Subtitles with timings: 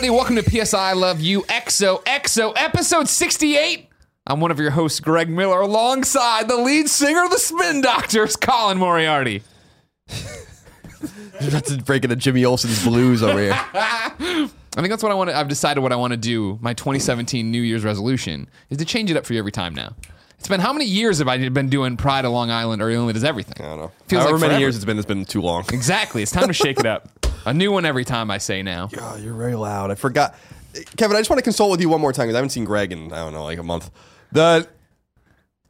[0.00, 0.16] Everybody?
[0.16, 3.86] Welcome to PSI Love You XO XO episode 68.
[4.26, 8.34] I'm one of your hosts, Greg Miller, alongside the lead singer of the Spin Doctors,
[8.34, 9.42] Colin Moriarty.
[11.38, 13.52] You're about to break into Jimmy Olsen's blues over here.
[13.74, 15.36] I think that's what I want to.
[15.36, 16.58] I've decided what I want to do.
[16.62, 19.94] My 2017 New Year's resolution is to change it up for you every time now.
[20.38, 23.12] It's been how many years have I been doing Pride of Long Island or Only
[23.12, 23.62] Does Everything?
[23.62, 23.92] I don't know.
[24.08, 24.60] Feels However like many forever.
[24.60, 25.66] years it's been, it's been too long.
[25.70, 26.22] Exactly.
[26.22, 27.10] It's time to shake it up.
[27.46, 28.88] A new one every time I say now.
[28.98, 29.90] Oh, you're very loud.
[29.90, 30.34] I forgot.
[30.96, 32.64] Kevin, I just want to consult with you one more time because I haven't seen
[32.64, 33.90] Greg in, I don't know, like a month.
[34.32, 34.68] The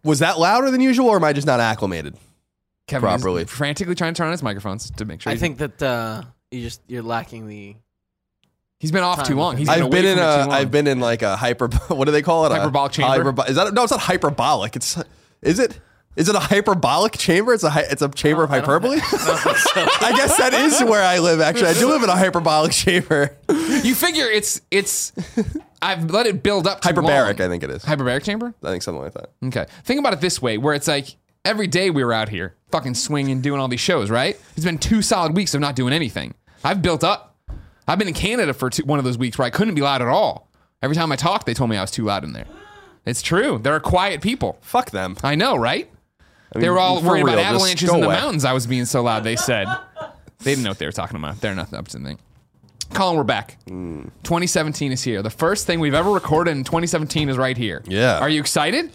[0.05, 2.16] Was that louder than usual or am I just not acclimated?
[2.87, 3.45] Kevin is Properly.
[3.45, 5.30] frantically trying to turn on his microphones to make sure.
[5.30, 7.77] I he's- think that uh, you just you're lacking the.
[8.80, 9.36] he's been off too time.
[9.39, 9.56] long.
[9.56, 10.23] He's I've been in a.
[10.23, 12.52] a, I've been in like a hyper, what do they call it?
[12.52, 13.33] A Hyperbolic chamber?
[13.33, 14.75] hyperbo- is that, no, it's not hyperbolic.
[14.77, 14.98] It's,
[15.41, 15.78] is it?
[16.16, 17.55] Is it a hyperbolic chamber?
[17.55, 18.98] It's a hy- it's a chamber of oh, don't- hyperbole.
[19.03, 21.41] I guess that is where I live.
[21.41, 23.36] Actually, I do live in a hyperbolic chamber.
[23.48, 25.12] You figure it's it's.
[25.80, 26.80] I've let it build up.
[26.80, 27.47] Too Hyperbaric, long.
[27.47, 27.84] I think it is.
[27.84, 28.52] Hyperbaric chamber.
[28.62, 29.30] I think something like that.
[29.44, 29.67] Okay.
[29.84, 32.95] Think about it this way, where it's like every day we were out here fucking
[32.95, 34.11] swinging, doing all these shows.
[34.11, 34.39] Right?
[34.56, 36.34] It's been two solid weeks of not doing anything.
[36.64, 37.36] I've built up.
[37.89, 40.02] I've been in Canada for two, one of those weeks where I couldn't be loud
[40.02, 40.48] at all.
[40.83, 42.47] Every time I talked, they told me I was too loud in there.
[43.06, 43.58] It's true.
[43.58, 44.58] There are quiet people.
[44.61, 45.17] Fuck them.
[45.22, 45.91] I know, right?
[46.59, 48.17] Mean, they were all worried about real, just avalanches in the away.
[48.17, 48.45] mountains.
[48.45, 49.25] I was being so loud.
[49.25, 49.67] They said
[50.39, 51.41] they didn't know what they were talking about.
[51.41, 52.19] They're nothing up to anything.
[52.92, 53.57] Colin, we're back.
[53.69, 54.03] Hmm.
[54.25, 55.23] 2017 is here.
[55.23, 57.83] The first thing we've ever recorded in 2017 is right here.
[57.87, 58.19] Yeah.
[58.19, 58.91] Are you excited?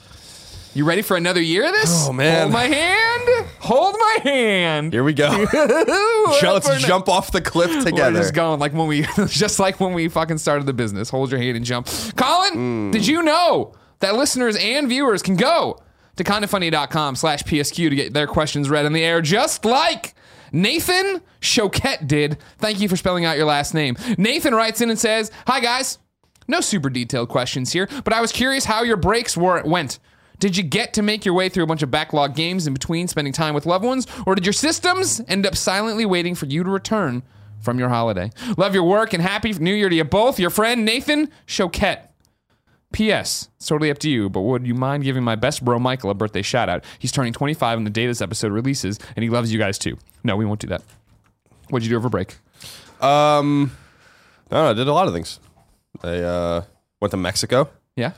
[0.74, 2.06] You ready for another year of this?
[2.06, 2.42] Oh, man.
[2.42, 3.48] Hold my hand.
[3.60, 4.92] Hold my hand.
[4.92, 5.30] Here we go.
[5.54, 8.14] Let's jump off the cliff together.
[8.16, 11.10] We're just going like when we, just like when we fucking started the business.
[11.10, 11.88] Hold your hand and jump.
[12.18, 12.92] Colin, Hmm.
[12.92, 15.80] did you know that listeners and viewers can go
[16.18, 20.14] to kindoffunny.com slash PSQ to get their questions read on the air, just like
[20.52, 22.38] Nathan Choquette did.
[22.58, 23.98] Thank you for spelling out your last name.
[24.18, 26.00] Nathan writes in and says, Hi guys.
[26.48, 30.00] No super detailed questions here, but I was curious how your breaks were went.
[30.40, 33.08] Did you get to make your way through a bunch of backlog games in between
[33.08, 36.64] spending time with loved ones, or did your systems end up silently waiting for you
[36.64, 37.24] to return
[37.62, 38.30] from your holiday?
[38.58, 40.40] Love your work and happy New Year to you both.
[40.40, 42.10] Your friend Nathan Choquette.
[42.96, 43.50] P.S.
[43.58, 46.14] It's totally up to you, but would you mind giving my best bro Michael a
[46.14, 46.86] birthday shout out?
[46.98, 49.98] He's turning 25 when the day this episode releases, and he loves you guys too.
[50.24, 50.82] No, we won't do that.
[51.70, 52.38] What'd you do over break?
[53.02, 53.76] Um,
[54.50, 54.70] I don't know.
[54.70, 55.42] I did a lot of things.
[56.04, 56.64] I uh,
[57.02, 57.70] went to Mexico.
[57.98, 58.14] Yeah?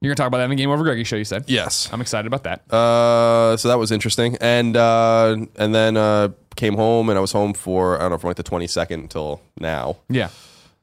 [0.00, 1.46] You're going to talk about that in the Game Over Greggy show, you said?
[1.48, 1.88] Yes.
[1.92, 2.72] I'm excited about that.
[2.72, 7.32] Uh, so that was interesting, and uh, and then uh, came home, and I was
[7.32, 9.96] home for I don't know from like the twenty second until now.
[10.08, 10.28] yeah.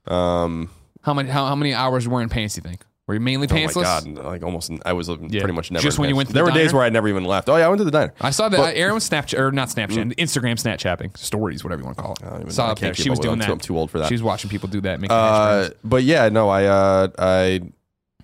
[0.08, 0.70] Um,
[1.06, 2.84] How many how, how many hours wearing pants, you think?
[3.08, 3.86] Were you mainly pantsless?
[4.06, 5.84] oh my god, like almost I was uh, pretty much never.
[5.84, 7.48] Just when you went to there the were days where I never even left.
[7.50, 8.14] Oh yeah, I went to the diner.
[8.20, 11.82] I saw that But- uh, Aaron was Snapchat or not Snapchat, Instagram Snapchatting stories, whatever
[11.82, 12.52] you want to call it.
[12.52, 12.96] saw up there.
[12.96, 13.30] She was up with it.
[13.30, 13.46] doing that.
[13.46, 14.08] too- I'm too old for that.
[14.08, 15.00] She was watching people do that.
[15.00, 17.62] Making Uh, but yeah, no, I uh, I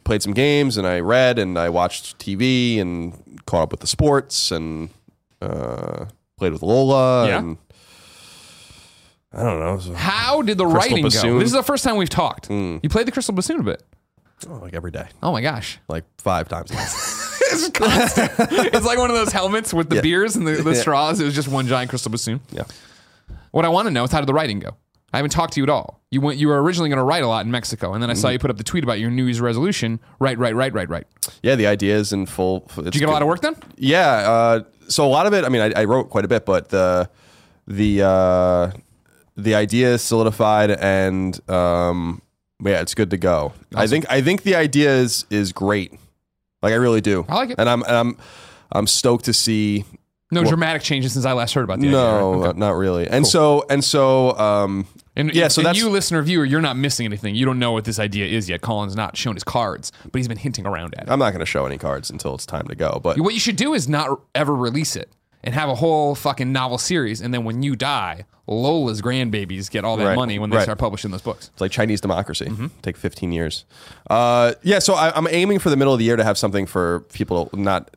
[0.03, 3.87] played some games and I read and I watched TV and caught up with the
[3.87, 4.89] sports and
[5.43, 6.05] uh,
[6.37, 7.37] played with Lola Yeah.
[7.37, 7.57] and
[9.33, 11.39] I don't know, it was, uh, How did the Crystal writing go?
[11.39, 12.47] This is the first time we've talked.
[12.47, 12.77] Hmm.
[12.83, 13.81] You played the crystal bassoon a bit.
[14.49, 15.79] oh, like every day, Oh my gosh.
[15.87, 16.69] like five times.
[17.51, 18.31] it's constant.
[18.73, 20.01] it's like one of those helmets with the Yeah.
[20.01, 20.81] beers and the, the Yeah.
[20.81, 21.19] straws.
[21.19, 22.41] It was just one giant crystal bassoon.
[22.51, 22.63] yeah,
[23.51, 24.75] What I want to know is how did the writing go?
[25.13, 25.99] I haven't talked to you at all.
[26.09, 26.39] You went.
[26.39, 28.21] You were originally going to write a lot in Mexico, and then I Mm-hmm.
[28.21, 29.99] saw you put up the tweet about your New Year's resolution.
[30.19, 31.05] Right, right, right, right, right.
[31.43, 31.55] yeah.
[31.55, 32.61] The idea is in full.
[32.77, 33.57] Did you get a lot of work done?
[33.75, 34.07] Yeah.
[34.09, 35.43] Uh, so a lot of it.
[35.43, 37.09] I mean, I, I wrote quite a bit, but the
[37.67, 38.71] the uh,
[39.43, 42.21] the idea is solidified, and um,
[42.63, 43.53] yeah, it's good to go.
[43.75, 45.93] I think I think the idea is is great.
[46.61, 47.25] Like I really do.
[47.27, 47.55] I like it.
[47.59, 48.17] and I'm and I'm
[48.71, 49.85] I'm stoked to see.
[50.33, 51.97] No dramatic changes since I last heard about the idea.
[51.99, 52.47] no, right?
[52.51, 52.59] Okay.
[52.59, 53.05] not really.
[53.07, 54.37] And so and so.
[54.37, 57.35] Um, And Yeah, so and that's- you, listener viewer, you're not missing anything.
[57.35, 58.61] You don't know what this idea is yet.
[58.61, 61.11] Colin's not shown his cards, but he's been hinting around at it.
[61.11, 63.01] I'm not going to show any cards until it's time to go.
[63.03, 65.09] But what you should do is not ever release it
[65.43, 69.85] and have a whole fucking novel series, and then when you die, Lola's grandbabies get
[69.85, 70.63] all that Right, money when they right.
[70.63, 71.49] start publishing those books.
[71.53, 72.45] It's like Chinese democracy.
[72.45, 72.67] Mm-hmm.
[72.81, 73.65] Take 15 years.
[74.09, 76.65] Uh, yeah, so I, I'm aiming for the middle of the year to have something
[76.65, 77.89] for people, not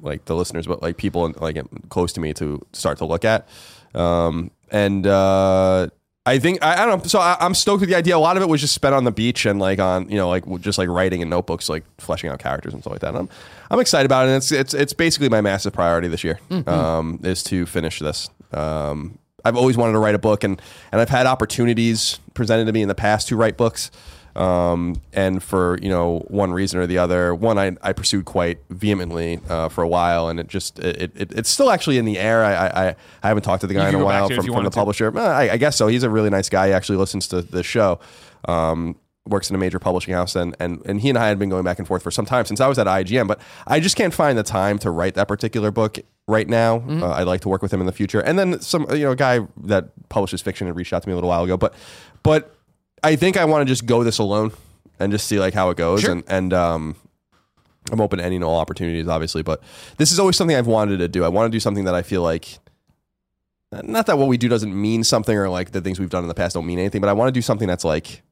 [0.00, 1.58] like the listeners, but like people like
[1.90, 3.46] close to me to start to look at.
[3.94, 5.88] Um, and uh,
[6.26, 7.08] I think I, I don't know.
[7.08, 8.16] So I, I'm stoked with the idea.
[8.16, 10.28] A lot of it was just spent on the beach and like on you know
[10.28, 13.08] like just like writing in notebooks, like fleshing out characters and stuff like that.
[13.08, 13.28] And I'm
[13.70, 14.28] I'm excited about it.
[14.28, 18.28] And it's it's it's basically my massive priority this year um, is to finish this.
[18.52, 20.60] Um, I've always wanted to write a book, and
[20.92, 23.90] and I've had opportunities presented to me in the past to write books.
[24.36, 28.58] Um, and for you know one reason or the other, one I, I pursued quite
[28.70, 32.18] vehemently uh, for a while, and it just it, it it's still actually in the
[32.18, 32.44] air.
[32.44, 34.54] I I, I haven't talked to the guy in a while to it if from,
[34.54, 34.76] from the to.
[34.76, 35.16] publisher.
[35.16, 35.88] Uh, I, I guess so.
[35.88, 36.68] He's a really nice guy.
[36.68, 37.98] He actually listens to the show.
[38.46, 38.96] Um,
[39.26, 41.64] works in a major publishing house, and, and and he and I had been going
[41.64, 43.26] back and forth for some time since I was at IGN.
[43.26, 46.78] But I just can't find the time to write that particular book right now.
[46.78, 47.02] Mm-hmm.
[47.02, 48.20] Uh, I'd like to work with him in the future.
[48.20, 51.12] And then some you know a guy that publishes fiction had reached out to me
[51.12, 51.56] a little while ago.
[51.56, 51.74] But
[52.22, 52.56] but
[53.02, 54.52] I think I want to just go this alone
[54.98, 56.02] and just see like how it goes.
[56.02, 56.12] Sure.
[56.12, 56.96] And and um,
[57.90, 59.42] I'm open to any and all opportunities, obviously.
[59.42, 59.62] But
[59.96, 61.24] this is always something I've wanted to do.
[61.24, 62.58] I want to do something that I feel like.
[63.84, 66.28] Not that what we do doesn't mean something or like the things we've done in
[66.28, 68.22] the past don't mean anything, but I want to do something that's like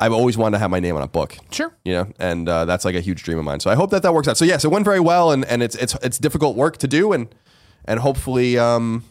[0.00, 1.72] I've always wanted to have my name on a book, Sure.
[1.84, 3.60] you know, and uh, that's like a huge dream of mine.
[3.60, 4.36] So I hope that that works out.
[4.36, 7.12] So yes, it went very well, and, and it's it's it's difficult work to do,
[7.12, 7.32] and
[7.84, 9.04] and hopefully um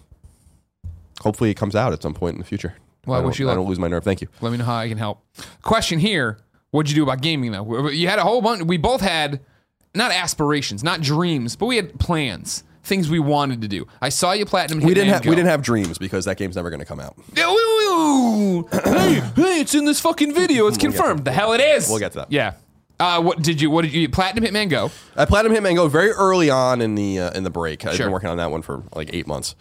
[1.22, 2.74] hopefully it comes out at some point in the future.
[3.06, 4.04] Well, I don't- wish you I don't lose my nerve.
[4.04, 4.28] Thank you.
[4.42, 5.24] Let me know how I can help.
[5.64, 6.38] Question here:
[6.72, 7.90] What'd you do about gaming though?
[7.90, 8.64] You had a whole bunch.
[8.64, 9.40] We both had
[9.96, 13.88] not aspirations, not dreams, but we had plans, things we wanted to do.
[14.02, 14.84] I saw you platinum.
[14.84, 15.30] We didn't have Go.
[15.32, 17.16] we didn't have dreams because that game's never going to come out.
[17.36, 18.68] Yeah, woo, woo.
[18.72, 20.68] hey, hey, it's in this fucking video.
[20.68, 21.26] It's get confirmed.
[21.26, 21.90] The hell it is.
[21.90, 22.32] We'll get to that.
[22.32, 22.54] Yeah.
[23.00, 23.72] Uh, what did you?
[23.72, 24.08] What did you?
[24.10, 24.92] Platinum Hitman Go.
[25.16, 27.84] I platinum Hitman Go very early on in the uh, in the break.
[27.84, 28.06] I've Sure.
[28.06, 29.56] been working on that one for like eight months.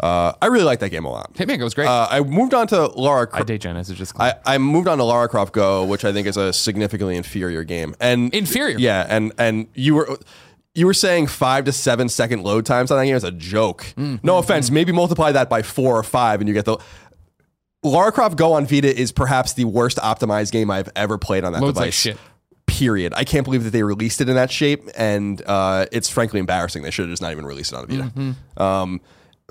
[0.00, 1.34] Uh, I really like that game a lot.
[1.34, 1.88] Hitman Go's great.
[1.88, 3.26] Uh, I moved on to Lara.
[3.26, 3.76] Cro- I date Jen.
[3.76, 6.52] It's just I, I moved on to Lara Croft Go, which I think is a
[6.52, 7.94] significantly inferior game.
[8.00, 8.78] And Inferior?
[8.78, 9.06] yeah.
[9.08, 10.18] And and you were
[10.74, 13.82] you were saying five to seven second load times on that game is a joke.
[13.96, 14.16] Mm-hmm.
[14.24, 16.78] No offense, maybe multiply that by four or five, and you get the.
[17.84, 21.52] Lara Croft Go on Vita is perhaps the worst optimized game I've ever played on
[21.52, 21.94] that Loads like device.
[21.94, 22.18] shit.
[22.66, 23.14] Period.
[23.16, 26.82] I can't believe that they released it in that shape, and uh, it's frankly embarrassing.
[26.82, 28.02] They should have just not even released it on Vita.
[28.02, 28.62] Mm-hmm.
[28.62, 29.00] Um,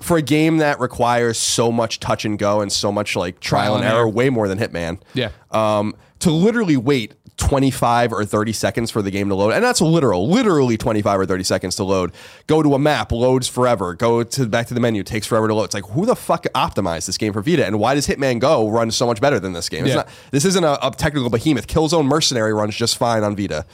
[0.00, 3.74] for a game that requires so much touch and go and so much like trial,
[3.74, 5.00] and error, way more than Hitman.
[5.14, 5.30] Yeah.
[5.50, 9.80] Um, to literally wait 25 or 30 seconds for the game to load, and that's
[9.80, 12.12] literal, literally 25 or 30 seconds to load.
[12.48, 13.94] Go to a map, loads forever.
[13.94, 15.64] Go to back to the menu, takes forever to load.
[15.64, 18.68] It's like who the fuck optimized this game for Vita, and why does Hitman Go
[18.68, 19.84] run so much better than this game?
[19.84, 19.96] It's Yeah.
[19.96, 21.68] not, this isn't a, a technical behemoth.
[21.68, 23.64] Killzone Mercenary runs just fine on Vita,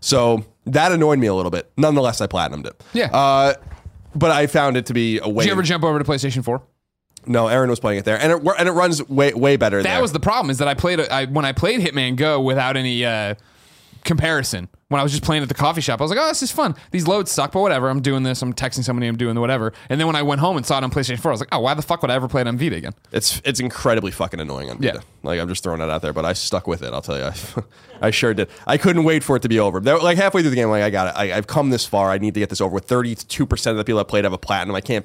[0.00, 1.70] so that annoyed me a little bit.
[1.76, 2.80] Nonetheless, I platinumed it.
[2.92, 3.06] Yeah.
[3.06, 3.54] Uh,
[4.18, 5.44] but I found it to be a way.
[5.44, 6.62] Did you ever jump over to PlayStation Four?
[7.28, 9.82] no, Aaron was playing it there, and it and it runs way way better.
[9.82, 10.02] That there.
[10.02, 10.50] was the problem.
[10.50, 13.34] Is that I played I, when I played Hitman Go without any uh,
[14.04, 14.68] comparison.
[14.88, 16.50] When I was just playing at the coffee shop, I was like, "Oh, this is
[16.50, 16.74] fun.
[16.92, 17.90] These loads suck, but whatever.
[17.90, 18.40] I'm doing this.
[18.40, 19.06] I'm texting somebody.
[19.06, 21.30] I'm doing whatever." And then when I went home and saw it on PlayStation 4,
[21.30, 22.94] I was like, "Oh, why the fuck would I ever play it on Vita again?"
[23.12, 24.94] It's it's incredibly fucking annoying on Vita.
[24.94, 25.00] Yeah.
[25.22, 26.94] Like I'm just throwing it out there, but I stuck with it.
[26.94, 27.34] I'll tell you, I,
[28.08, 28.48] I sure did.
[28.66, 29.80] I couldn't wait for it to be over.
[29.80, 31.18] Like halfway through the game, like I got it.
[31.18, 32.10] I, I've come this far.
[32.10, 32.86] I need to get this over with.
[32.86, 34.74] Thirty two percent of the people that played have a platinum.
[34.74, 35.04] I can't.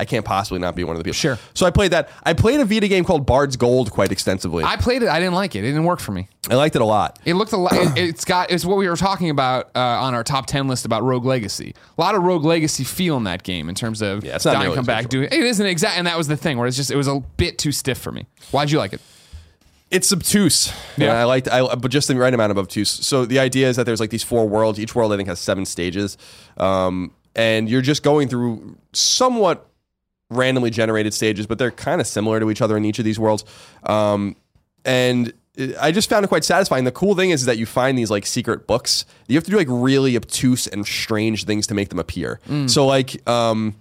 [0.00, 1.14] I can't possibly not be one of the people.
[1.14, 1.38] Sure.
[1.52, 2.08] So I played that.
[2.24, 4.64] I played a Vita game called Bard's Gold quite extensively.
[4.64, 5.08] I, played it.
[5.08, 5.58] I didn't like it.
[5.58, 6.26] It didn't work for me.
[6.48, 7.18] I liked it a lot.
[7.26, 7.74] It looked a lot.
[7.74, 8.50] It, it's got.
[8.50, 11.74] It's what we were talking about uh, on our top ten list about Rogue Legacy.
[11.98, 14.52] A lot of Rogue Legacy feel in that game in terms of Yeah, it's not
[14.52, 15.28] dying, nearly come back, doing.
[15.30, 17.58] It isn't exact, and that was the thing where it's just it was a bit
[17.58, 18.26] too stiff for me.
[18.50, 19.02] Why'd you like it?
[19.90, 20.72] it's obtuse.
[20.96, 21.06] Yeah.
[21.06, 22.90] Yeah, I liked, I, but just the right amount of obtuse.
[22.90, 24.78] So the idea is that there's like these four worlds.
[24.78, 26.16] Each world I think has seven stages,
[26.56, 29.69] um, and you're just going through somewhat
[30.30, 33.18] randomly generated stages, but they're kind of similar to each other in each of these
[33.18, 33.44] worlds.
[33.84, 34.36] Um,
[34.84, 35.32] and
[35.78, 36.84] I just found it quite satisfying.
[36.84, 39.04] The cool thing is that you find these like secret books.
[39.28, 42.40] You have to do like really obtuse and strange things to make them appear.
[42.68, 43.28] So like.
[43.28, 43.74] Um,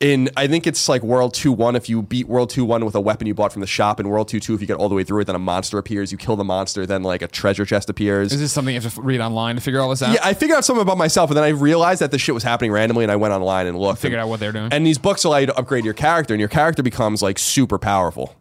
[0.00, 2.94] in I think it's like World 2 1 if you beat World 2 1 with
[2.94, 4.88] a weapon you bought from the shop, and World 2 2 if you get all
[4.88, 7.28] the way through it, then a monster appears, you kill the monster, then like a
[7.28, 8.32] treasure chest appears.
[8.32, 10.14] Is this something you have to read online to figure all this out?
[10.14, 12.42] yeah, I figured out something about myself, and then I realized that this shit was
[12.42, 14.00] happening randomly, and I went online and looked.
[14.00, 14.72] Figured and, out what they're doing.
[14.72, 17.78] And these books allow you to upgrade your character, and your character becomes like super
[17.78, 18.34] powerful.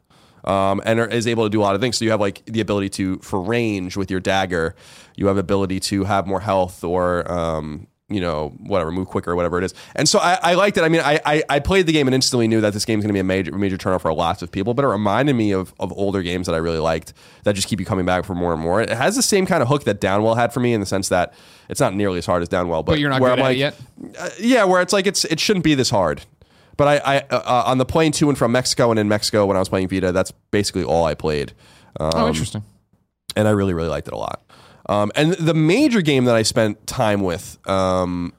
[0.46, 1.98] Um, and are- is able to do a lot of things.
[1.98, 4.74] So you have like the ability to, for range with your dagger,
[5.18, 9.58] you have ability to have more health or, um, you know, whatever, move quicker, whatever
[9.60, 9.74] it is.
[9.96, 10.84] And so I, I liked it.
[10.84, 13.04] I mean, I, I, I played the game and instantly knew that this game is
[13.04, 15.52] going to be a major, major turnoff for lots of people, but it reminded me
[15.52, 17.14] of, of older games that I really liked
[17.44, 18.82] that just keep you coming back for more and more.
[18.82, 21.10] It has the same kind of hook that Downwell had for me in the sense
[21.10, 21.34] that
[21.70, 23.50] it's not nearly as hard as Downwell, but, but you're not where good I'm at
[23.50, 24.20] like, it yet.
[24.20, 26.24] uh, yeah, where it's like it's it shouldn't be this hard.
[26.78, 29.56] But I, I uh, on the plane to and from Mexico and in Mexico when
[29.56, 31.54] I was playing Vita, that's basically all I played,
[32.00, 32.64] um, oh, interesting.
[33.36, 34.42] and I really really liked it a lot.
[34.90, 38.34] Um, and the major game that I spent time with, um,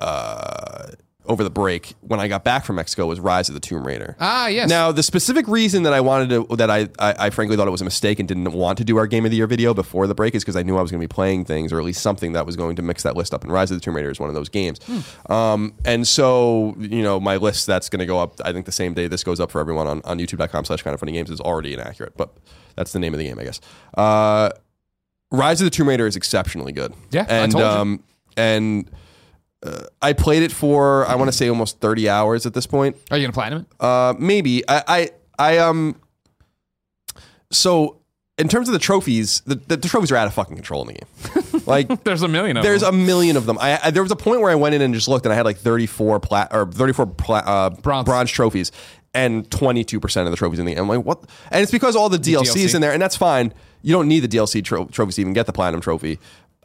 [0.00, 0.88] uh,
[1.28, 4.16] over the break when I got back from Mexico was Rise of the Tomb Raider.
[4.20, 4.68] Ah, yes.
[4.68, 7.72] Now, the specific reason that I wanted to, that I, I, I frankly thought it
[7.72, 10.06] was a mistake and didn't want to do our Game of the Year video before
[10.06, 11.84] the break is because I knew I was going to be playing things or at
[11.84, 13.42] least something that was going to mix that list up.
[13.42, 14.80] And Rise of the Tomb Raider is one of those games.
[15.28, 18.72] Um, and so, you know, my list that's going to go up, I think the
[18.72, 21.30] same day this goes up for everyone on, on youtube.com slash kind of funny games
[21.30, 22.36] is already inaccurate, but
[22.76, 23.60] that's the name of the game, I guess.
[23.96, 24.50] Uh,
[25.36, 26.92] Rise of the Tomb Raider is exceptionally good.
[27.10, 27.68] Yeah, I and told you.
[27.70, 28.02] um,
[28.36, 28.90] and
[29.62, 32.96] uh, I played it for I want to say almost thirty hours at this point.
[33.10, 33.84] Are you gonna platinum it?
[33.84, 35.96] Uh, maybe I, I I um.
[37.50, 38.00] So
[38.38, 40.88] in terms of the trophies, the, the, the trophies are out of fucking control in
[40.88, 41.42] the game.
[41.66, 42.94] Like There's a million of there's them.
[42.94, 43.58] a million of them.
[43.60, 45.36] I, I there was a point where I went in and just looked, and I
[45.36, 48.04] had like 34 plat or 34 pla- uh, Bronze.
[48.04, 48.70] bronze trophies,
[49.16, 50.82] and 22 percent of the trophies in the game.
[50.82, 51.24] I'm like, what?
[51.50, 52.74] And it's because all the DLCs DLC.
[52.74, 53.52] in there, and that's fine.
[53.82, 56.18] You don't need the DLC tro- trophies to even get the platinum trophy.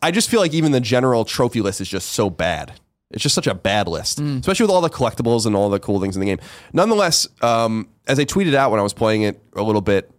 [0.03, 2.73] I just feel like even the general trophy list is just so bad.
[3.11, 5.99] It's just such a bad list, especially with all the collectibles and all the cool
[5.99, 6.39] things in the game.
[6.73, 10.09] Nonetheless, um, as I tweeted out when I was playing it a little bit,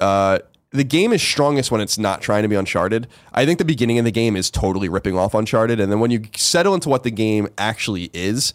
[0.00, 0.38] uh,
[0.70, 3.06] the game is strongest when it's not trying to be Uncharted.
[3.34, 6.10] I think the beginning of the game is totally ripping off Uncharted, and then when
[6.10, 8.54] you settle into what the game actually is,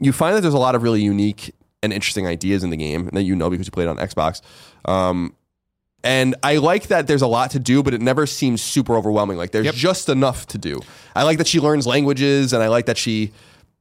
[0.00, 3.08] you find that there's a lot of really unique and interesting ideas in the game
[3.12, 4.40] that you know because you played on Xbox.
[4.86, 5.34] Um,
[6.02, 9.36] and I like that there's a lot to do, but it never seems super overwhelming.
[9.38, 9.74] Like there's Yep.
[9.74, 10.80] just enough to do.
[11.14, 13.30] I like that she learns languages, and I like that she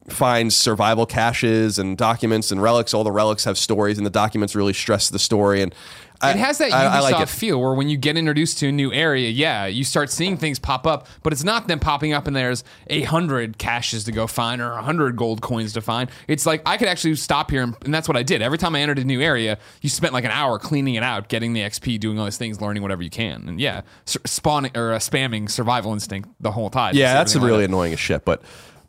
[0.07, 2.93] finds survival caches and documents and relics.
[2.93, 5.62] All the relics have stories, and the documents really stress the story.
[5.62, 5.74] And
[6.22, 8.69] I, it has that Ubisoft I- I like feel where when you get introduced to
[8.69, 12.13] a new area, yeah, you start seeing things pop up, but it's not them popping
[12.13, 15.81] up and there's a hundred caches to go find or a hundred gold coins to
[15.81, 16.10] find.
[16.27, 18.41] It's like I could actually stop here, and, and that's what I did.
[18.41, 21.27] Every time I entered a new area, you spent like an hour cleaning it out,
[21.27, 24.93] getting the XP, doing all these things, learning whatever you can, and yeah, spawning or
[24.93, 26.95] uh, spamming survival instinct the whole time.
[26.95, 27.69] Yeah, that's like really that.
[27.69, 28.24] annoying as shit.
[28.24, 28.41] But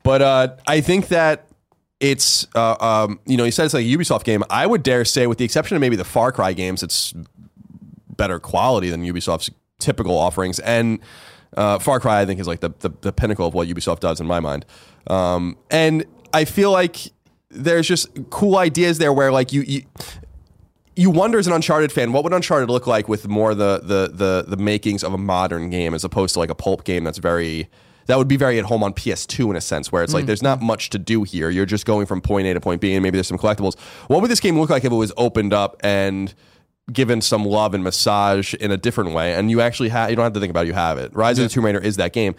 [0.04, 1.48] but uh, I think that
[1.98, 4.44] it's uh, um, you know you said it's like a Ubisoft game.
[4.50, 7.12] I would dare say, with the exception of maybe the Far Cry games, it's
[8.16, 10.60] better quality than Ubisoft's typical offerings.
[10.60, 11.00] And
[11.56, 14.20] uh, Far Cry, I think, is like the, the the pinnacle of what Ubisoft does
[14.20, 14.66] in my mind.
[15.06, 16.96] Um, and I feel like
[17.50, 19.62] there's just cool ideas there where like you.
[19.62, 19.82] you
[20.96, 24.12] you wonder as an Uncharted fan, what would Uncharted look like with more the the
[24.14, 27.18] the the makings of a modern game as opposed to like a pulp game that's
[27.18, 27.68] very
[28.06, 30.42] that would be very at home on PS2 in a sense, where it's like there's
[30.42, 31.50] not much to do here.
[31.50, 33.78] You're just going from point A to point B, and maybe there's some collectibles.
[34.08, 36.34] What would this game look like if it was opened up and
[36.92, 39.34] given some love and massage in a different way?
[39.34, 41.14] And you actually have you don't have to think about it, you have it.
[41.14, 42.34] Rise of the Tomb Raider is that game.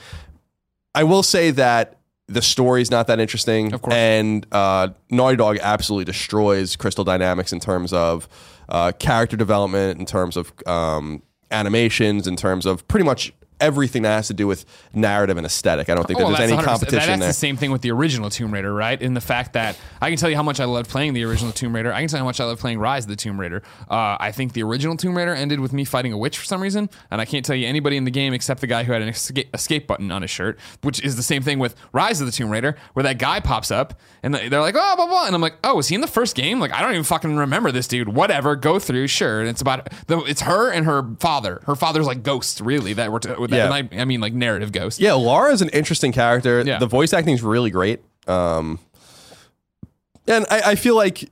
[0.94, 3.74] I will say that the story's not that interesting.
[3.74, 3.94] Of course.
[3.94, 8.28] And uh, Naughty Dog absolutely destroys Crystal Dynamics in terms of
[8.70, 14.10] uh, character development, in terms of um, animations, in terms of pretty much everything that
[14.16, 15.90] has to do with narrative and aesthetic.
[15.90, 16.72] I don't think Oh, that well, there's any that's 100%.
[16.72, 17.28] competition That's there.
[17.30, 19.02] the same thing with the original Tomb Raider, right?
[19.02, 21.52] In the fact that I can tell you how much I loved playing the original
[21.52, 21.94] Tomb Raider.
[21.94, 23.64] I can tell you how much I love playing Rise of the Tomb Raider.
[23.90, 26.62] Uh, I think the original Tomb Raider ended with me fighting a witch for some
[26.62, 29.02] reason, and I can't tell you anybody in the game except the guy who had
[29.02, 32.26] an escape, escape button on his shirt, which is the same thing with Rise of
[32.28, 35.26] the Tomb Raider, where that guy pops up and they're like, oh, blah, blah.
[35.28, 36.60] And I'm like, oh, was he in the first game?
[36.60, 38.10] Like, I don't even fucking remember this dude.
[38.10, 39.40] Whatever, go through, sure.
[39.40, 41.62] And it's about, the, it's her and her father.
[41.66, 43.76] Her father's like ghosts, really, that were, t- with that, Yeah.
[43.76, 45.00] and I, I mean, like narrative ghosts.
[45.00, 46.62] Yeah, Laura is an interesting character.
[46.66, 46.80] Yeah.
[46.80, 48.02] The voice acting is really great.
[48.28, 48.80] Um,
[50.28, 51.30] and I, I feel like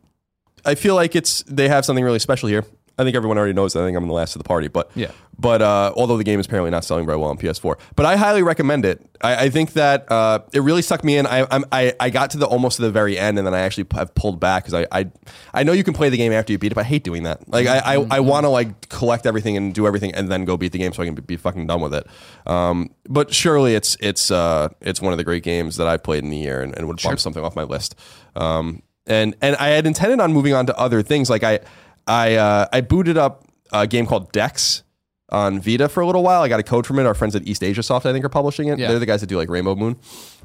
[0.65, 2.63] I feel like it's they have something really special here.
[2.97, 3.81] I think everyone already knows that.
[3.81, 5.11] I think I'm the last of the party, but Yeah.
[5.37, 8.17] But uh, although the game is apparently not selling very well on PS4, but I
[8.17, 9.03] highly recommend it.
[9.19, 11.25] I, I think that uh, it really sucked me in.
[11.25, 13.61] I, I'm, I I got to the almost to the very end, and then I
[13.61, 15.11] actually have pulled back because I, I
[15.51, 17.23] I know you can play the game after you beat it, but I hate doing
[17.23, 17.49] that.
[17.49, 20.55] Like I I, I want to like collect everything and do everything, and then go
[20.55, 22.05] beat the game so I can be, be fucking done with it.
[22.45, 26.23] Um, but surely it's it's uh it's one of the great games that I've played
[26.23, 27.95] in the year, and, and would bump something off my list.
[28.35, 31.29] Um, and and I had intended on moving on to other things.
[31.29, 31.59] Like I
[32.07, 34.83] I uh, I booted up a game called Dex
[35.29, 36.41] on Vita for a little while.
[36.41, 37.05] I got a code from it.
[37.05, 38.77] Our friends at East Asia Soft, I think, are publishing it.
[38.79, 38.89] Yeah.
[38.89, 39.95] They're the guys that do like Rainbow Moon.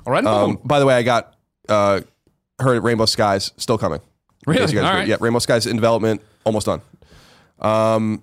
[0.06, 1.34] All right, Um, by the way, I got
[1.68, 2.00] uh,
[2.58, 4.00] heard Rainbow Skies still coming.
[4.46, 4.60] Really?
[4.72, 5.06] you guys right.
[5.06, 6.80] Yeah, Rainbow Skies in development, almost done.
[7.58, 8.22] Um,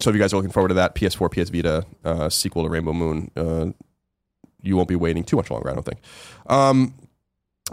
[0.00, 2.68] so if you guys are looking forward to that PS4, PS Vita uh, sequel to
[2.70, 3.66] Rainbow Moon, uh,
[4.62, 6.00] you won't be waiting too much longer, I don't think.
[6.46, 6.94] Um,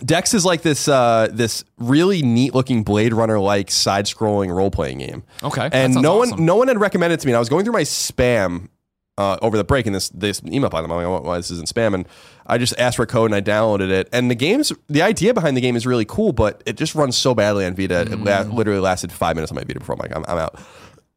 [0.05, 4.71] Dex is like this uh, this really neat looking Blade Runner like side scrolling role
[4.71, 5.23] playing game.
[5.43, 5.69] Okay.
[5.71, 6.37] And no awesome.
[6.37, 7.31] one no one had recommended it to me.
[7.33, 8.69] And I was going through my spam
[9.17, 10.91] uh, over the break, and this this email by them.
[10.91, 11.93] I'm like, why this isn't spam?
[11.95, 12.07] And
[12.45, 14.07] I just asked for a code, and I downloaded it.
[14.13, 17.17] And the game's the idea behind the game is really cool, but it just runs
[17.17, 18.01] so badly on Vita.
[18.01, 18.53] It la- Mm.
[18.53, 20.59] literally lasted five minutes on my Vita before I'm like, I'm, I'm out.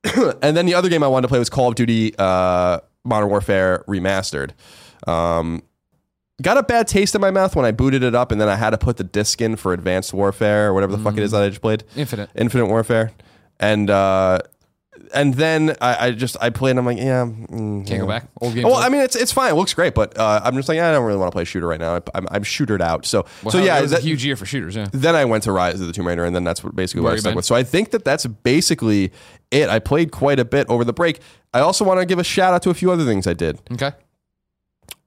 [0.42, 3.28] and then the other game I wanted to play was Call of Duty uh, Modern
[3.28, 4.52] Warfare Remastered.
[5.06, 5.62] Um,
[6.40, 8.56] got a bad taste in my mouth when I booted it up, and then I
[8.56, 11.30] had to put the disc in for Advanced Warfare or whatever the fuck it is
[11.32, 11.84] that I just played.
[11.96, 12.30] Infinite.
[12.34, 13.12] Infinite Warfare,
[13.58, 14.38] and uh,
[15.14, 16.70] and then I, I just I played.
[16.70, 18.28] and I'm like, yeah, mm, Can't go back.
[18.40, 18.64] Old games.
[18.66, 18.76] Well.
[18.76, 19.50] I mean, it's it's fine.
[19.52, 21.66] It looks great, but uh, I'm just like, I don't really want to play shooter
[21.66, 21.96] right now.
[21.96, 23.06] I, I'm, I'm shootered out.
[23.06, 24.76] So Well, so yeah, it was that- a huge year for shooters.
[24.76, 24.88] Yeah.
[24.92, 27.14] then I went to Rise of the Tomb Raider, and then that's what basically what
[27.14, 27.36] I stuck been?
[27.36, 27.44] with.
[27.44, 29.12] So I think that that's basically
[29.50, 29.68] it.
[29.68, 31.20] I played quite a bit over the break.
[31.54, 33.60] I also want to give a shout out to a few other things I did.
[33.72, 33.92] Okay.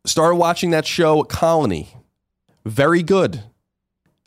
[0.06, 1.96] Started watching that show Colony.
[2.66, 3.44] Very good.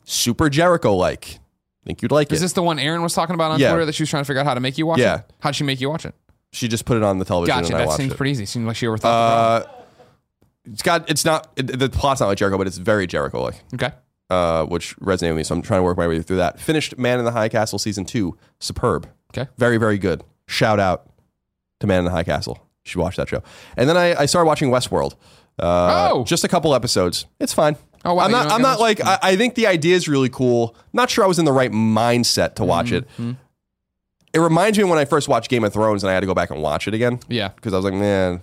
[0.05, 1.39] Super Jericho like.
[1.85, 2.45] Think you'd like Is it.
[2.45, 3.71] this the one Aaron was talking about on Yeah.
[3.71, 5.19] Twitter that she was trying to figure out how to make you watch Yeah.
[5.19, 5.33] it?
[5.41, 6.15] How'd she make you watch it?
[6.53, 7.67] she just put it on the television Gotcha.
[7.67, 8.17] and I That watched seems it.
[8.17, 8.47] pretty easy.
[8.47, 9.67] Seems like she overthought Uh,
[10.65, 11.09] it's got.
[11.11, 11.53] It's not.
[11.57, 13.63] It, the plot's not like Jericho, but it's very Jericho like.
[13.69, 13.93] problem.
[13.93, 13.97] Okay.
[14.31, 15.43] uh, which resonated with me.
[15.45, 16.59] So I'm trying to work my way through that.
[16.59, 18.37] Finished Man in the High Castle season two.
[18.59, 19.07] Superb.
[19.37, 19.49] Okay.
[19.59, 20.25] Very, very good.
[20.49, 21.09] Shout out
[21.81, 22.59] to Man in the High Castle.
[22.85, 23.43] You should watch that show.
[23.77, 25.15] And then I, I started watching Westworld.
[25.59, 26.25] Uh, Oh.
[26.25, 27.27] Just a couple episodes.
[27.41, 27.77] It's fine.
[28.05, 28.53] Oh, wow, I'm not.
[28.53, 29.01] I'm not like.
[29.05, 30.77] I, I think the idea is really cool.
[30.93, 33.05] Not sure I was in the right mindset to watch it.
[33.15, 33.33] Mm-hmm.
[34.33, 36.35] It reminds me when I first watched Game of Thrones and I had to go
[36.35, 37.49] back and watch it again Yeah.
[37.49, 38.43] because I was like, man.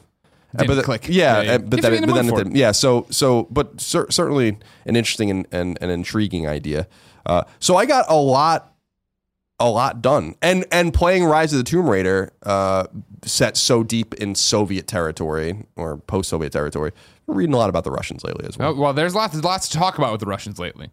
[0.55, 1.05] Didn't but the- click.
[1.07, 1.57] Yeah, Yeah, yeah.
[1.59, 2.55] but then, be in it, the but then it.
[2.55, 6.87] Yeah, so so, but cer- certainly an interesting and, and an intriguing idea.
[7.25, 8.72] Uh, so I got a lot,
[9.59, 12.87] a lot done, and and playing Rise of the Tomb Raider, uh,
[13.23, 16.91] set so deep in Soviet territory or post-Soviet territory.
[17.27, 18.71] We're reading a lot about the Russians lately as well.
[18.71, 20.89] Oh, well, there's lots, lots to talk about with the Russians lately.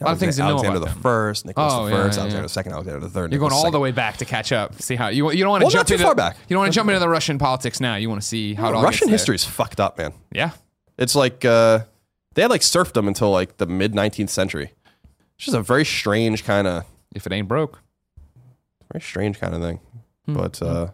[0.00, 1.02] A lot of things to know Alexander about the them.
[1.02, 2.42] First, Nicholas Oh, the yeah, First, yeah, Alexander yeah.
[2.42, 3.32] the Second, Alexander the Third.
[3.32, 4.80] You're going Nicholas all the the way back to catch up.
[4.80, 6.36] See how you you don't want to Well, jump not too into, far back.
[6.48, 7.96] You don't want to jump into the Russian politics now.
[7.96, 10.12] You want to see how it all Russian history is fucked up, man.
[10.32, 10.50] Yeah.
[10.98, 11.80] It's like uh,
[12.34, 14.72] they had like serfdom until like the mid 19th century.
[15.36, 17.80] It's just a very strange kind of If it ain't broke.
[18.94, 19.80] Very strange kind of thing.
[20.26, 20.34] Hmm.
[20.34, 20.88] But uh,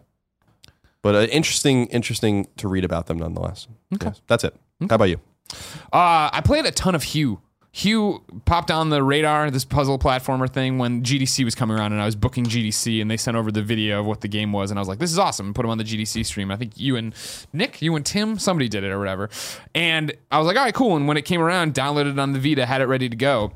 [1.01, 3.67] but uh, interesting, interesting to read about them nonetheless.
[3.93, 4.07] Okay.
[4.07, 4.55] Yes, that's it.
[4.89, 5.19] How about you?
[5.93, 7.39] Uh, I played a ton of Hue.
[7.73, 12.01] Hue popped on the radar, this puzzle platformer thing, when GDC was coming around, and
[12.01, 14.71] I was booking GDC, and they sent over the video of what the game was,
[14.71, 16.51] and I was like, "This is awesome!" And put them on the GDC stream.
[16.51, 17.15] I think you and
[17.53, 19.29] Nick, you and Tim, somebody did it or whatever.
[19.73, 22.33] And I was like, "All right, cool." And when it came around, downloaded it on
[22.33, 23.53] the Vita, had it ready to go.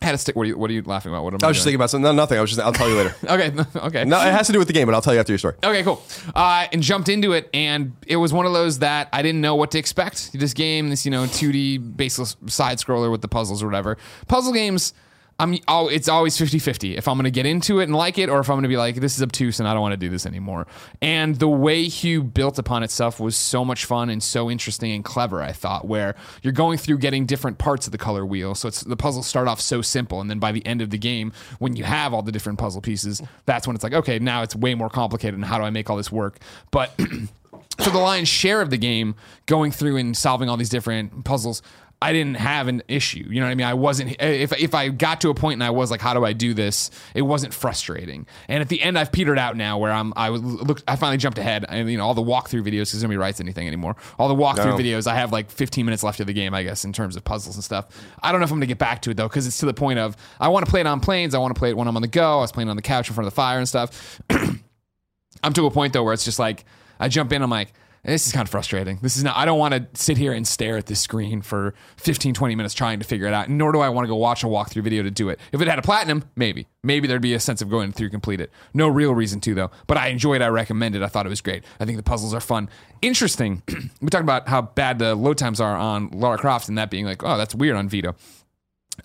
[0.00, 0.36] Had a stick.
[0.36, 0.56] What are you?
[0.58, 1.24] What are you laughing about?
[1.24, 2.04] What am I, I was just thinking about something.
[2.04, 2.38] No, nothing.
[2.38, 2.60] I was just.
[2.60, 3.14] I'll tell you later.
[3.28, 4.04] Okay, okay.
[4.04, 5.54] no, it has to do with the game, but I'll tell you after your story.
[5.62, 6.02] Okay, cool.
[6.34, 9.54] Uh, and jumped into it, and it was one of those that I didn't know
[9.56, 10.32] what to expect.
[10.32, 13.98] This game, this you know, 2D baseless side scroller with the puzzles or whatever.
[14.28, 14.94] Puzzle games,
[15.40, 18.28] I'm oh, it's always 50-50 if I'm going to get into it and like it,
[18.28, 19.96] or if I'm going to be like, this is obtuse and I don't want to
[19.96, 20.66] do this anymore.
[21.00, 25.04] And the way Hue built upon itself was so much fun and so interesting and
[25.04, 25.40] clever.
[25.40, 28.80] I thought, where you're going through getting different parts of the color wheel, so it's
[28.80, 31.76] the puzzles start off so simple, and then by the end of the game, when
[31.76, 34.74] you have all the different puzzle pieces, that's when it's like, okay, now it's way
[34.74, 36.40] more complicated, and how do I make all this work?
[36.72, 36.90] But
[37.78, 39.14] for the lion's share of the game,
[39.46, 41.62] going through and solving all these different puzzles,
[42.00, 43.26] I didn't have an issue.
[43.28, 43.66] You know what I mean?
[43.66, 46.24] I wasn't if if I got to a point and I was like, how do
[46.24, 46.92] I do this?
[47.12, 48.24] It wasn't frustrating.
[48.46, 51.16] And at the end, I've petered out now where I'm I was look I finally
[51.16, 51.64] jumped ahead.
[51.68, 53.96] And you know all the walkthrough videos because nobody writes anything anymore.
[54.16, 54.76] All the walkthrough No.
[54.78, 57.24] videos, I have like 15 minutes left of the game, I guess, in terms of
[57.24, 57.86] puzzles and stuff.
[58.22, 59.74] I don't know if I'm gonna get back to it though because it's to the
[59.74, 61.34] point of I want to play it on planes.
[61.34, 62.38] I want to play it when I'm on the go.
[62.38, 64.20] I was playing on the couch in front of the fire and stuff.
[64.30, 66.64] I'm to a point though where it's just like
[67.00, 67.72] I jump in, I'm like,
[68.04, 68.98] this is kind of frustrating.
[69.02, 71.74] This is not I don't want to sit here and stare at this screen for
[71.98, 73.48] 15, 20 minutes trying to figure it out.
[73.48, 75.38] Nor do I want to go watch a walkthrough video to do it.
[75.52, 76.68] If it had a platinum, maybe.
[76.82, 78.50] Maybe there'd be a sense of going through complete it.
[78.72, 79.70] No real reason to though.
[79.86, 81.02] But I enjoyed it, I recommend it.
[81.02, 81.64] I thought it was great.
[81.80, 82.68] I think the puzzles are fun.
[83.02, 83.62] Interesting.
[84.00, 87.04] we talked about how bad the load times are on Lara Croft and that being
[87.04, 88.14] like, oh, that's weird on Vita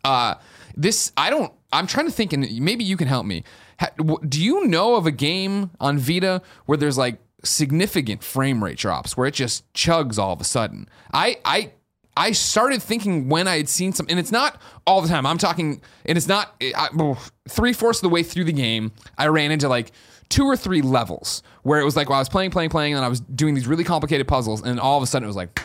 [0.03, 0.35] uh
[0.75, 3.43] this i don't i'm trying to think and maybe you can help me
[4.27, 9.17] do you know of a game on vita where there's like significant frame rate drops
[9.17, 11.71] where it just chugs all of a sudden i i
[12.15, 15.25] I started thinking when I had seen some, and it's not all the time.
[15.25, 16.61] I'm talking, and it's not
[17.49, 18.91] three fourths of the way through the game.
[19.17, 19.91] I ran into like
[20.29, 23.03] two or three levels where it was like, well, I was playing, playing, playing, and
[23.03, 25.59] I was doing these really complicated puzzles, and all of a sudden it was like,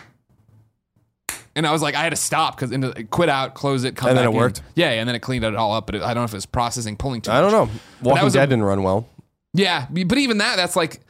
[1.54, 4.08] and I was like, I had to stop because uh, quit out, close it, come
[4.08, 4.40] And back then it in.
[4.40, 4.62] worked?
[4.74, 5.84] Yeah, and then it cleaned it all up.
[5.84, 7.68] But it, I don't know if it was processing, pulling too I don't know.
[8.00, 9.06] Walking was a- Dead didn't run well.
[9.52, 11.00] Yeah, but even that, that's like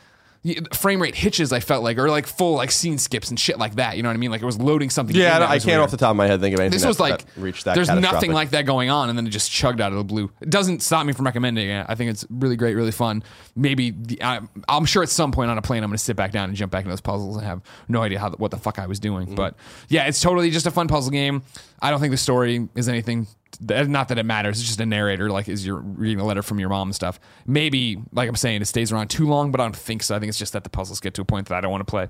[0.73, 1.53] frame rate hitches.
[1.53, 3.97] I felt like, or like full like scene skips and shit like that.
[3.97, 4.31] You know what I mean?
[4.31, 5.15] Like it was loading something.
[5.17, 5.81] in Yeah, I, I can't weird.
[5.81, 6.77] off the top of my head think of anything.
[6.77, 7.75] This was like reached that.
[7.75, 10.31] there's nothing like that going on, and then it just chugged out of the blue.
[10.41, 11.87] It doesn't stop me from recommending it.
[11.89, 13.23] I think it's really great, really fun.
[13.57, 16.17] Maybe the, I, I'm sure at some point on a plane I'm going to sit
[16.17, 18.59] back down and jump back into those puzzles and have no idea how what the
[18.59, 19.25] fuck I was Mm-hmm.
[19.27, 19.35] doing.
[19.37, 19.55] But
[19.89, 21.43] yeah, it's totally just a fun puzzle game.
[21.81, 23.29] I don't think the story is anything.
[23.61, 24.59] Not that it matters.
[24.61, 27.19] It's just a narrator, like is you're reading a letter from your mom and stuff.
[27.47, 30.15] Maybe, like I'm saying, it stays around too long, but I don't think so.
[30.15, 31.87] I think it's just that the puzzles get to a point that I don't want
[31.87, 32.09] to play.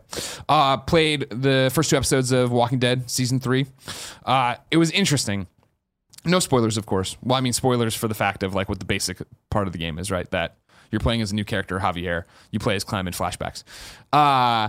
[0.49, 3.67] Uh, played the first two episodes of Walking Dead season three.
[4.27, 5.47] Uh, it was interesting.
[6.25, 7.17] No spoilers, of course.
[7.23, 9.79] Well, I mean spoilers for the fact of like what the basic part of the
[9.79, 10.31] game is, right?
[10.31, 10.57] That
[10.91, 12.25] you're playing as a new character, Javier.
[12.51, 13.63] You play as Clem in flashbacks.
[14.13, 14.69] Uh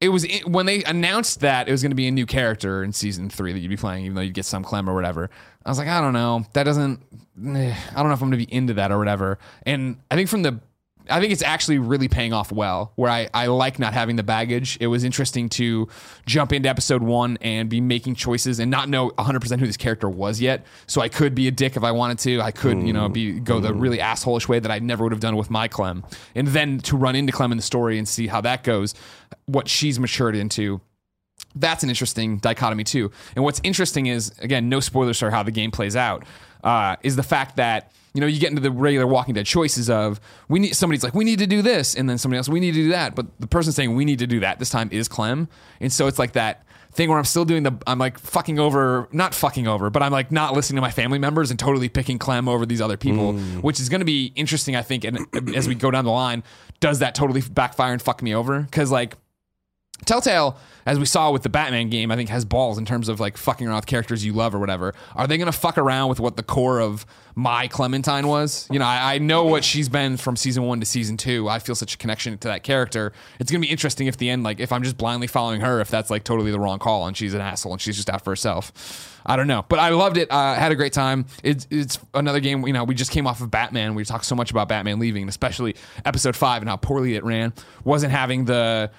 [0.00, 2.92] it was when they announced that it was going to be a new character in
[2.92, 5.30] season three that you'd be playing, even though you'd get some Clem or whatever.
[5.64, 7.00] I was like, I don't know, that doesn't.
[7.46, 9.38] eh, I don't know if I'm going to be into that or whatever.
[9.64, 10.60] And I think from the
[11.08, 12.92] I think it's actually really paying off well.
[12.96, 14.78] Where I, I like not having the baggage.
[14.80, 15.88] It was interesting to
[16.26, 20.08] jump into episode one and be making choices and not know 100% who this character
[20.08, 20.64] was yet.
[20.86, 22.40] So I could be a dick if I wanted to.
[22.40, 25.20] I could, you know, be go the really assholish way that I never would have
[25.20, 26.04] done with my Clem.
[26.34, 28.94] And then to run into Clem in the story and see how that goes,
[29.46, 30.80] what she's matured into
[31.56, 33.10] that's an interesting dichotomy too.
[33.36, 36.24] And what's interesting is again, no spoilers for how the game plays out.
[36.62, 39.90] Uh, is the fact that you know you get into the regular Walking Dead choices
[39.90, 42.60] of we need somebody's like we need to do this, and then somebody else we
[42.60, 44.88] need to do that, but the person saying we need to do that this time
[44.92, 45.48] is Clem,
[45.80, 49.08] and so it's like that thing where I'm still doing the I'm like fucking over
[49.12, 52.18] not fucking over, but I'm like not listening to my family members and totally picking
[52.18, 53.62] Clem over these other people, mm.
[53.62, 55.04] which is going to be interesting I think.
[55.04, 56.44] And as we go down the line,
[56.80, 58.60] does that totally backfire and fuck me over?
[58.60, 59.16] Because like
[60.04, 63.20] Telltale, as we saw with the Batman game, I think has balls in terms of
[63.20, 64.94] like fucking around with characters you love or whatever.
[65.14, 68.68] Are they going to fuck around with what the core of my Clementine was?
[68.70, 71.48] You know, I, I know what she's been from season one to season two.
[71.48, 73.12] I feel such a connection to that character.
[73.40, 75.80] It's going to be interesting if the end, like, if I'm just blindly following her,
[75.80, 78.22] if that's like totally the wrong call and she's an asshole and she's just out
[78.22, 79.10] for herself.
[79.26, 80.30] I don't know, but I loved it.
[80.30, 81.24] Uh, had a great time.
[81.42, 82.66] It's it's another game.
[82.66, 83.94] You know, we just came off of Batman.
[83.94, 87.54] We talked so much about Batman leaving, especially episode five and how poorly it ran.
[87.84, 88.90] Wasn't having the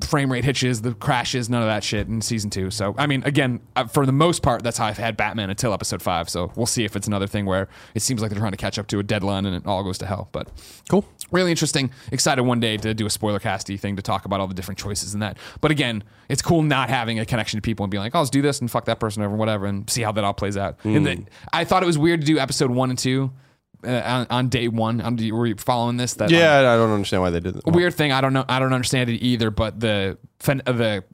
[0.00, 2.70] frame rate hitches, the crashes, none of that shit in season two.
[2.70, 5.72] So, I mean, again, uh, for the most part, that's how I've had Batman until
[5.72, 6.28] episode five.
[6.28, 8.78] So we'll see if it's another thing where it seems like they're trying to catch
[8.78, 10.28] up to a deadline and it all goes to hell.
[10.32, 10.48] But
[10.88, 11.04] Cool.
[11.30, 11.90] really interesting.
[12.10, 14.78] Excited one day to do a spoiler casty thing to talk about all the different
[14.78, 15.38] choices and that.
[15.60, 18.30] But again, it's cool not having a connection to people and being like, oh, let's
[18.30, 20.56] do this and fuck that person over, and whatever, and see how that all plays
[20.56, 20.76] out.
[20.84, 23.30] And the, I thought it was weird to do episode one and two.
[23.84, 26.14] Uh, on, on day one, on, were you following this?
[26.14, 27.66] That Yeah, I don't understand why they did that.
[27.66, 28.12] weird thing.
[28.12, 28.44] I don't know.
[28.48, 29.50] I don't understand it either.
[29.50, 30.18] But the
[30.66, 31.04] uh, the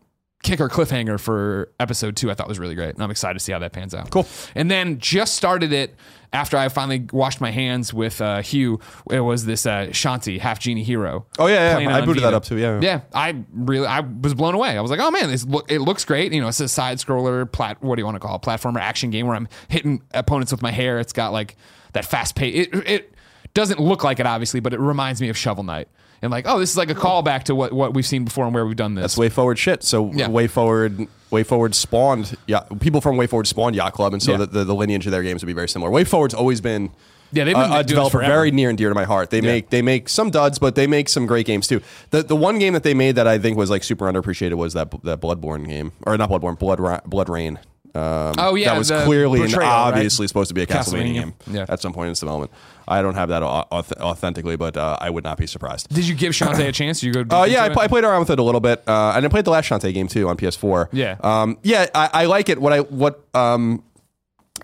[0.42, 3.52] kicker cliffhanger for episode two, I thought was really great, and I'm excited to see
[3.52, 4.10] how that pans out.
[4.10, 4.26] Cool.
[4.54, 5.94] And then just started it
[6.32, 8.78] after I finally washed my hands with uh, Hue.
[9.10, 11.26] It was this uh, Shantae half genie hero.
[11.38, 11.96] Oh, yeah, yeah.
[11.96, 12.80] I booted that up too, yeah.
[12.80, 14.76] Yeah, I really I was blown away.
[14.76, 16.32] I was like, oh man, this look it looks great.
[16.32, 17.82] You know, it's a side scroller plat.
[17.82, 18.42] What do you want to call it?
[18.42, 20.98] Platformer action game where I'm hitting opponents with my hair.
[20.98, 21.56] It's got like
[21.94, 22.68] that fast pace.
[22.68, 23.14] It it
[23.54, 25.88] doesn't look like it obviously, but it reminds me of Shovel Knight.
[26.22, 28.54] And like, oh, this is like a callback to what, what we've seen before and
[28.54, 29.14] where we've done this.
[29.14, 29.82] That's WayForward shit.
[29.84, 30.28] So Yeah.
[30.28, 32.36] WayForward, way forward spawned.
[32.46, 34.38] Yeah, people from WayForward spawned Yacht Club, and so Yeah.
[34.38, 35.90] the, the, the lineage of their games would be very similar.
[35.92, 36.90] WayForward's always been.
[37.30, 39.28] Yeah, they've been a, this developer very near and dear to my heart.
[39.30, 41.82] They make they make some duds, but they make some great games too.
[42.08, 44.72] The the one game that they made that I think was like super underappreciated was
[44.72, 47.58] that that Bloodborne game, or not Bloodborne, Blood Ra- BloodRayne.
[47.94, 49.88] Um, Oh, yeah, that was clearly and Betrayal, right?
[49.94, 51.66] obviously supposed to be a Castlevania, Castlevania, game yeah.
[51.68, 52.50] at some point in its development.
[52.88, 55.88] I don't have that auth- authentically, but uh, I would not be surprised.
[55.90, 57.00] Did you give Shantae a chance?
[57.00, 57.40] Did you go?
[57.40, 59.28] Uh, yeah, I, pl- I played around with it a little bit, uh, and I
[59.28, 60.88] played the last Shantae game too on PS4.
[60.92, 61.16] Yeah.
[61.22, 62.58] um, yeah, I, I like it.
[62.60, 63.82] What I what um,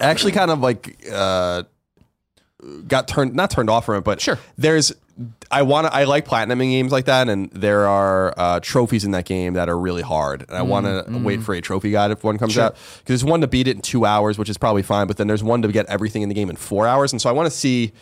[0.01, 1.65] actually kind of like uh,
[2.89, 4.39] got turned not turned off from it, but Sure.
[4.59, 4.93] There's
[5.51, 9.13] I want to I like platinuming games like that, and there are uh, trophies in
[9.13, 12.11] that game that are really hard, and I want to wait for a trophy guide
[12.11, 12.65] if one comes Mm, Sure.
[12.65, 15.17] out because there's one to beat it in two hours, which is probably fine, but
[15.17, 17.33] then there's one to get everything in the game in four hours, and so I
[17.33, 17.93] want to see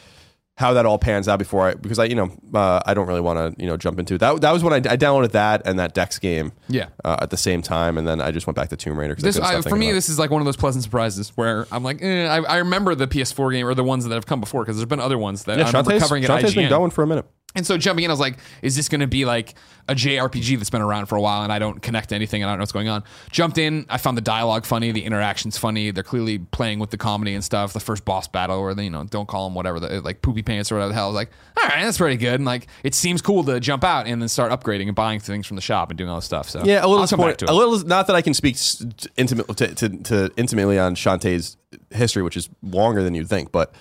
[0.59, 3.21] how that all pans out before I because I you know uh, I don't really
[3.23, 4.19] want to you know jump into it.
[4.19, 4.41] that.
[4.43, 6.89] That was when I, I downloaded that and that Dex game Yeah.
[7.05, 9.15] uh, at the same time, and then I just went back to Tomb Raider.
[9.15, 12.03] This I, for me, this is like one of those pleasant surprises where I'm like,
[12.03, 14.77] eh, I, I remember the PS4 game or the ones that have come before because
[14.77, 16.71] there's been other ones that yeah, I remember Shantae's, covering at Shantae's been IGN.
[16.71, 17.27] going for a minute.
[17.55, 19.55] And so jumping in, I was like, is this going to be like
[19.89, 22.49] a JRPG that's been around for a while and I don't connect to anything and
[22.49, 23.05] I don't know what's going on?
[23.31, 25.91] Jumped in, I found the dialogue funny, the interactions funny.
[25.91, 27.73] They're clearly playing with the comedy and stuff.
[27.75, 30.43] The first boss battle, or the, you know, don't call them whatever, the, like poopy
[30.43, 31.05] pants or whatever the hell.
[31.05, 32.35] I was like, all right, that's pretty good.
[32.37, 35.47] And like, it seems cool to jump out and then start upgrading and buying things
[35.47, 36.49] from the shop and doing all this stuff.
[36.49, 37.39] So Yeah, a little I'll come back disappointed.
[37.41, 37.51] to it.
[37.51, 38.83] A little, not that I can speak s-
[39.19, 41.59] intimate to, to, to intimately on Shantae's
[41.91, 43.75] history, which is longer than you'd think, but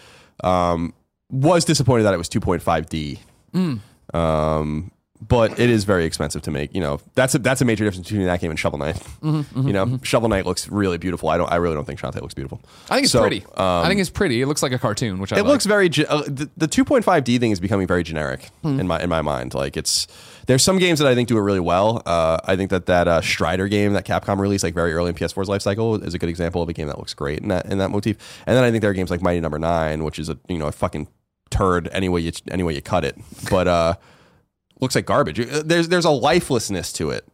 [0.43, 0.93] um,
[1.29, 3.19] was disappointed that it was 2.5D.
[3.54, 3.80] Mm.
[4.14, 4.92] Um,
[5.28, 6.74] but it is very expensive to make.
[6.74, 8.96] You know, that's a that's a major difference between that game and Shovel Knight.
[9.22, 11.30] Mm-hmm, you know, Shovel Knight looks really beautiful.
[11.30, 11.50] I don't.
[11.52, 12.60] I really don't think Shantae looks beautiful.
[12.90, 13.46] I think it's So, pretty.
[13.56, 14.42] I um, think it's pretty.
[14.42, 15.48] It looks like a cartoon, which I it like.
[15.50, 18.80] looks very ge- uh, the, the 2.5D thing is becoming very generic Hmm.
[18.80, 19.54] in my in my mind.
[19.54, 20.08] Like it's
[20.48, 22.02] there's some games that I think do it really well.
[22.04, 25.16] Uh, I think that that uh, Strider game that Capcom released like very early in
[25.16, 27.68] PS4's life cycle is a good example of a game that looks great in that
[27.68, 28.18] in that motif.
[28.48, 30.58] And then I think there are games like Mighty Number Nine, which is a you
[30.58, 31.08] know a fucking
[31.52, 33.16] turd any way you any way you cut it,
[33.50, 33.94] but uh,
[34.80, 35.40] looks like garbage.
[35.40, 37.28] Uh, There's there's a lifelessness to it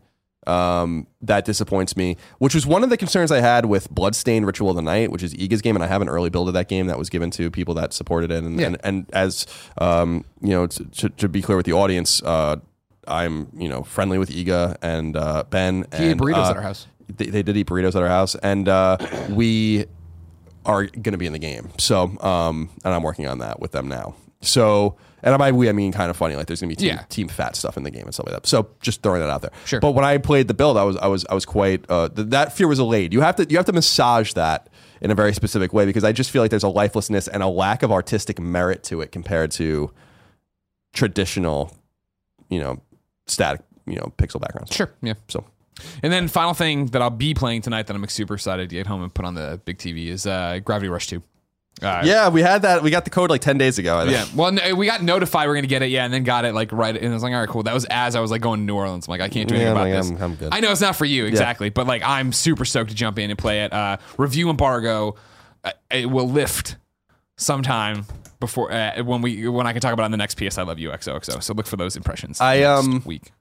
[0.48, 4.70] um, that disappoints me, which was one of the concerns I had with Bloodstained Ritual
[4.70, 6.70] of the Night, which is Iga's game, and I have an early build of that
[6.70, 8.44] game that was given to people that supported it.
[8.44, 8.68] And Yeah.
[8.68, 9.46] and, and as
[9.80, 12.58] um, you know, to, to, be clear with the audience, uh,
[13.08, 15.86] I'm you know friendly with Iga and uh, Ben.
[15.96, 16.88] He ate and, burritos uh, at our house.
[17.16, 18.98] They, they did eat burritos at our house, and uh,
[19.30, 19.86] we
[20.68, 21.70] are going to be in the game.
[21.80, 24.14] So, um, and I'm working on that with them now.
[24.42, 26.36] So, and by we I mean kind of funny.
[26.36, 27.04] Like there's going to be team, Yeah.
[27.10, 28.46] team fat stuff in the game and stuff like that.
[28.48, 29.52] So, just throwing that out there.
[29.66, 29.80] Sure.
[29.80, 32.28] But when I played the build, I was I was I was quite uh, th-
[32.30, 33.14] that fear was allayed.
[33.14, 34.70] You have to you have to massage that
[35.02, 37.48] in a very specific way because I just feel like there's a lifelessness and a
[37.48, 39.92] lack of artistic merit to it compared to
[40.94, 41.72] traditional,
[42.50, 42.82] you know,
[43.28, 44.74] static, you know, pixel backgrounds.
[44.74, 44.92] Sure.
[45.02, 45.14] Yeah.
[45.30, 45.46] So.
[46.04, 48.88] And then final thing that I'll be playing tonight that I'm super excited to get
[48.88, 51.22] home and put on the big TV is uh, Gravity Rush 2.
[51.82, 52.82] Uh, Yeah, we had that.
[52.82, 54.00] We got the code like ten days ago.
[54.00, 54.14] I think.
[54.18, 54.26] Yeah.
[54.36, 56.72] Well, no, we got notified we're gonna get it, yeah, and then got it like
[56.72, 57.62] right, and I was like, all right, cool.
[57.62, 59.08] That was as I was like going to New Orleans.
[59.08, 60.10] I'm like, I can't do anything Yeah, about like, this.
[60.10, 60.50] I'm- I'm good.
[60.52, 63.30] I know it's not for you exactly, but like I'm super stoked to jump in
[63.30, 63.72] and play it.
[63.72, 65.18] Uh, review embargo,
[65.64, 66.78] uh, it will lift
[67.38, 68.06] sometime
[68.40, 70.64] before uh, when we when I can talk about it on the next PS I
[70.64, 71.44] Love You XOXO.
[71.44, 72.42] So look for those impressions.
[72.42, 73.32] I, um, week.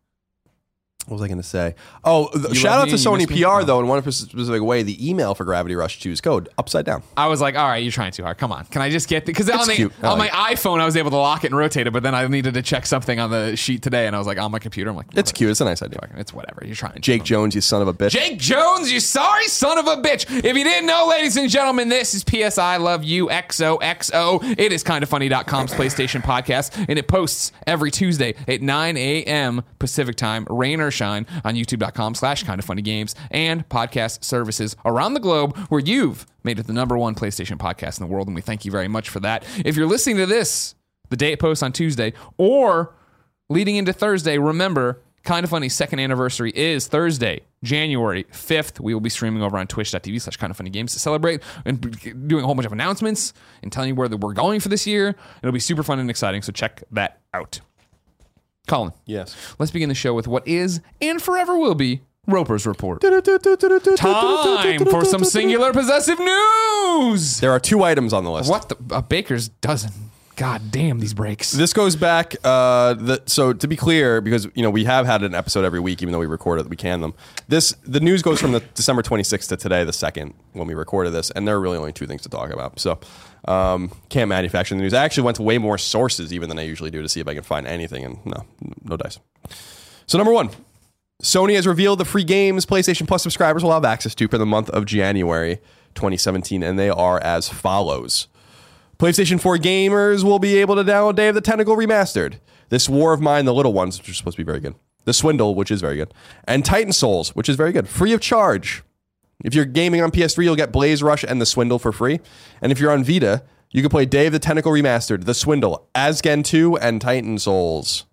[1.06, 1.74] What was I going to say?
[2.04, 3.26] Oh, th- You shout out to me Sony?
[3.28, 4.82] PR though in one specific way.
[4.82, 7.02] The email for Gravity Rush 2's code upside down.
[7.16, 8.38] I was like, all right, you're trying too hard.
[8.38, 8.64] Come on.
[8.66, 9.92] Can I just get because on, the, cute.
[10.02, 12.14] On like my iPhone I was able to lock it and rotate it, but then
[12.14, 14.58] I needed to check something on the sheet today, and I was like on my
[14.58, 14.90] computer.
[14.90, 15.50] I'm like, It's cute.
[15.50, 16.00] It's a nice idea.
[16.16, 16.62] It's whatever.
[16.64, 17.00] You're trying.
[17.00, 18.10] Jake Jones, you son of a bitch.
[18.10, 20.26] Jake Jones, you sorry son of a bitch.
[20.44, 24.58] If you didn't know, ladies and gentlemen, this is PSI Love You XOXO.
[24.58, 29.62] It is kindoffunny.com's PlayStation podcast, and it posts every Tuesday at 9 a.m.
[29.78, 34.76] Pacific time, rain or shine, on youtube.com slash kind of funny games and podcast services
[34.84, 38.26] around the globe where you've made it the number one PlayStation podcast in the world,
[38.26, 39.44] and we thank you very much for that.
[39.64, 40.74] If you're listening to this
[41.08, 42.94] the day it posts on Tuesday, or
[43.48, 48.78] leading into Thursday, remember, Kind of Funny second anniversary is Thursday, January 5th.
[48.78, 51.80] We will be streaming over on twitch.tv slash kind of funny games to celebrate and
[52.28, 53.32] doing a whole bunch of announcements
[53.62, 55.16] and telling you where we're going for this year.
[55.42, 57.60] It'll be super fun and exciting, so check that out.
[58.66, 59.36] Colin, Yes.
[59.58, 63.00] let's begin the show with what is and forever will be Roper's Report.
[63.00, 67.40] Time for some singular possessive news.
[67.40, 68.50] There are two items on the list.
[68.50, 68.76] What the?
[68.96, 69.92] A baker's dozen.
[70.34, 71.50] God damn these breaks.
[71.52, 72.34] This goes back.
[72.44, 75.80] Uh, the, so to be clear, because you know we have had an episode every
[75.80, 77.14] week, even though we record it, we can them.
[77.48, 81.12] This the news goes from the December 26th to today, the second when we recorded
[81.14, 82.78] this, and there are really only two things to talk about.
[82.78, 82.98] So
[83.46, 84.94] um, can't manufacture the news.
[84.94, 87.28] I actually went to way more sources even than I usually do to see if
[87.28, 88.44] I can find anything, and no,
[88.84, 89.18] no dice.
[90.06, 90.50] So number one,
[91.22, 94.46] Sony has revealed the free games PlayStation Plus subscribers will have access to for the
[94.46, 95.56] month of January
[95.94, 98.28] 2017, and they are as follows.
[98.98, 102.38] PlayStation 4 gamers will be able to download Day of the Tentacle Remastered.
[102.68, 104.74] This War of Mine, the Little Ones, which are supposed to be very good.
[105.04, 106.12] The Swindle, which is very good.
[106.48, 107.88] And Titan Souls, which is very good.
[107.88, 108.82] Free of charge.
[109.44, 112.20] If you're gaming on PS3, you'll get Blaze Rush and The Swindle for free.
[112.62, 115.88] And if you're on Vita, you can play Day of the Tentacle Remastered, The Swindle,
[115.94, 118.06] Azkend 2, and Titan Souls.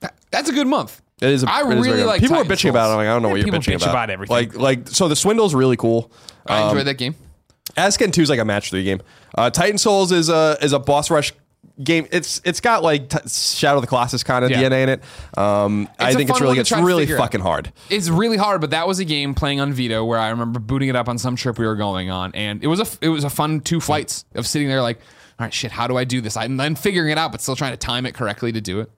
[0.00, 1.02] That- That's a good month.
[1.20, 1.42] It is.
[1.44, 2.06] A, I it is very really good.
[2.06, 2.92] like People Titan are bitching about it.
[2.92, 3.90] I'm like, I don't know Yeah, what you're people bitching bitch about.
[3.90, 4.34] about everything.
[4.34, 6.10] Like, like, so the Swindle's really cool.
[6.46, 7.14] I Um, enjoyed that game.
[7.76, 9.00] Azkend 2 is like a match three game.
[9.36, 11.32] Uh, Titan Souls is a is a boss rush
[11.82, 12.06] game.
[12.12, 14.62] It's it's got like t- Shadow of the Colossus kind of Yeah.
[14.62, 15.02] DNA in it.
[15.38, 17.22] Um, I think it's really it's really figure out.
[17.22, 17.72] fucking hard.
[17.88, 20.88] It's really hard, but that was a game playing on Vita where I remember booting
[20.88, 23.24] it up on some trip we were going on, and it was a it was
[23.24, 24.98] a fun two flights of sitting there like,
[25.38, 26.36] all right, shit, how do I do this?
[26.36, 28.90] I'm then figuring it out, but still trying to time it correctly to do it.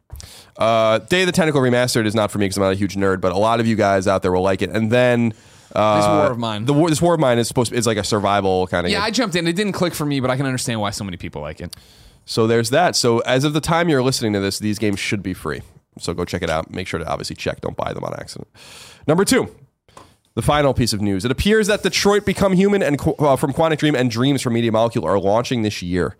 [0.56, 2.94] Uh, Day of the Tentacle Remastered is not for me because I'm not a huge
[2.96, 4.70] nerd, but a lot of you guys out there will like it.
[4.70, 5.32] And then
[5.74, 6.64] uh, This War of Mine.
[6.66, 8.92] the war, this War of Mine is supposed to, is like a survival kind of
[8.92, 9.06] Yeah, game.
[9.06, 9.46] I jumped in.
[9.46, 11.74] It didn't click for me, but I can understand why so many people like it.
[12.24, 12.96] So there's that.
[12.96, 15.62] So as of the time you're listening to this, these games should be free.
[15.98, 16.70] So go check it out.
[16.70, 17.60] Make sure to obviously check.
[17.60, 18.48] Don't buy them on accident.
[19.06, 19.54] Number two,
[20.34, 21.24] the final piece of news.
[21.24, 24.72] It appears that Detroit Become Human and uh, from Quantic Dream and Dreams from Media
[24.72, 26.16] Molecule are launching this year.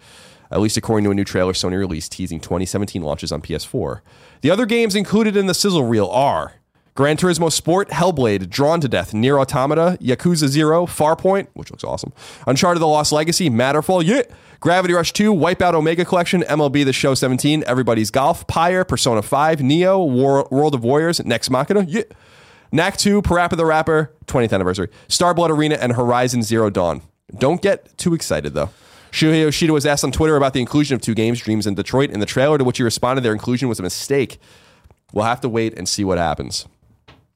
[0.50, 4.02] At least according to a new trailer Sony released teasing 2017 launches on PS4.
[4.42, 6.54] The other games included in the sizzle reel are
[6.94, 12.12] Gran Turismo Sport, Hellblade, Drawn to Death, NieR Automata, Yakuza 0, Farpoint, which looks awesome,
[12.46, 14.22] Uncharted The Lost Legacy, Matterfall, yeah,
[14.62, 19.58] Gravity Rush 2, Wipeout Omega Collection, MLB The Show 17, Everybody's Golf, Pyre, Persona 5,
[19.58, 22.04] Nioh, War- World of Warriors, Nex Machina, yeah,
[22.70, 27.02] Knack 2, Parappa the Rapper, 20th anniversary, Starblood Arena, and Horizon Zero Dawn.
[27.36, 28.70] Don't get too excited though.
[29.10, 32.10] Shuhei Yoshida was asked on Twitter about the inclusion of two games, Dreams and Detroit,
[32.10, 34.38] in the trailer, to which he responded their inclusion was a mistake.
[35.12, 36.68] We'll have to wait and see what happens.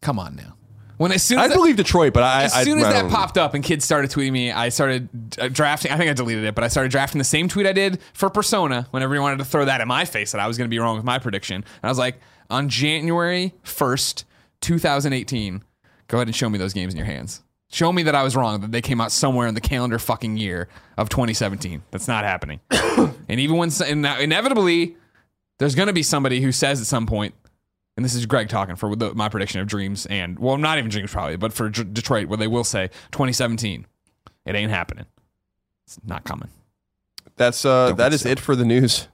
[0.01, 0.56] Come on now.
[0.97, 3.03] When as soon I as that, believe Detroit, but I, as I, soon as I
[3.03, 5.93] that popped up and kids started tweeting me, I started uh, drafting.
[5.93, 8.31] I think I deleted it, but I started drafting the same tweet I did for
[8.31, 8.87] Persona.
[8.93, 10.79] Whenever you wanted to throw that in my face that I was going to be
[10.79, 14.25] wrong with my prediction, and I was like, on January first,
[14.63, 15.63] 2018,
[16.09, 17.43] go ahead and show me those games in your hands.
[17.69, 18.61] Show me that I was wrong.
[18.61, 21.83] That they came out somewhere in the calendar fucking year of 2017.
[21.91, 22.61] That's not happening.
[22.71, 24.97] and even when and inevitably,
[25.59, 27.35] there's going to be somebody who says at some point,
[27.97, 30.91] and this is Greg talking for the, my prediction of Dreams and well, not even
[30.91, 33.87] Dreams probably, but for D- Detroit, where they will say 2017,
[34.45, 35.07] it ain't happening.
[35.87, 36.49] It's not coming.
[37.37, 38.29] That's uh, Don't that think is so.
[38.31, 39.09] it for the news.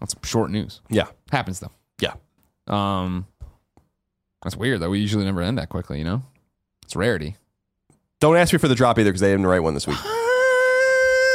[0.00, 0.80] That's short news.
[0.88, 1.72] Yeah, Happens though.
[2.00, 2.14] yeah.
[2.66, 3.26] Um,
[4.42, 4.90] that's weird though.
[4.90, 5.98] We usually never end that quickly.
[5.98, 6.22] You know,
[6.84, 7.36] it's rarity.
[8.20, 9.98] Don't ask me for the drop either because they didn't write one this week,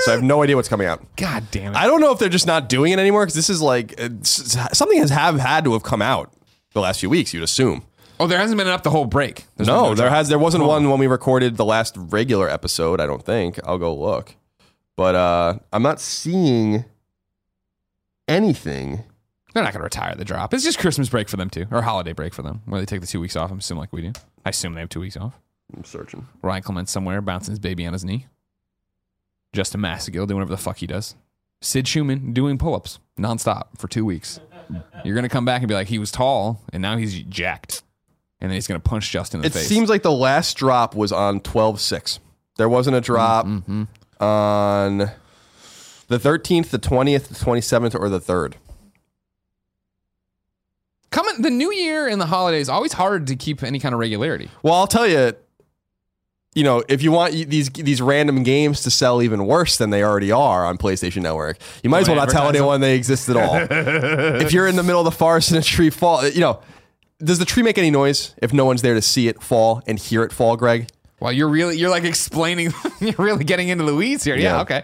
[0.05, 1.03] so I have no idea what's coming out.
[1.15, 1.77] God damn it!
[1.77, 4.97] I don't know if they're just not doing it anymore because this is like something
[4.99, 6.31] has have had to have come out
[6.73, 7.33] the last few weeks.
[7.33, 7.83] You'd assume.
[8.19, 9.45] oh, there hasn't been enough the whole break.
[9.57, 12.99] There's No, there has there wasn't one when we recorded the last regular episode.
[13.01, 13.59] I don't think.
[13.65, 14.35] I'll go look,
[14.95, 16.85] but uh, I'm not seeing
[18.27, 19.03] anything.
[19.53, 20.53] They're not going to retire the drop.
[20.53, 23.01] It's just Christmas break for them too, or holiday break for them, where they take
[23.01, 23.51] the two weeks off.
[23.51, 24.13] I'm assuming like we do.
[24.45, 25.39] I assume they have two weeks off.
[25.75, 26.27] I'm searching.
[26.41, 28.25] Ryan Clement somewhere bouncing his baby on his knee.
[29.53, 31.15] Justin Massongill doing whatever the fuck he does.
[31.61, 34.39] Sid Shuman doing pull ups nonstop for two weeks.
[35.05, 37.83] You're going to come back and be like, he was tall and now he's jacked.
[38.41, 39.55] And then he's going to punch Justin in the face.
[39.55, 39.69] It face.
[39.69, 42.19] seems like the last drop was on 12-6.
[42.57, 43.83] There wasn't a drop Mm-hmm.
[44.21, 48.55] on the 13th, the 20th, the 27th, or the 3rd.
[51.11, 54.49] Coming, the new year and the holidays, always hard to keep any kind of regularity.
[54.63, 55.33] Well, I'll tell you,
[56.55, 60.03] you know, if you want these these random games to sell even worse than they
[60.03, 63.35] already are on PlayStation Network, you might as well not tell anyone they exist at
[63.37, 63.55] all.
[63.71, 66.61] if you're in the middle of the forest and a tree fall, you know,
[67.19, 69.97] does the tree make any noise if no one's there to see it fall and
[69.97, 70.87] hear it fall, Greg?
[71.19, 74.35] Well, you're really, you're like explaining, you're really getting into the weeds here.
[74.35, 74.61] Yeah, Yeah.
[74.61, 74.83] okay.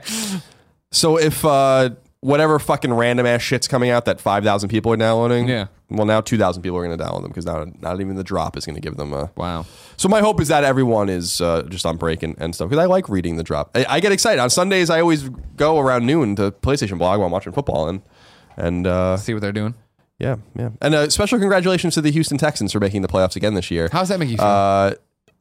[0.91, 1.89] So if uh,
[2.21, 5.67] whatever fucking random ass shit's coming out that 5,000 people are downloading, Yeah.
[5.89, 8.57] well, now 2,000 people are going to download them because now not even the drop
[8.57, 9.31] is going to give them a.
[9.37, 9.65] Wow.
[9.95, 12.81] So my hope is that everyone is uh, just on break and, and stuff because
[12.83, 13.71] I like reading the drop.
[13.75, 14.89] I, I get excited on Sundays.
[14.89, 18.01] I always go around noon to PlayStation Blog while I'm watching football and
[18.57, 19.73] and uh, See what they're doing.
[20.17, 23.53] yeah yeah and uh, special congratulations to the Houston Texans for making the playoffs again
[23.53, 23.87] this year.
[23.93, 24.45] How does that make you feel?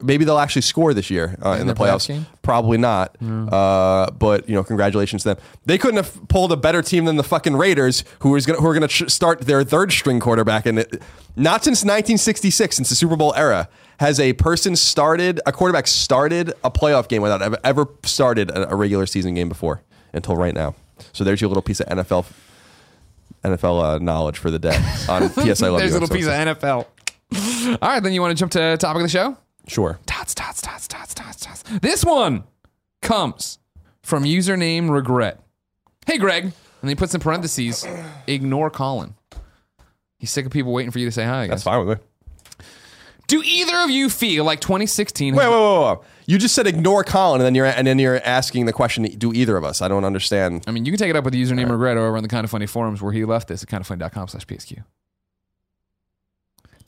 [0.00, 2.06] Maybe they'll actually score this year uh, in, In the playoffs.
[2.06, 2.26] game?
[2.42, 3.16] Probably not.
[3.20, 5.38] Uh, but you know, congratulations to them.
[5.66, 8.66] They couldn't have pulled a better team than the fucking Raiders, who is gonna, who
[8.68, 10.78] are going to start their third string quarterback, and
[11.34, 16.52] not since 1966, since the Super Bowl era, has a person started a quarterback started
[16.62, 19.82] a playoff game without ever, ever started a, a regular season game before
[20.12, 20.74] until right now.
[21.12, 22.26] So there's your little piece of NFL.
[23.44, 24.76] NFL uh, knowledge for the day
[25.08, 25.62] on PS.
[25.62, 26.86] I love There's a little piece of NFL.
[27.82, 29.36] All right, then you want to jump to topic of the show?
[29.68, 29.98] Sure.
[30.06, 31.62] Tots, tots, tots, tots, tots, tots.
[31.80, 32.44] This one
[33.02, 33.58] comes
[34.02, 35.40] from username regret.
[36.06, 36.52] Hey, Greg.
[36.80, 37.86] And he puts in parentheses,
[38.26, 39.14] ignore Colin.
[40.18, 41.64] He's sick of people waiting for you to say hi, I That's guess.
[41.64, 42.04] fine with me.
[43.26, 45.98] Do either of you feel like 2016 has Wait, wait, wait, wait.
[46.26, 49.32] You just said ignore Colin, and then you're and then you're asking the question: Do
[49.34, 49.82] either of us?
[49.82, 50.64] I don't understand.
[50.66, 52.44] I mean, you can take it up with the username regret over on the Kind
[52.44, 54.82] of Funny forums where he left this at kindoffunny.com slash PSQ.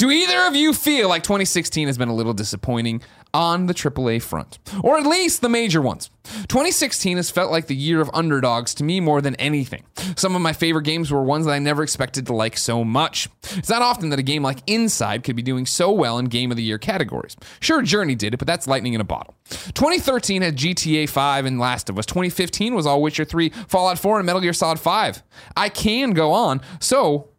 [0.01, 3.03] Do either of you feel like 2016 has been a little disappointing
[3.35, 4.59] on the AAA front?
[4.83, 6.09] Or at least the major ones?
[6.49, 9.85] 2016 has felt like the year of underdogs to me more than anything.
[10.17, 13.29] Some of my favorite games were ones that I never expected to like so much.
[13.53, 16.51] It's not often that a game like Inside could be doing so well in Game
[16.51, 17.37] of the Year categories.
[17.61, 19.35] Sure, Journey did it, but that's lightning in a bottle.
[19.51, 22.07] 2013 had GTA 5 and Last of Us.
[22.07, 25.23] 2015 was all Witcher 3, Fallout 4, and Metal Gear Solid 5.
[25.59, 27.30] I can go on, so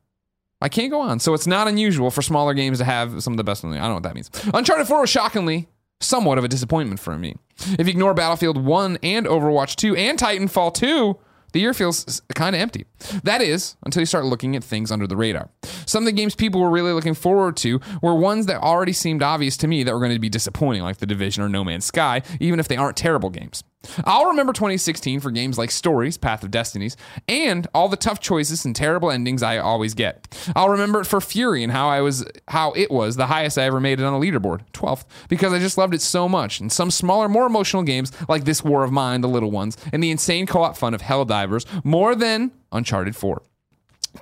[0.62, 1.20] I can't go on.
[1.20, 3.66] So it's not unusual for smaller games to have some of the best.
[3.66, 4.30] I don't know what that means.
[4.54, 5.68] Uncharted 4 was shockingly
[6.00, 7.36] somewhat of a disappointment for me.
[7.78, 11.18] If you ignore Battlefield 1 and Overwatch 2 and Titanfall 2,
[11.54, 12.86] the year feels kind of empty.
[13.24, 15.50] That is, until you start looking at things under the radar.
[15.86, 19.22] Some of the games people were really looking forward to were ones that already seemed
[19.22, 21.86] obvious to me that were going to be disappointing, like The Division or No Man's
[21.86, 23.64] Sky, even if they aren't terrible games.
[24.06, 28.66] I'll remember 2016 for games like Stories, Path of Destinies, and all the tough choices
[28.66, 30.36] and terrible endings I always get.
[30.56, 33.64] I'll remember it for Furi and how I was how it was the highest I
[33.64, 36.60] ever made it on a leaderboard, 12th, because I just loved it so much.
[36.60, 40.04] And some smaller, more emotional games like this War of Mine, The Little Ones, and
[40.04, 43.42] the insane co-op fun of Helldivers, more than Uncharted 4.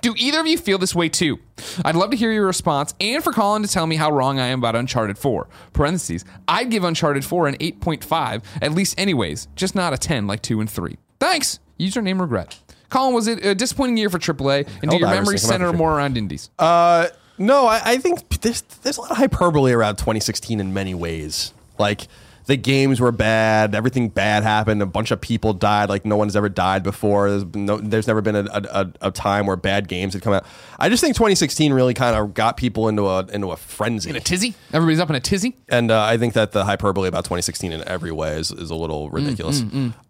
[0.02, 1.38] Do either of you feel this way too?
[1.84, 4.46] I'd love to hear your response and for Colin to tell me how wrong I
[4.46, 5.48] am about Uncharted 4.
[5.72, 6.24] Parentheses.
[6.48, 10.60] I'd give Uncharted 4 an 8.5, at least anyways, just not a 10 like 2
[10.60, 10.96] and 3.
[11.18, 11.58] Thanks.
[11.78, 12.58] Username regret.
[12.88, 14.68] Colin, was it a disappointing year for AAA?
[14.82, 16.50] And do your Helldivers, memories center more around indies?
[16.58, 20.94] Uh, no, I, I think there's there's a lot of hyperbole around 2016 in many
[20.94, 21.54] ways.
[21.78, 22.06] Like
[22.50, 26.34] the games were bad, everything bad happened, a bunch of people died, like no one's
[26.34, 27.30] ever died before.
[27.30, 30.44] There's no, there's never been a, a, a time where bad games had come out.
[30.76, 34.16] I just think 2016 really kind of got people into a into a frenzy, In
[34.16, 34.56] a tizzy?
[34.72, 35.56] Everybody's up in a tizzy?
[35.68, 38.74] and uh, I think that the hyperbole about 2016 in every way is, is a
[38.74, 39.62] little ridiculous.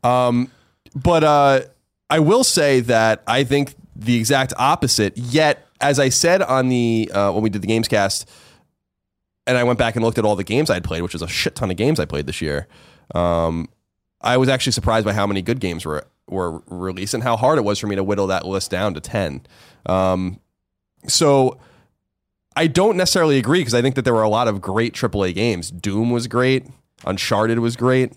[0.02, 0.50] Um,
[0.94, 1.60] but uh,
[2.08, 5.18] I will say that I think the exact opposite.
[5.18, 8.24] Yet, as I said on the uh, when we did the Gamescast,
[9.50, 11.22] and I went back and looked at all the games I had played, which was
[11.22, 12.68] a shit ton of games I played this year.
[13.16, 13.68] Um,
[14.20, 17.58] I was actually surprised by how many good games were were released and how hard
[17.58, 19.42] it was for me to whittle that list down to ten.
[19.86, 20.38] Um,
[21.08, 21.58] so
[22.54, 25.34] I don't necessarily agree because I think that there were a lot of great AAA
[25.34, 25.72] games.
[25.72, 26.66] Doom was great.
[27.04, 28.12] Uncharted was great.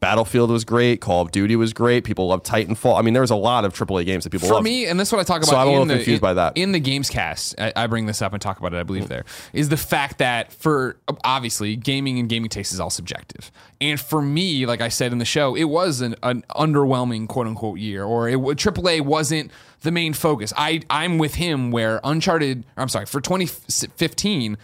[0.00, 1.00] Battlefield was great.
[1.00, 2.04] Call of Duty was great.
[2.04, 2.98] People love Titanfall.
[2.98, 4.64] I mean, there was a lot of AAA games that people For loved.
[4.64, 5.50] me, and this is what I talk about.
[5.50, 6.56] So I'm a little the, confused in, by that.
[6.56, 8.78] In the games cast, I, I bring this up and talk about it.
[8.78, 9.08] I believe mm.
[9.08, 13.50] there is the fact that for obviously gaming and gaming taste is all subjective.
[13.80, 17.48] And for me, like I said in the show, it was an, an underwhelming quote
[17.48, 20.52] unquote year, or it AAA wasn't the main focus.
[20.56, 22.64] I I'm with him where Uncharted.
[22.76, 24.58] I'm sorry for 2015.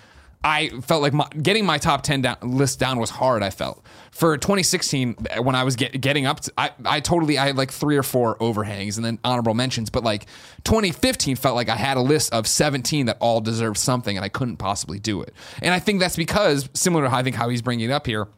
[0.45, 3.43] I felt like my, getting my top 10 down, list down was hard.
[3.43, 3.82] I felt
[4.15, 7.73] for 2016 when I was get, getting up, to, I, I totally, I had like
[7.73, 9.91] three or four overhangs and then honorable mentions.
[9.91, 10.27] But like
[10.62, 14.29] 2015 felt like I had a list of 17 that all deserved something and I
[14.29, 15.35] couldn't possibly do it.
[15.61, 18.29] And I think that's because, similar to I think how he's bringing it up here,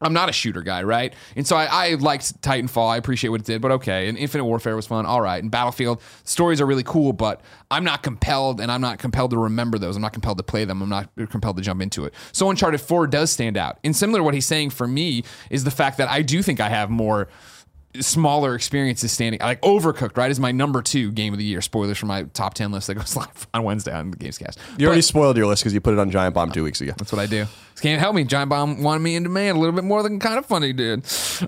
[0.00, 1.12] I'm not a shooter guy, right?
[1.34, 2.88] And so I, I liked Titanfall.
[2.88, 4.08] I appreciate what it did, but okay.
[4.08, 5.06] And Infinite Warfare was fun.
[5.06, 5.42] All right.
[5.42, 7.40] And Battlefield stories are really cool, but
[7.70, 9.96] I'm not compelled, and I'm not compelled to remember those.
[9.96, 10.82] I'm not compelled to play them.
[10.82, 12.14] I'm not compelled to jump into it.
[12.32, 13.78] So Uncharted 4 does stand out.
[13.82, 16.68] And similar what he's saying for me is the fact that I do think I
[16.68, 17.28] have more
[18.00, 21.98] smaller experiences standing like overcooked right is my number two game of the year spoilers
[21.98, 25.02] for my top 10 list that goes live on wednesday on the gamescast you already
[25.02, 26.92] spoiled your list because you put it on Giant Bomb two weeks ago.
[26.96, 27.46] that's what I do.
[27.80, 28.24] Can't help me.
[28.24, 31.04] Giant Bomb wanted me in demand a little bit more than kind of funny did.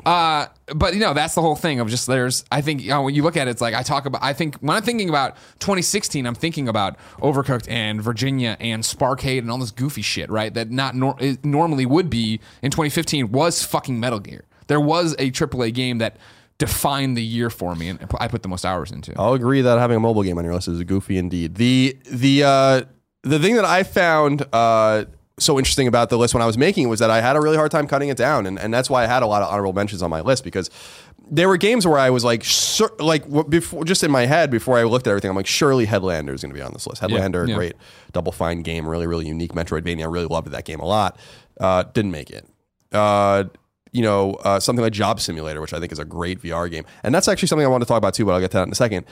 [0.07, 2.45] Uh, but you know, that's the whole thing of just there's.
[2.53, 4.23] I think you know, when you look at it, it's like I talk about.
[4.23, 9.39] I think when I'm thinking about 2016, I'm thinking about Overcooked and Virginia and Sparkade
[9.39, 10.55] and all this goofy shit, right?
[10.55, 14.45] That not nor- it normally would be in 2015 was fucking Metal Gear.
[14.69, 16.17] There was a AAA game that
[16.61, 19.13] defined the year for me, and I put the most hours into.
[19.19, 21.57] I'll agree that having a mobile game on your list is goofy indeed.
[21.57, 22.83] The the uh,
[23.23, 25.07] the thing that I found uh,
[25.39, 27.41] so interesting about the list when I was making it was that I had a
[27.41, 29.49] really hard time cutting it down, and, and that's why I had a lot of
[29.49, 30.71] honorable mentions on my list because
[31.31, 34.79] there were games where I was like, sur- like before, just in my head before
[34.79, 37.01] I looked at everything, I'm like, surely Headlander is going to be on this list.
[37.01, 37.55] Headlander, yeah.
[37.55, 37.75] great,
[38.13, 40.03] Double Fine game, really really unique Metroidvania.
[40.03, 41.19] I really loved that game a lot.
[41.59, 42.47] Uh, didn't make it.
[42.93, 43.45] Uh,
[43.93, 46.85] you know, uh, something like Job Simulator, which I think is a great VR game,
[47.03, 48.25] and that's actually something I want to talk about too.
[48.25, 49.07] But I'll get to that in a second.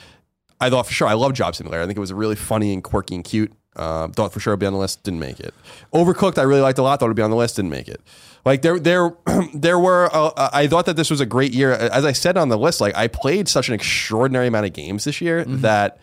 [0.61, 1.81] I thought for sure I love Job Simulator.
[1.81, 3.51] I think it was really funny and quirky and cute.
[3.75, 5.03] Uh, thought for sure it'd be on the list.
[5.03, 5.53] Didn't make it.
[5.93, 6.37] Overcooked.
[6.37, 6.99] I really liked a lot.
[6.99, 7.55] Thought it'd be on the list.
[7.55, 8.01] Didn't make it.
[8.43, 9.15] Like there, there,
[9.53, 10.09] there were.
[10.11, 11.71] Uh, I thought that this was a great year.
[11.71, 15.05] As I said on the list, like I played such an extraordinary amount of games
[15.05, 15.99] this year that.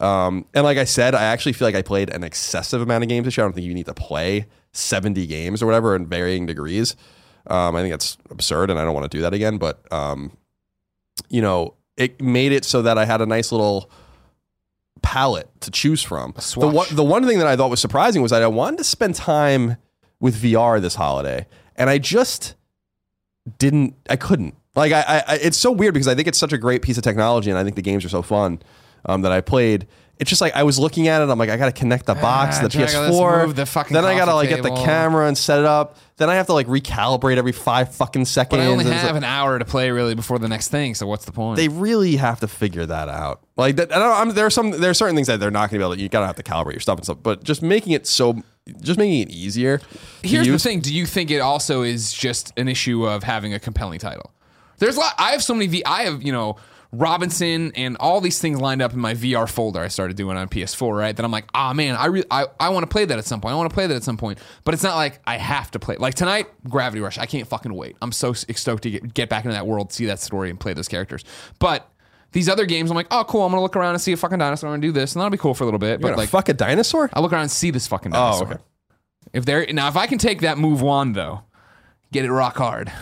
[0.00, 3.08] Um, and like I said, I actually feel like I played an excessive amount of
[3.08, 3.44] games this year.
[3.44, 6.96] I don't think you need to play 70 games or whatever in varying degrees.
[7.46, 9.58] Um, I think that's absurd and I don't want to do that again.
[9.58, 10.36] But, um,
[11.28, 13.90] you know, it made it so that I had a nice little
[15.02, 16.32] palette to choose from.
[16.70, 18.84] The one, the one thing that I thought was surprising was that I wanted to
[18.84, 19.76] spend time
[20.20, 22.54] with VR this holiday and I just
[23.58, 24.54] didn't, I couldn't.
[24.74, 27.04] Like, I, I, it's so weird because I think it's such a great piece of
[27.04, 28.60] technology and I think the games are so fun
[29.04, 29.86] um, that I played.
[30.18, 31.28] It's just like I was looking at it.
[31.28, 33.46] I'm like, I got to connect the box to the ah, let's PS4.
[33.46, 34.84] move the fucking then I got to coffee like get the table.
[34.84, 35.96] camera and set it up.
[36.16, 38.50] Then I have to like recalibrate every five fucking seconds.
[38.58, 40.68] But I only and it's have like- an hour to play really before the next
[40.68, 40.94] thing.
[40.94, 41.56] So what's the point?
[41.56, 43.42] they really have to figure that out.
[43.56, 45.70] Like that, I don't, I'm, there are some there are certain things that they're not
[45.70, 46.00] going to be able to.
[46.00, 47.18] You gotta have to calibrate your stuff and stuff.
[47.20, 48.40] But just making it so,
[48.80, 49.78] just making it easier.
[49.78, 49.84] to
[50.22, 50.62] Here's the use.
[50.62, 54.30] thing: Do you think it also is just an issue of having a compelling title?
[54.78, 55.14] There's a lot.
[55.18, 55.66] I have so many.
[55.66, 56.56] V, I have you know
[56.98, 60.48] Robinson and all these things lined up in my VR folder I started doing on
[60.48, 61.14] PS4, right?
[61.14, 63.40] That I'm like, ah man, I re- I, I want to play that at some
[63.40, 63.52] point.
[63.52, 64.38] I want to play that at some point.
[64.64, 65.96] But it's not like I have to play.
[65.96, 67.18] Like tonight, Gravity Rush.
[67.18, 67.96] I can't fucking wait.
[68.02, 70.72] I'm so stoked to get, get back into that world, see that story, and play
[70.74, 71.24] those characters.
[71.58, 71.90] But
[72.32, 74.38] these other games, I'm like, oh cool, I'm gonna look around and see a fucking
[74.38, 76.00] dinosaur and do this, and that'll be cool for a little bit.
[76.00, 77.10] You're But like, fuck a dinosaur?
[77.12, 78.46] I look around and see this fucking dinosaur.
[78.46, 78.54] Oh, dinosaur.
[78.54, 78.64] okay.
[79.32, 81.42] If there now, if I can take that move wand though,
[82.12, 82.92] get it rock hard,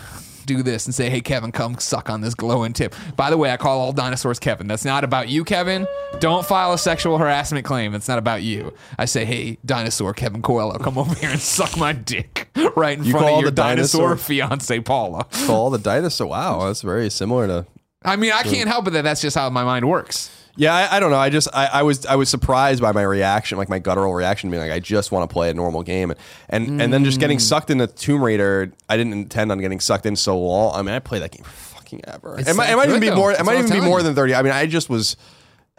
[0.46, 3.50] do this and say, "Hey Kevin, come suck on this glowing tip." By the way,
[3.50, 4.66] I call all dinosaurs Kevin.
[4.66, 5.86] That's not about you, Kevin.
[6.20, 7.94] Don't file a sexual harassment claim.
[7.94, 8.72] It's not about you.
[8.98, 13.04] I say, "Hey, dinosaur Kevin Coello, come over here and suck my dick right in
[13.04, 16.26] You front of your the dinosaur- dinosaur fiance Paula." Call the dinosaur.
[16.28, 17.66] Wow, that's very similar to.
[18.04, 20.30] I mean, I can't help it that that's just how my mind works.
[20.54, 21.16] Yeah, I, I don't know.
[21.18, 24.50] I just I, I was I was surprised by my reaction, like my guttural reaction,
[24.50, 26.18] being like, I just want to play a normal game, and
[26.50, 27.20] and, and then just Mm.
[27.20, 28.70] getting sucked into Tomb Raider.
[28.88, 30.74] I didn't intend on getting sucked in so long.
[30.78, 32.38] I mean, I played that game for fucking ever.
[32.38, 33.16] It's It might, it might even be though.
[33.16, 33.30] more.
[33.32, 34.04] It That's might even be more you.
[34.04, 34.34] than thirty.
[34.34, 35.16] I mean, I just was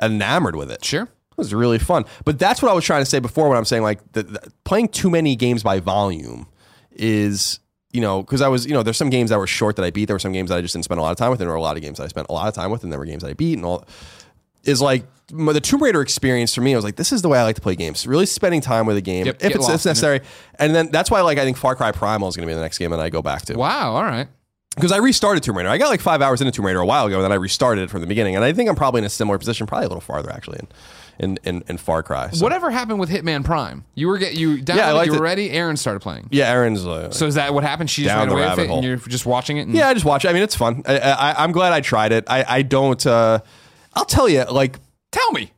[0.01, 0.83] enamored with it.
[0.83, 1.03] Sure.
[1.03, 2.05] It was really fun.
[2.25, 4.51] But that's what I was trying to say before when I'm saying like the, the-
[4.63, 6.47] playing too many games by volume
[6.91, 7.59] is
[7.93, 9.91] you know because I was you know there's some games that were short that I
[9.91, 10.05] beat.
[10.05, 11.47] There were some games that I just didn't spend a lot of time with, and
[11.47, 12.91] there were a lot of games that I spent a lot of time with, and
[12.91, 13.85] there were games that I beat and all.
[14.65, 16.71] Is like the Tomb Raider experience for me.
[16.73, 18.07] I was like, this is the way I like to play games.
[18.07, 19.85] Really spending time with a game Yep, if it's, it's in it.
[19.91, 20.21] necessary.
[20.57, 22.61] And then that's why like I think Far Cry Primal is going to be the
[22.61, 23.93] next game that I go back to Wow.
[23.93, 24.27] All right.
[24.75, 25.67] because I restarted Tomb Raider.
[25.67, 27.83] I got like five hours into Tomb Raider a while ago, and then I restarted
[27.83, 28.35] it from the beginning.
[28.37, 30.67] And I think I'm probably in a similar position, probably a little farther actually in
[31.19, 32.29] in in, in Far Cry.
[32.31, 33.85] So- Whatever happened with Hitman Prime?
[33.95, 34.75] You were get you downloaded.
[34.77, 35.21] Yeah, I you were it.
[35.21, 35.51] ready.
[35.51, 36.27] Aaron started playing.
[36.31, 36.85] Yeah, Aaron's.
[36.85, 37.89] Uh, So is that what happened?
[37.89, 38.77] She just Down ran away with it, hole.
[38.77, 39.61] and you're just watching it.
[39.67, 40.29] And yeah, I just watch it.
[40.29, 40.83] I mean, it's fun.
[40.85, 42.25] I, I, I'm glad I tried it.
[42.27, 43.05] I, I don't.
[43.05, 43.39] Uh,
[43.93, 44.79] I'll tell you, like,
[45.11, 45.51] Tell me.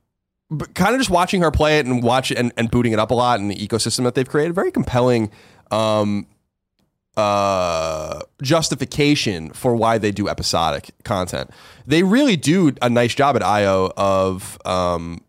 [0.52, 3.00] But kind of just watching her play it and watch it and, and booting it
[3.00, 4.54] up a lot and the ecosystem that they've created.
[4.54, 5.32] Very compelling.
[5.72, 6.28] Um,
[7.18, 11.50] uh, justification for why they do episodic content.
[11.88, 15.22] They really do a nice job at IO of um,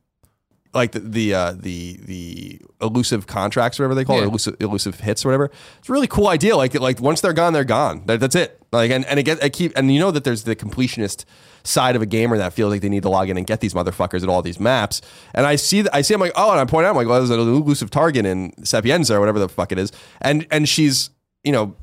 [0.77, 5.01] like the the uh, the the elusive contracts, or whatever they call it, elusive, elusive
[5.01, 5.51] hits, or whatever.
[5.79, 6.57] It's a really cool idea.
[6.57, 8.03] Like like once they're gone, they're gone.
[8.07, 8.61] That, that's it.
[8.73, 11.25] Like and and it get I keep and you know that there's the completionist
[11.65, 13.75] side of a gamer that feels like they need to log in and get these
[13.75, 15.01] motherfuckers at all these maps.
[15.35, 17.19] And I see I see I'm like oh, and I point out I'm like well,
[17.19, 21.11] there's an elusive target in Sapienza or whatever the fuck it is, and and she's
[21.43, 21.75] you know,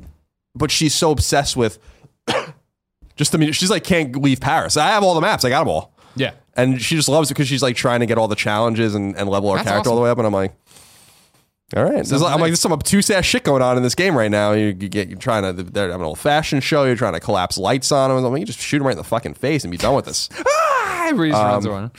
[0.56, 1.80] but she's so obsessed with.
[3.16, 4.76] Just I mean, she's like can't leave Paris.
[4.76, 5.46] I have all the maps.
[5.46, 6.32] I got them all Yeah.
[6.56, 9.16] And she just loves it because she's like trying to get all the challenges and,
[9.18, 10.18] and level her That's character all the way up.
[10.18, 10.54] And I'm like,
[11.76, 14.30] all right, I'm like, there's some obtuse ass shit going on in this game right
[14.30, 14.52] now.
[14.52, 16.84] You, you get you're trying to they're having an old fashioned show.
[16.84, 18.24] You're trying to collapse lights on them.
[18.24, 20.06] I'm like, you just shoot them right in the fucking face and be done with
[20.06, 20.30] this.
[20.86, 21.92] Ah, everybody Um, runs around.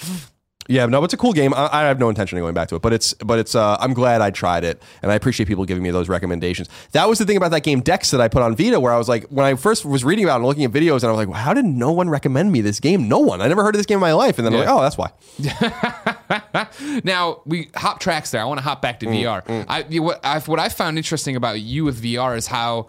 [0.68, 1.52] Yeah, no, it's a cool game.
[1.54, 3.54] I, I have no intention of going back to it, but it's but it's.
[3.54, 6.68] Uh, I'm glad I tried it, and I appreciate people giving me those recommendations.
[6.92, 8.98] That was the thing about that game Dex that I put on Vita, where I
[8.98, 11.08] was like, when I first was reading about it and looking at videos, and I
[11.10, 13.08] was like, well, how did no one recommend me this game?
[13.08, 13.40] No one.
[13.40, 14.96] I never heard of this game in my life, and then I'm like, oh, that's
[14.98, 15.10] why.
[17.04, 18.40] Now we hop tracks there.
[18.40, 19.66] I want to hop back to Mm, VR.
[19.68, 22.88] I what I what I found interesting about you with VR is how,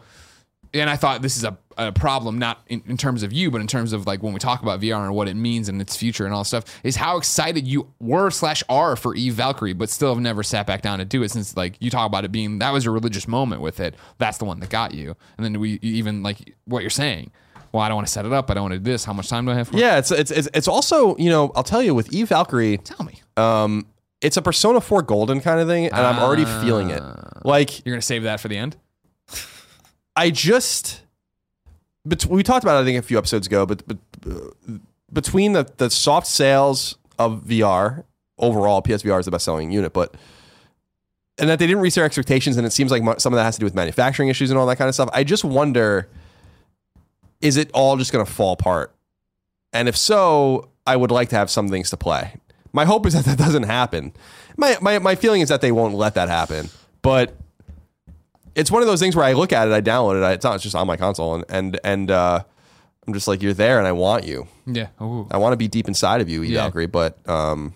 [0.82, 3.62] and I thought this is a, a problem not in, in terms of you, but
[3.62, 5.96] in terms of like when we talk about VR and what it means and its
[5.96, 9.90] future and all stuff, is how excited you were slash are for Eve Valkyrie, but
[9.90, 12.32] still have never sat back down to do it since like you talk about it
[12.32, 13.96] being that was your religious moment with it.
[14.18, 17.32] That's the one that got you, and then we even like what you're saying.
[17.72, 18.50] Well, I don't want to set it up.
[18.50, 19.04] I don't want to do this.
[19.04, 19.70] How much time do I have?
[19.74, 23.06] Yeah, it's it's it's, it's also you know I'll tell you with Eve Valkyrie, Tell
[23.06, 23.22] me.
[23.38, 23.86] um,
[24.22, 27.04] it's a Persona 4 Golden kind of thing, and I'm already feeling it.
[27.44, 28.78] Like You're gonna save that for the end.
[30.16, 31.02] I just,
[32.30, 33.98] we talked about it I think a few episodes ago, but, but
[34.30, 34.78] uh,
[35.12, 38.04] between the the soft sales of VR
[38.38, 40.16] overall, PSVR is the best selling unit, but
[41.38, 43.56] and that they didn't reach their expectations, and it seems like some of that has
[43.56, 45.10] to do with manufacturing issues and all that kind of stuff.
[45.12, 46.08] I just wonder,
[47.42, 48.94] is it all just going to fall apart?
[49.74, 52.36] And if so, I would like to have some things to play.
[52.72, 54.14] My hope is that that doesn't happen.
[54.56, 56.70] My, my, my feeling is that they won't let that happen.
[57.02, 57.36] But
[58.56, 60.44] it's one of those things where I look at it, I download it, I, it's
[60.44, 62.44] not it's just on my console, and and and uh,
[63.08, 64.48] I'm just like, you're there, and I want you.
[64.66, 64.88] Yeah.
[65.02, 65.28] Ooh.
[65.30, 66.62] I want to be deep inside of you, E Yeah.
[66.62, 67.74] Valkyrie, but um,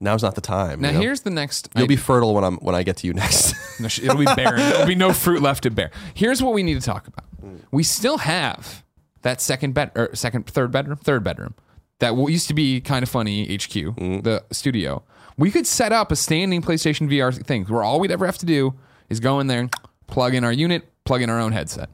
[0.00, 0.80] now's not the time.
[0.80, 1.00] Now you know?
[1.00, 1.68] here's the next.
[1.76, 3.54] you'll be fertile when I'm when I get to you next.
[3.98, 4.56] It'll be barren.
[4.58, 5.90] There'll be no fruit left to bear.
[6.14, 7.24] Here's what we need to talk about.
[7.70, 8.84] We still have
[9.22, 11.54] that second bed or second, third bedroom, third bedroom
[12.00, 15.02] that used to be kind of funny HQ, the studio.
[15.36, 18.46] We could set up a standing PlayStation VR thing where all we'd ever have to
[18.46, 18.74] do
[19.10, 19.68] is go in there,
[20.06, 21.90] plug in our unit, plug in our own headset.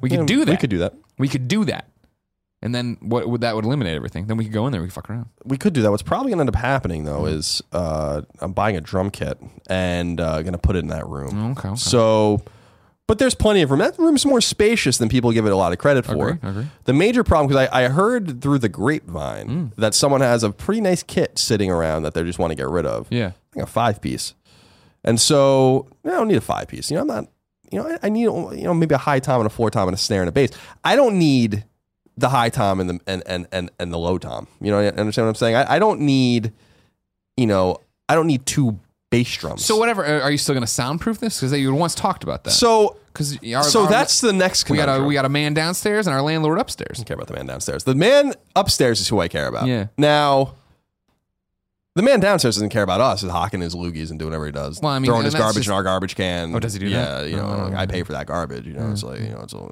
[0.00, 0.50] We could do that.
[0.52, 0.94] We could do that.
[1.18, 1.86] We could do that.
[2.62, 4.26] And then what would that would eliminate everything?
[4.26, 5.26] Then we could go in there, we could fuck around.
[5.44, 5.90] We could do that.
[5.90, 9.38] What's probably going to end up happening though is uh, I'm buying a drum kit
[9.68, 11.52] and uh, going to put it in that room.
[11.52, 11.68] Okay.
[11.70, 11.76] okay.
[11.76, 12.42] So
[13.06, 13.80] but there's plenty of room.
[13.80, 16.28] That room's more spacious than people give it a lot of credit for.
[16.28, 16.66] Agree, agree.
[16.84, 19.74] The major problem, because I, I heard through the grapevine Mm.
[19.76, 22.68] that someone has a pretty nice kit sitting around that they just want to get
[22.68, 23.08] rid of.
[23.10, 23.32] Yeah.
[23.56, 24.34] like a five piece.
[25.04, 26.90] And so I don't need a five piece.
[26.90, 27.26] You know, I'm not.
[27.70, 29.88] You know, I, I need you know maybe a high tom and a floor tom
[29.88, 30.50] and a snare and a bass.
[30.84, 31.64] I don't need
[32.16, 34.48] the high tom and the and and and, and the low tom.
[34.60, 35.56] You know, understand what I'm saying?
[35.56, 36.52] I, I don't need.
[37.36, 37.78] You know,
[38.08, 38.78] I don't need two
[39.10, 39.64] bass drums.
[39.64, 40.04] So whatever.
[40.04, 41.40] Are are you still going to soundproof this?
[41.40, 42.50] Because you once talked about that.
[42.50, 43.38] so Because
[43.70, 44.68] so that's the next.
[44.68, 46.92] we got a we got a man downstairs and our landlord upstairs.
[46.94, 47.84] I don't care about the man downstairs.
[47.84, 49.66] The man upstairs is who I care about.
[49.66, 49.86] Yeah.
[49.96, 50.54] Now,
[51.96, 53.22] the man downstairs doesn't care about us.
[53.22, 54.80] Is hawking his loogies and doing whatever he does.
[54.80, 56.54] Well, I mean, throwing and his that's garbage just- in our garbage can.
[56.54, 57.30] Oh, does he do yeah, that?
[57.30, 57.76] you know, Oh.
[57.76, 58.66] I pay for that garbage.
[58.66, 59.52] You know, it's like you know, it's.
[59.54, 59.68] A,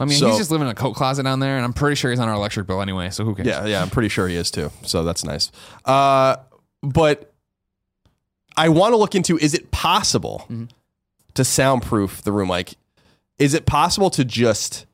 [0.00, 1.96] I mean, So- he's just living in a coat closet down there, and I'm pretty
[1.96, 3.10] sure he's on our electric bill anyway.
[3.10, 3.46] So who cares?
[3.48, 3.82] yeah, yeah.
[3.82, 4.70] I'm pretty sure he is too.
[4.84, 5.52] So that's nice.
[5.84, 6.36] Uh,
[6.82, 7.32] but
[8.56, 10.64] I want to look into: is it possible Mm-hmm.
[11.34, 12.48] to soundproof the room?
[12.48, 12.74] Like,
[13.38, 14.86] is it possible to just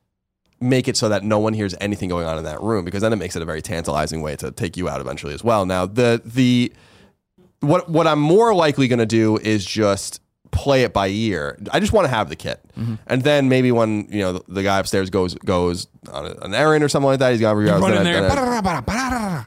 [0.59, 3.13] make it so that no one hears anything going on in that room because then
[3.13, 5.65] it makes it a very tantalizing way to take you out eventually as well.
[5.65, 6.73] Now the the
[7.59, 11.57] what what I'm more likely going to do is just play it by ear.
[11.71, 12.95] I just want to have the kit, Mm-hmm.
[13.07, 16.53] and then maybe when you know the, the guy upstairs goes goes on a, an
[16.53, 19.45] errand or something like that, he's gonna You run in I- there, then I-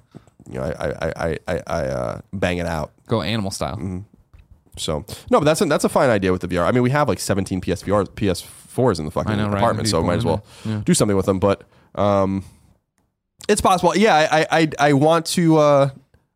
[0.49, 2.93] you know, I I I I, I uh, bang it out.
[3.07, 3.77] go animal style.
[3.77, 3.99] Mm-hmm.
[4.81, 6.67] So no, but that's a, that's a fine idea with the VR.
[6.67, 9.59] I mean, we have like 17 PSVR PS4s in the fucking I know, right?
[9.59, 10.45] apartment, so might as well.
[10.65, 10.83] Yeah.
[10.85, 11.39] do something with them.
[11.39, 11.65] But
[11.95, 12.45] um,
[13.49, 13.97] it's possible.
[13.97, 15.59] Yeah, I I I want to.
[15.59, 15.91] Uh,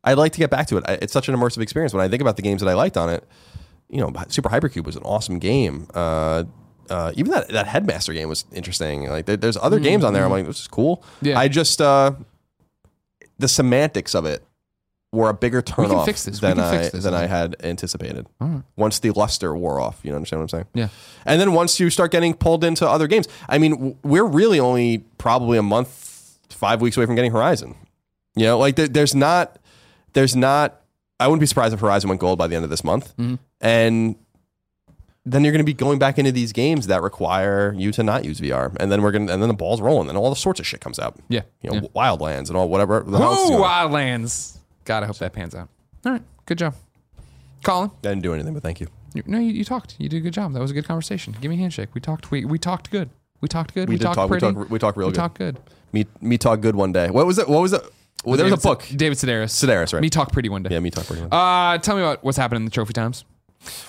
[0.05, 0.85] I'd like to get back to it.
[0.87, 1.95] I, it's such an immersive experience.
[1.95, 3.25] When I think about the games that I liked on it,
[3.89, 5.87] you know, Super Hypercube was an awesome game.
[5.95, 6.45] Uh,
[6.91, 9.09] uh, even that that Headmaster game was interesting.
[9.09, 10.25] Like there, there's other games on there.
[10.25, 10.99] I'm like, this is cool.
[10.99, 11.27] Mm-hmm.
[11.27, 11.39] Yeah.
[11.39, 12.13] I just uh,
[13.39, 14.45] the semantics of it
[15.15, 16.41] were a bigger turn can fix this.
[16.43, 18.27] We than can I fix this, than I had anticipated.
[18.77, 20.67] Once the luster wore off, you know, understand what I'm saying?
[20.75, 20.89] Yeah.
[21.25, 24.61] And then once you start getting pulled into other games, I mean, w- we're really
[24.61, 27.75] only probably a month, five weeks away from getting Horizon.
[28.35, 29.59] You know, like there, there's not,
[30.13, 30.81] there's not.
[31.21, 33.39] I wouldn't be surprised if Horizon went gold by the end of this month, Mhm.
[33.61, 34.17] and
[35.27, 38.25] then you're going to be going back into these games that require you to not
[38.27, 40.37] use VR, and then we're going, to and then the ball's rolling, and all the
[40.37, 41.17] sorts of shit comes out.
[41.29, 41.43] Yeah.
[41.63, 41.81] You know.
[41.97, 43.01] Wildlands and all whatever.
[43.07, 43.91] The Ooh, going on.
[43.93, 44.54] Wildlands.
[44.85, 45.69] God, I hope that pans out.
[46.05, 46.23] All right.
[46.47, 46.75] Good job.
[47.65, 48.89] Colin, I didn't do anything, but thank you.
[49.15, 49.97] you, no, you, you talked.
[49.99, 50.53] You did a good job.
[50.53, 51.35] That was a good conversation.
[51.41, 51.89] Give me a handshake.
[51.95, 52.31] We talked.
[52.31, 53.09] We, we talked good.
[53.41, 53.89] We talked good.
[53.89, 54.31] We, We, talked talk.
[54.31, 54.55] We pretty.
[54.55, 54.71] talked.
[54.71, 55.19] We talked real we good.
[55.19, 55.59] talked good.
[55.93, 57.09] Me, me talk good one day.
[57.11, 57.49] What was it?
[57.49, 57.83] What was it?
[58.25, 58.85] Well, there was a book.
[58.95, 59.51] David Sedaris.
[59.51, 60.01] Sedaris, right?
[60.01, 60.71] Me talk pretty one day.
[60.73, 61.23] Yeah, me talk pretty.
[61.23, 61.33] Good.
[61.33, 63.25] Uh, tell me about what's happening in the trophy times.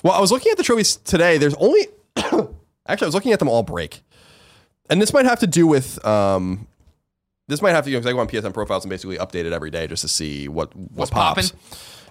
[0.03, 1.37] Well, I was looking at the trophies today.
[1.37, 2.51] There's only actually
[2.87, 4.01] I was looking at them all break,
[4.89, 6.67] and this might have to do with um,
[7.47, 9.53] this might have to do because I go on PSN profiles and basically update it
[9.53, 11.53] every day just to see what what What's pops.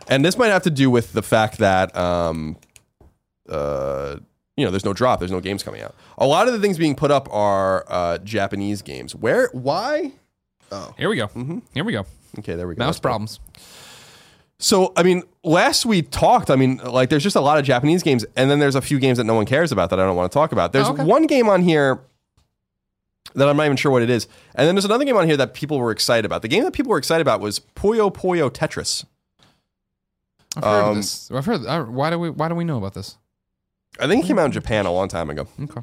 [0.08, 2.56] And this might have to do with the fact that um,
[3.48, 4.16] uh,
[4.56, 5.94] you know, there's no drop, there's no games coming out.
[6.18, 9.14] A lot of the things being put up are uh, Japanese games.
[9.14, 9.48] Where?
[9.52, 10.12] Why?
[10.70, 11.26] Oh, Here we go.
[11.28, 11.58] Mm-hmm.
[11.72, 12.06] Here we go.
[12.38, 12.78] Okay, there we go.
[12.80, 13.02] Mouse That's good.
[13.02, 13.40] problems.
[14.58, 18.02] So, I mean, last we talked, I mean, like, there's just a lot of Japanese
[18.02, 20.16] games, and then there's a few games that no one cares about that I don't
[20.16, 20.72] want to talk about.
[20.72, 21.04] There's Oh, okay.
[21.04, 22.00] one game on here
[23.34, 25.36] that I'm not even sure what it is, and then there's another game on here
[25.36, 26.42] that people were excited about.
[26.42, 29.04] The game that people were excited about was Puyo Puyo Tetris.
[30.56, 31.30] I've heard Um, of this.
[31.30, 31.66] I've heard.
[31.66, 32.30] Uh, why do we?
[32.30, 33.18] Why do we know about this?
[34.00, 35.46] I think it came out in Japan a long time ago.
[35.62, 35.80] Okay.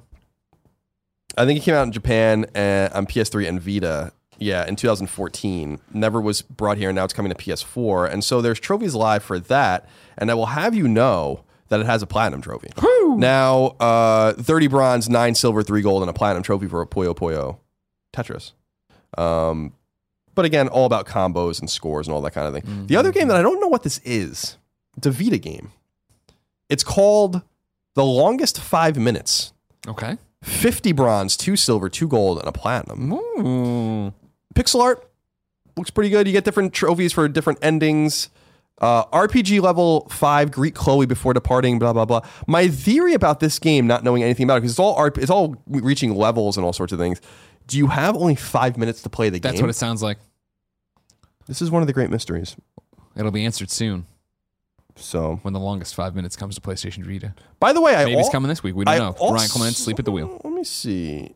[1.38, 4.12] I think it came out in Japan uh, on PS3 and Vita.
[4.38, 5.80] Yeah, in 2014.
[5.94, 6.90] Never was brought here.
[6.90, 8.12] And now it's coming to PS4.
[8.12, 9.88] And so there's trophies live for that.
[10.18, 12.70] And I will have you know that it has a platinum trophy.
[13.18, 17.16] Now, uh, 30 bronze, 9 silver, 3 gold, and a platinum trophy for a Puyo
[17.16, 17.58] Puyo
[18.14, 18.52] Tetris.
[19.18, 19.74] Um,
[20.36, 22.88] but again, all about combos and scores and all that kind of thing.
[22.88, 24.58] The other game that I don't know what this is,
[24.98, 25.72] it's a Vita game.
[26.70, 27.42] It's called
[27.96, 29.52] The Longest Five Minutes.
[29.88, 30.18] Okay.
[30.44, 33.14] 50 bronze, 2 silver, 2 gold, and a platinum.
[33.14, 34.14] Ooh.
[34.56, 35.10] Pixel art
[35.78, 36.28] looks pretty good.
[36.28, 38.30] You get different trophies for different endings.
[38.82, 42.22] Uh, RPG level 5, greet Chloe before departing, blah, blah, blah.
[42.48, 45.30] My theory about this game, not knowing anything about it, because it's all, RP, it's
[45.30, 47.22] all reaching levels and all sorts of things.
[47.68, 49.52] Do you have only five minutes to play the That's game?
[49.54, 50.18] That's what it sounds like.
[51.46, 52.56] this is one of the great mysteries.
[53.16, 54.08] It'll be answered soon
[54.96, 57.36] So, when the longest five minutes comes to PlayStation Vita.
[57.60, 58.76] by the way, I Maybe it's al- coming this week.
[58.76, 59.12] We don't I know.
[59.12, 60.42] also- Ryan Clement, sleep at the wheel.
[60.44, 61.36] Let me see.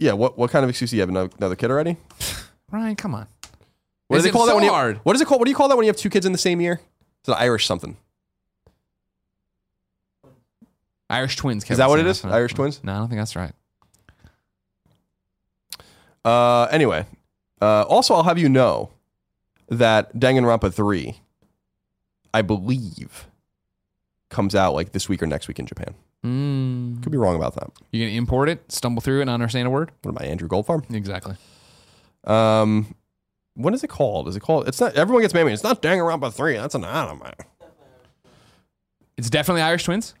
[0.00, 1.08] Yeah, what, what kind of excuse do you have?
[1.10, 1.96] Another, another kid already?
[2.72, 3.28] Ryan, come on.
[4.08, 4.98] What Is do they it call that when you, hard?
[5.02, 5.40] What is it called?
[5.40, 6.80] What do you call that when you have two kids in the same year?
[7.20, 7.96] It's an Irish something.
[11.10, 11.68] Irish twins.
[11.70, 12.20] Is that what it is?
[12.22, 12.82] Don't- Irish twins?
[12.82, 13.52] No, I don't think that's right.
[16.24, 17.06] Uh, anyway,
[17.62, 18.90] uh, also I'll have you know
[19.68, 21.20] that Danganronpa three,
[22.34, 23.26] I believe,
[24.28, 25.94] comes out like this week or next week in Japan.
[26.24, 27.00] Mm.
[27.02, 27.70] Could be wrong about that.
[27.92, 29.92] You're gonna import it, stumble through it, and not understand a word?
[30.02, 30.92] What am I, Andrew Goldfarb?
[30.92, 31.36] Exactly.
[32.24, 32.92] Um,
[33.56, 34.28] what is it called?
[34.28, 34.68] Is it called?
[34.68, 34.94] It's not.
[34.94, 35.40] Everyone gets me.
[35.52, 36.54] It's not Danganronpa three.
[36.54, 37.22] That's an anime.
[39.16, 40.14] It's definitely Irish twins.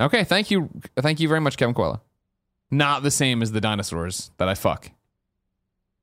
[0.00, 2.00] Okay, thank you, thank you very much, Kevin Coello.
[2.70, 4.90] Not the same as the dinosaurs that I fuck,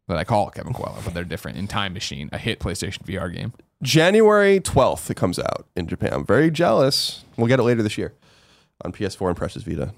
[0.08, 1.58] that I call Kevin Coello, but they're different.
[1.58, 3.54] In Time Machine, a hit PlayStation VR game.
[3.82, 6.14] January twelfth, it comes out in Japan.
[6.14, 7.24] I'm very jealous.
[7.38, 8.14] We'll get it later this year
[8.84, 9.94] on PS4 and Precious Vita.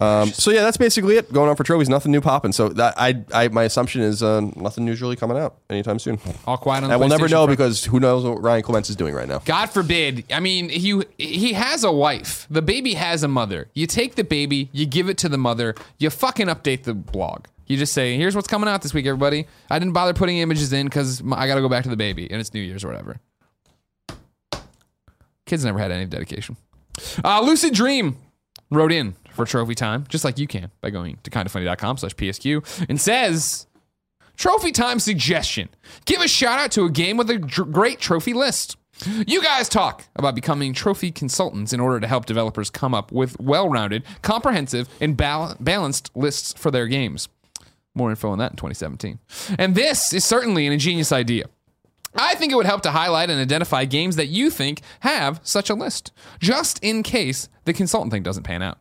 [0.00, 1.32] Um, so yeah, that's basically it.
[1.32, 2.52] Going on for trophies, nothing new popping.
[2.52, 6.20] So that I, I my assumption is uh, nothing new's really coming out anytime soon.
[6.46, 7.58] All quiet on the And we'll never PlayStation know front.
[7.58, 9.40] because who knows what Ryan Clements is doing right now.
[9.40, 10.24] God forbid.
[10.32, 12.46] I mean, he he has a wife.
[12.48, 13.68] The baby has a mother.
[13.74, 17.46] You take the baby, you give it to the mother, you fucking update the blog.
[17.66, 20.72] You just say, "Here's what's coming out this week, everybody." I didn't bother putting images
[20.72, 22.88] in because I got to go back to the baby, and it's New Year's or
[22.88, 23.16] whatever.
[25.44, 26.56] Kids never had any dedication.
[27.24, 28.16] Uh, Lucid Dream
[28.70, 32.86] wrote in for trophy time, just like you can by going to kindoffunny.com slash PSQ
[32.88, 33.68] and says,
[34.36, 35.68] Trophy time suggestion.
[36.06, 38.76] Give a shout out to a game with a dr- great trophy list.
[39.28, 43.38] You guys talk about becoming trophy consultants in order to help developers come up with
[43.38, 47.28] well rounded, comprehensive, and bal- balanced lists for their games.
[47.94, 49.20] More info on that in 2017.
[49.56, 51.44] And this is certainly an ingenious idea.
[52.14, 55.70] I think it would help to highlight and identify games that you think have such
[55.70, 58.78] a list, just in case the consultant thing doesn't pan out.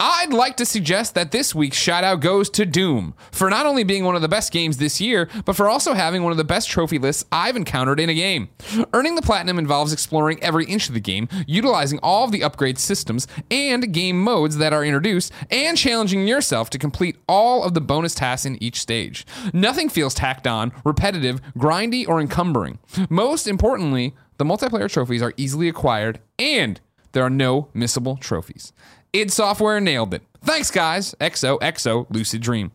[0.00, 3.84] I'd like to suggest that this week's shout out goes to Doom for not only
[3.84, 6.44] being one of the best games this year, but for also having one of the
[6.44, 8.48] best trophy lists I've encountered in a game.
[8.94, 12.78] Earning the platinum involves exploring every inch of the game, utilizing all of the upgrade
[12.78, 17.80] systems and game modes that are introduced, and challenging yourself to complete all of the
[17.80, 19.26] bonus tasks in each stage.
[19.52, 22.78] Nothing feels tacked on, repetitive, grindy, or encumbering.
[23.10, 26.80] Most importantly, the multiplayer trophies are easily acquired and
[27.12, 28.72] there are no missable trophies.
[29.12, 30.22] Id Software nailed it.
[30.44, 31.14] Thanks, guys.
[31.20, 32.72] XOXO Lucid Dream.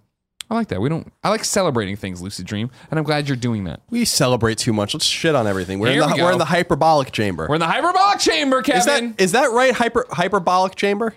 [0.49, 0.79] I like that.
[0.79, 1.11] We don't.
[1.23, 3.81] I like celebrating things, Lucid Dream, and I'm glad you're doing that.
[3.89, 4.93] We celebrate too much.
[4.93, 5.79] Let's shit on everything.
[5.79, 7.47] We're, Here in, the, we we're in the hyperbolic chamber.
[7.49, 8.79] We're in the hyperbolic chamber, Kevin.
[8.79, 9.73] is that is that right?
[9.73, 11.13] Hyper hyperbolic chamber.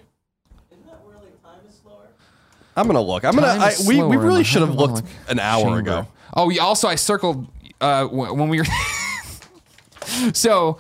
[2.76, 3.24] I'm gonna look.
[3.24, 3.46] I'm gonna.
[3.46, 5.78] I, is we we in really the should have looked hyperbolic an hour chamber.
[5.78, 6.08] ago.
[6.34, 7.46] Oh, we also I circled
[7.80, 8.64] uh, wh- when we were.
[10.32, 10.78] so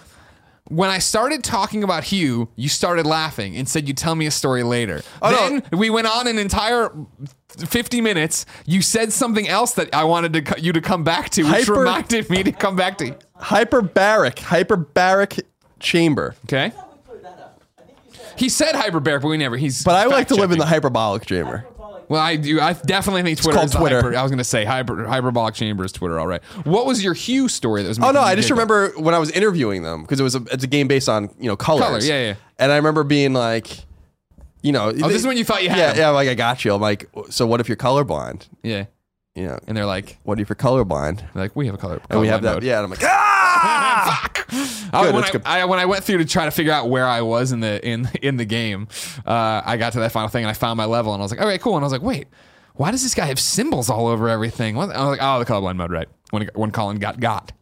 [0.70, 4.30] when I started talking about Hue, you started laughing and said you'd tell me a
[4.30, 5.02] story later.
[5.20, 5.60] Oh, no.
[5.68, 6.90] then we went on an entire.
[7.58, 11.30] 50 minutes you said something else that i wanted to co- you to come back
[11.30, 13.10] to which Hyper- reminded me to come back to
[13.40, 15.42] Hyperbaric hyperbaric
[15.80, 16.36] chamber.
[16.44, 16.72] okay
[18.36, 21.26] he said hyperbaric but we never he's But I like to live in the hyperbolic
[21.26, 21.66] chamber.
[22.10, 22.60] Well, I do.
[22.60, 24.02] I definitely think Twitter It's called is Twitter.
[24.02, 26.18] hyper- I was going to say hyper, hyperbolic chamber is Twitter.
[26.18, 26.42] All right.
[26.64, 28.00] What was your Hue story that was?
[28.00, 28.56] Oh no, I just giggle?
[28.66, 31.30] remember when I was interviewing them because it was a, it's a game based on
[31.38, 31.82] you know colors.
[31.84, 32.34] Color, yeah, yeah.
[32.58, 33.84] And I remember being like,
[34.60, 35.98] you know, Oh, this is when you thought you had yeah, him.
[35.98, 36.08] yeah.
[36.10, 36.74] Like I got you.
[36.74, 38.48] I'm like, so what if you're colorblind?
[38.64, 38.86] Yeah.
[39.36, 41.18] You know, And they're like, what if you for colorblind?
[41.34, 42.00] they're like, we have a color.
[42.10, 42.54] And we have that.
[42.54, 42.62] mode.
[42.64, 44.30] Yeah, and I'm like, ah!
[44.92, 45.60] I, Good, when, I.
[45.60, 47.86] I, when I went through to try to figure out where I was in the
[47.86, 48.88] in in the game,
[49.24, 51.30] uh, I got to that final thing and I found my level and I was
[51.30, 51.76] like, okay, cool.
[51.76, 52.26] And I was like, wait,
[52.74, 54.74] why does this guy have symbols all over everything?
[54.74, 54.90] What?
[54.90, 56.08] I was like, oh, the colorblind mode, right?
[56.30, 57.52] When when Colin got got,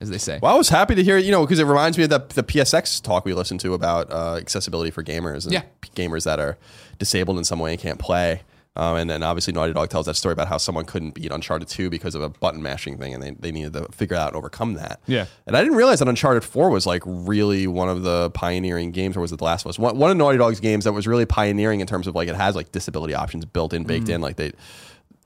[0.00, 0.38] as they say.
[0.40, 2.42] Well, I was happy to hear, you know, because it reminds me of the, the
[2.42, 5.62] PSX talk we listened to about uh, accessibility for gamers and Yeah.
[5.94, 6.56] gamers that are
[6.98, 8.42] disabled in some way and can't play.
[8.78, 11.66] Um, and then obviously Naughty Dog tells that story about how someone couldn't beat Uncharted
[11.66, 14.36] 2 because of a button mashing thing and they, they needed to figure out and
[14.36, 15.00] overcome that.
[15.06, 15.26] Yeah.
[15.46, 19.16] And I didn't realize that Uncharted 4 was like really one of the pioneering games,
[19.16, 19.78] or was it The Last of Us?
[19.80, 22.36] One, one of Naughty Dog's games that was really pioneering in terms of like it
[22.36, 23.88] has like disability options built in, Mm.
[23.88, 24.52] baked in, like they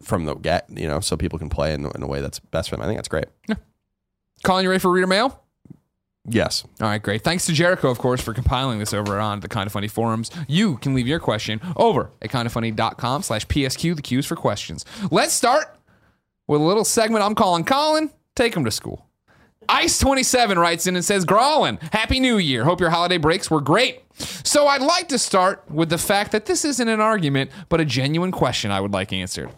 [0.02, 2.70] from the get, you know, so people can play in, in a way that's best
[2.70, 2.82] for them.
[2.82, 3.26] I think that's great.
[3.48, 3.56] Yeah.
[4.44, 5.41] Colin, you ready for reader mail?
[6.28, 6.64] Yes.
[6.80, 7.22] All right, great.
[7.22, 10.30] Thanks to Jericho, of course, for compiling this over on the Kind of Funny forums.
[10.46, 14.84] You can leave your question over at kindoffunny.com slash PSQ, the Q's for questions.
[15.10, 15.76] Let's start
[16.46, 18.10] with a little segment I'm calling Colin.
[18.36, 19.06] Take him to school.
[19.68, 22.64] Ice27 writes in and says, Grawlin, Happy New Year.
[22.64, 24.02] Hope your holiday breaks were great.
[24.44, 27.84] So I'd like to start with the fact that this isn't an argument, but a
[27.84, 29.50] genuine question I would like answered.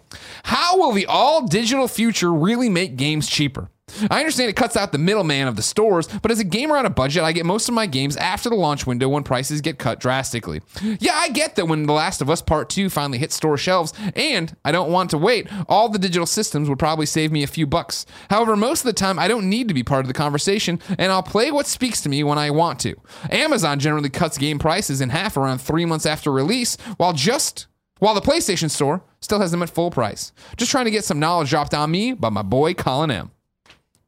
[0.45, 3.71] How will the all digital future really make games cheaper?
[4.11, 6.87] I understand it cuts out the middleman of the stores, but as a gamer on
[6.87, 9.78] a budget, I get most of my games after the launch window when prices get
[9.78, 10.62] cut drastically.
[11.01, 13.93] Yeah, I get that when The Last of Us Part 2 finally hits store shelves,
[14.16, 17.49] and I don't want to wait, all the digital systems would probably save me a
[17.49, 18.07] few bucks.
[18.30, 21.12] However, most of the time, I don't need to be part of the conversation, and
[21.12, 22.97] I'll play what speaks to me when I want to.
[23.30, 27.66] Amazon generally cuts game prices in half around three months after release, while just
[28.01, 30.32] while the PlayStation Store still has them at full price.
[30.57, 33.30] Just trying to get some knowledge dropped on me by my boy Colin M.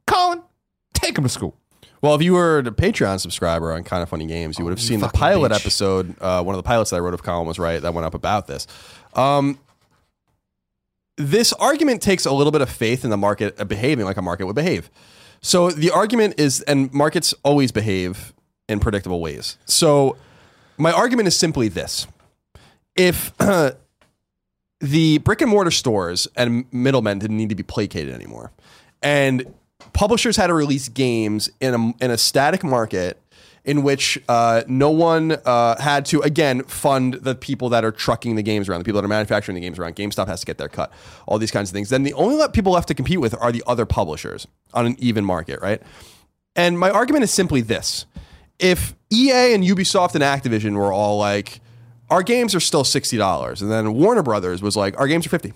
[0.06, 0.42] Colin,
[0.94, 1.56] take him to school.
[2.02, 4.80] Well, if you were a Patreon subscriber on Kind of Funny Games, you would have
[4.80, 5.60] seen the fucking pilot bitch.
[5.60, 6.14] episode.
[6.20, 8.14] Uh, one of the pilots that I wrote of Colin was right that went up
[8.14, 8.66] about this.
[9.14, 9.58] Um,
[11.16, 14.22] this argument takes a little bit of faith in the market uh, behaving like a
[14.22, 14.90] market would behave.
[15.40, 18.34] So the argument is, and markets always behave
[18.68, 19.56] in predictable ways.
[19.64, 20.16] So
[20.76, 22.06] my argument is simply this:
[22.94, 23.36] if
[24.80, 28.52] the brick and mortar stores and middlemen didn't need to be placated anymore,
[29.02, 29.54] and
[29.96, 33.20] publishers had to release games in a in a static market
[33.64, 38.36] in which uh, no one uh, had to again fund the people that are trucking
[38.36, 39.96] the games around, the people that are manufacturing the games around.
[39.96, 40.92] GameStop has to get their cut,
[41.26, 41.88] all these kinds of things.
[41.88, 45.24] Then the only people left to compete with are the other publishers on an even
[45.24, 45.82] market, right?
[46.54, 48.04] And my argument is simply this:
[48.58, 51.60] if EA and Ubisoft and Activision were all like,
[52.10, 55.30] our games are still sixty dollars, and then Warner Brothers was like, our games are
[55.30, 55.54] fifty.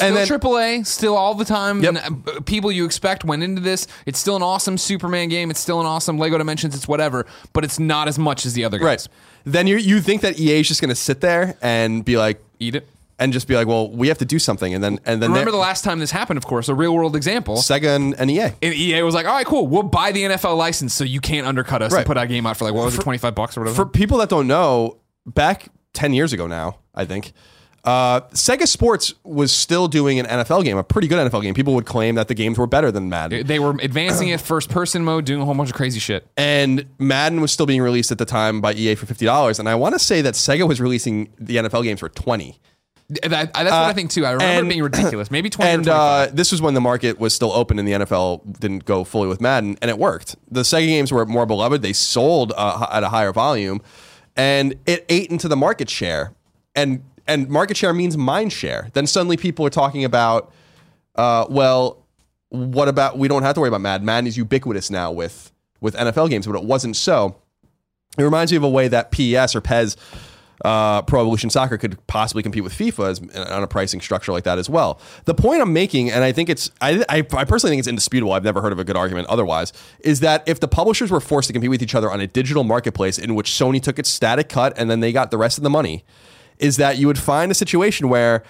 [0.00, 1.82] Still And then- AAA, still all the time.
[1.82, 1.94] Yep.
[2.04, 3.86] And, uh, people you expect went into this.
[4.06, 5.50] It's still an awesome Superman game.
[5.50, 6.74] It's still an awesome Lego Dimensions.
[6.74, 8.84] It's whatever, but it's not as much as the other guys.
[8.84, 9.08] Right.
[9.44, 12.42] Then you you think that EA is just going to sit there and be like,
[12.58, 12.86] Eat it.
[13.18, 15.50] and just be like, well, we have to do something, and then and then Remember
[15.50, 16.36] the last time this happened?
[16.38, 17.56] Of course, a real world example.
[17.56, 18.52] Sega and, and EA.
[18.62, 19.66] And EA was like, "All right, cool.
[19.66, 22.00] We'll buy the NFL license, so you can't undercut us Right.
[22.00, 23.76] and put our game out for like what was it, twenty five bucks or whatever."
[23.76, 24.96] For people that don't know,
[25.26, 27.32] back ten years ago now, I think.
[27.82, 31.54] Uh, Sega Sports was still doing an NFL game, a pretty good NFL game.
[31.54, 33.46] People would claim that the games were better than Madden.
[33.46, 36.26] they were advancing it first person mode, doing a whole bunch of crazy shit.
[36.36, 39.58] and Madden was still being released at the time by EA for fifty dollars.
[39.58, 42.58] And I want to say that Sega was releasing the NFL games for twenty.
[43.22, 44.24] That, that's what I think too.
[44.24, 45.30] I remember Uh, and- it being ridiculous.
[45.32, 45.70] Maybe twenty.
[45.72, 49.02] And uh, this was when the market was still open and the NFL didn't go
[49.02, 50.36] fully with Madden, and it worked.
[50.50, 53.80] The Sega games were more beloved; they sold uh, at a higher volume,
[54.36, 56.34] and it ate into the market share.
[56.76, 58.88] And and market share means mind share.
[58.92, 60.52] Then suddenly people are talking about,
[61.14, 62.04] uh, well,
[62.50, 64.04] what about we don't have to worry about Madden.
[64.04, 67.36] Madden is ubiquitous now with with NFL games, but it wasn't so.
[68.18, 69.96] It reminds me of a way that PES or PES,
[70.64, 74.42] uh, Pro Evolution Soccer, could possibly compete with FIFA as, on a pricing structure like
[74.42, 75.00] that as well.
[75.26, 78.32] The point I'm making, and I think it's, I, I, I personally think it's indisputable.
[78.32, 79.72] I've never heard of a good argument otherwise.
[80.00, 82.64] Is that if the publishers were forced to compete with each other on a digital
[82.64, 85.62] marketplace in which Sony took its static cut and then they got the rest of
[85.62, 86.04] the money,
[86.60, 88.42] is that you would find a situation where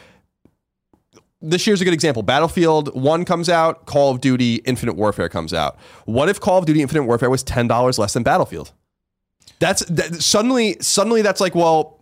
[1.40, 2.22] this year's a good example.
[2.22, 5.78] Battlefield 1 comes out, Call of Duty Infinite Warfare comes out.
[6.04, 8.72] What if Call of Duty Infinite Warfare was $10 less than Battlefield?
[9.58, 11.99] That's that, suddenly suddenly that's like, well,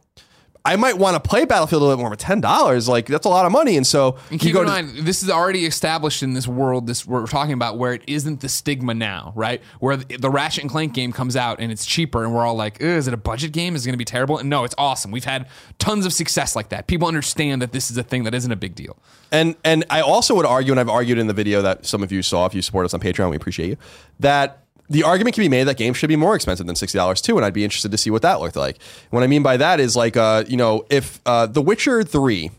[0.64, 3.24] I might want to play Battlefield a little bit more, but ten dollars, like that's
[3.26, 3.76] a lot of money.
[3.76, 6.86] And so And you keep in mind, this is already established in this world.
[6.86, 9.62] This we're talking about where it isn't the stigma now, right?
[9.80, 12.54] Where the, the Ratchet and Clank game comes out and it's cheaper, and we're all
[12.54, 13.74] like, "Is it a budget game?
[13.76, 15.10] Is it going to be terrible?" And no, it's awesome.
[15.10, 15.48] We've had
[15.78, 16.86] tons of success like that.
[16.86, 18.98] People understand that this is a thing that isn't a big deal.
[19.32, 22.12] And and I also would argue, and I've argued in the video that some of
[22.12, 23.76] you saw, if you support us on Patreon, we appreciate you,
[24.20, 27.20] that the argument can be made that games should be more expensive than sixty dollars
[27.20, 28.78] too, and I'd be interested to see what that looked like.
[29.10, 32.50] What I mean by that is like, uh, you know, if uh, The Witcher Three,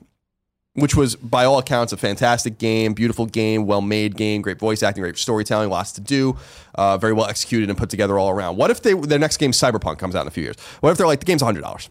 [0.73, 4.83] which was by all accounts a fantastic game, beautiful game, well made game, great voice
[4.83, 6.37] acting, great storytelling, lots to do,
[6.75, 8.57] uh, very well executed and put together all around.
[8.57, 10.55] What if they their next game Cyberpunk comes out in a few years?
[10.81, 11.89] What if they're like the game's hundred dollars?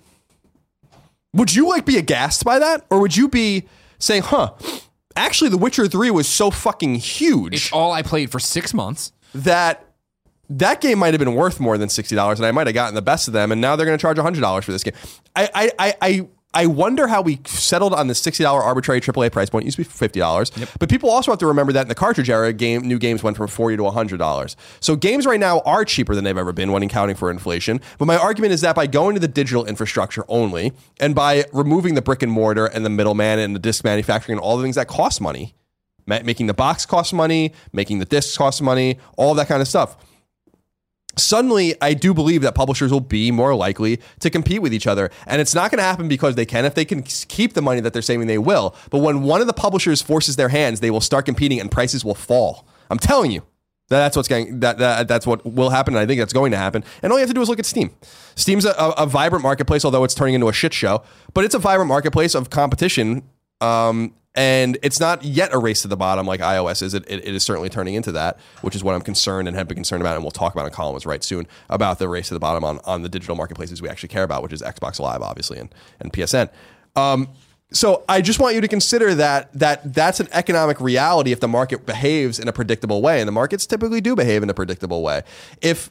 [1.35, 3.65] Would you like be aghast by that, or would you be
[3.99, 4.53] saying, "Huh"?
[5.17, 9.11] Actually, The Witcher 3 was so fucking huge It's all I played for six months.
[9.35, 9.85] that
[10.51, 12.95] that game might have been worth more than sixty dollars, and I might have gotten
[12.95, 13.53] the best of them.
[13.53, 14.95] And now they're going to charge hundred dollars for this game.
[15.37, 19.31] I, I, I, I, I wonder how we settled on the sixty dollar arbitrary AAA
[19.31, 19.65] price point.
[19.65, 21.95] It used to be fifty dollars, but people also have to remember that in the
[21.95, 24.57] cartridge era, game new games went from forty to hundred dollars.
[24.81, 27.81] So games right now are cheaper than they've ever been when accounting for inflation.
[27.99, 31.95] But my argument is that by going to the digital infrastructure only, and by removing
[31.95, 34.77] the brick and mortar and the middleman and the disc manufacturing and all the things
[34.77, 35.55] that cost money,
[36.07, 39.99] making the box cost money, making the discs cost money, all that kind of stuff
[41.19, 45.11] suddenly I do believe that publishers will be more likely to compete with each other.
[45.27, 46.65] And it's not going to happen because they can.
[46.65, 48.75] If they can keep the money that they're saving, they will.
[48.91, 52.05] But when one of the publishers forces their hands, they will start competing and prices
[52.05, 52.67] will fall.
[52.91, 53.43] I'm telling you.
[53.89, 54.61] That's what's going.
[54.61, 56.85] That, that that's what will happen, and I think that's going to happen.
[57.03, 57.91] And all you have to do is look at Steam.
[58.35, 61.03] Steam's a, a, vibrant marketplace, although it's turning into a shit show.
[61.33, 63.23] But it's a vibrant marketplace of competition,
[63.63, 66.95] um, and it's not yet a race to the bottom like iOS is.
[66.95, 69.69] It, it, it is certainly turning into that, which is what I'm concerned and have
[69.69, 72.35] been concerned about, and we'll talk about in columns right soon about the race to
[72.35, 75.23] the bottom on on the digital marketplaces we actually care about, which is Xbox Live,
[75.23, 76.51] obviously, and and PSN.
[76.95, 77.29] Um,
[77.71, 81.49] so I just want you to consider that that that's an economic reality if the
[81.49, 85.03] market behaves in a predictable way, and the markets typically do behave in a predictable
[85.03, 85.23] way.
[85.61, 85.91] If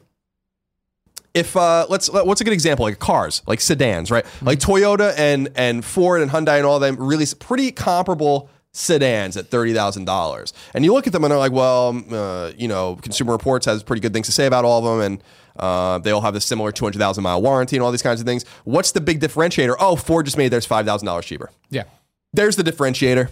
[1.38, 5.14] if uh, let's let- what's a good example like cars like sedans right like toyota
[5.16, 10.04] and and ford and hyundai and all them release pretty comparable sedans at thirty thousand
[10.04, 13.32] dollars, and you look at them and they're like, well, um, uh, you know, Consumer
[13.32, 15.24] Reports has pretty good things to say about all of them, and
[15.58, 18.20] uh, they all have a similar two hundred thousand mile warranty and all these kinds
[18.20, 18.44] of things.
[18.64, 19.74] What's the big differentiator?
[19.80, 21.50] Oh, Ford just made theirs five thousand dollars cheaper.
[21.70, 21.84] Yeah.
[22.34, 23.30] There's the differentiator,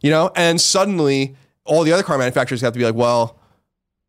[0.00, 3.37] you know, and suddenly all the other car manufacturers have to be like, well.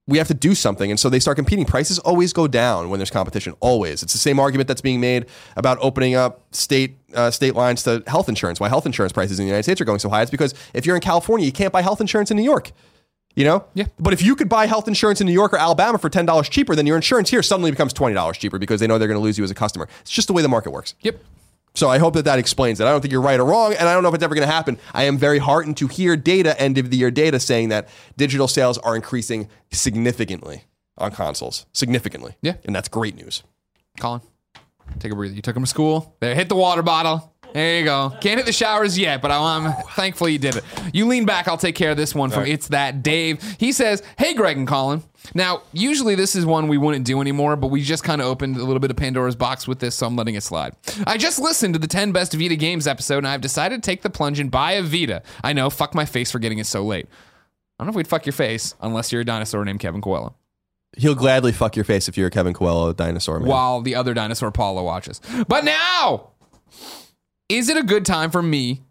[0.09, 0.89] We have to do something.
[0.89, 1.65] And so they start competing.
[1.65, 3.53] Prices always go down when there's competition.
[3.59, 4.03] Always.
[4.03, 8.03] It's the same argument that's being made about opening up state uh, state lines to
[8.07, 8.59] health insurance.
[8.59, 10.21] Why health insurance prices in the United States are going so high?
[10.21, 12.71] It's because if you're in California, you can't buy health insurance in New York.
[13.35, 13.65] You know?
[13.73, 13.85] Yeah.
[13.99, 16.75] But if you could buy health insurance in New York or Alabama for $10 cheaper,
[16.75, 19.37] then your insurance here suddenly becomes $20 cheaper because they know they're going to lose
[19.37, 19.87] you as a customer.
[20.01, 20.95] It's just the way the market works.
[21.01, 21.19] Yep.
[21.75, 22.85] So I hope that that explains it.
[22.85, 24.47] I don't think you're right or wrong, and I don't know if it's ever going
[24.47, 24.77] to happen.
[24.93, 28.47] I am very heartened to hear data, end of the year data, saying that digital
[28.47, 30.63] sales are increasing significantly
[30.97, 31.65] on consoles.
[31.71, 32.35] Significantly.
[32.41, 32.55] Yeah.
[32.65, 33.43] And that's great news.
[33.99, 34.21] Colin,
[34.99, 35.33] take a breather.
[35.33, 36.15] You took him to school.
[36.19, 37.33] There, hit the water bottle.
[37.53, 38.13] There you go.
[38.21, 40.63] Can't hit the showers yet, but I'm thankful you did it.
[40.93, 41.47] You lean back.
[41.47, 43.41] I'll take care of this one from It's That Dave.
[43.59, 45.03] He says, Hey, Greg and Colin.
[45.33, 48.55] Now, usually this is one we wouldn't do anymore, but we just kind of opened
[48.57, 50.75] a little bit of Pandora's box with this, so I'm letting it slide.
[51.05, 54.01] I just listened to the 10 best Vita games episode, and I've decided to take
[54.01, 55.21] the plunge and buy a Vita.
[55.43, 57.07] I know, fuck my face for getting it so late.
[57.77, 60.33] I don't know if we'd fuck your face unless you're a dinosaur named Kevin Coello.
[60.97, 63.47] He'll gladly fuck your face if you're a Kevin Coello dinosaur man.
[63.47, 65.21] while the other dinosaur Paula watches.
[65.47, 66.28] But now,
[67.49, 68.83] is it a good time for me?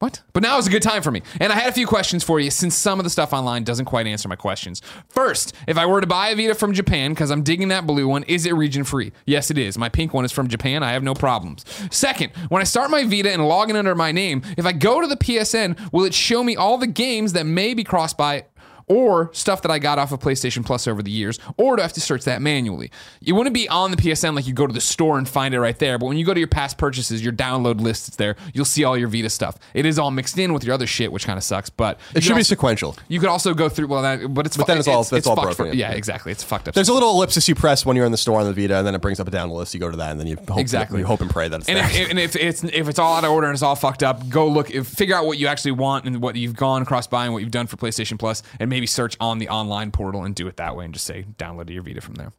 [0.00, 0.22] What?
[0.32, 1.22] But now is a good time for me.
[1.40, 3.86] And I had a few questions for you since some of the stuff online doesn't
[3.86, 4.80] quite answer my questions.
[5.08, 8.06] First, if I were to buy a Vita from Japan, because I'm digging that blue
[8.06, 9.10] one, is it region free?
[9.26, 9.76] Yes, it is.
[9.76, 10.84] My pink one is from Japan.
[10.84, 11.64] I have no problems.
[11.90, 15.00] Second, when I start my Vita and log in under my name, if I go
[15.00, 18.44] to the PSN, will it show me all the games that may be crossed by
[18.88, 21.84] or stuff that I got off of PlayStation Plus over the years, or do I
[21.84, 22.90] have to search that manually?
[23.20, 25.60] You wouldn't be on the PSN like you go to the store and find it
[25.60, 28.36] right there, but when you go to your past purchases, your download list is there.
[28.54, 29.56] You'll see all your Vita stuff.
[29.74, 31.70] It is all mixed in with your other shit, which kind of sucks.
[31.70, 32.96] But it should be sequential.
[33.08, 35.36] You could also go through well, that, but it's But then it's all- it's all
[35.36, 36.32] fucked broken for- yeah, exactly.
[36.32, 36.74] It's fucked up.
[36.74, 38.86] There's a little ellipsis you press when you're in the store on the Vita, and
[38.86, 39.74] then it brings up a down list.
[39.74, 41.00] You go to that, and then you hope, Exactly.
[41.00, 41.84] you hope and pray that it's and there.
[42.02, 44.28] if, and if it's if it's all out of order and it's all fucked up,
[44.28, 47.24] go look, if, figure out what you actually want and what you've gone across by
[47.24, 50.34] and what you've done for PlayStation Plus, and maybe search on the online portal and
[50.34, 52.32] do it that way, and just say download to your Vita from there.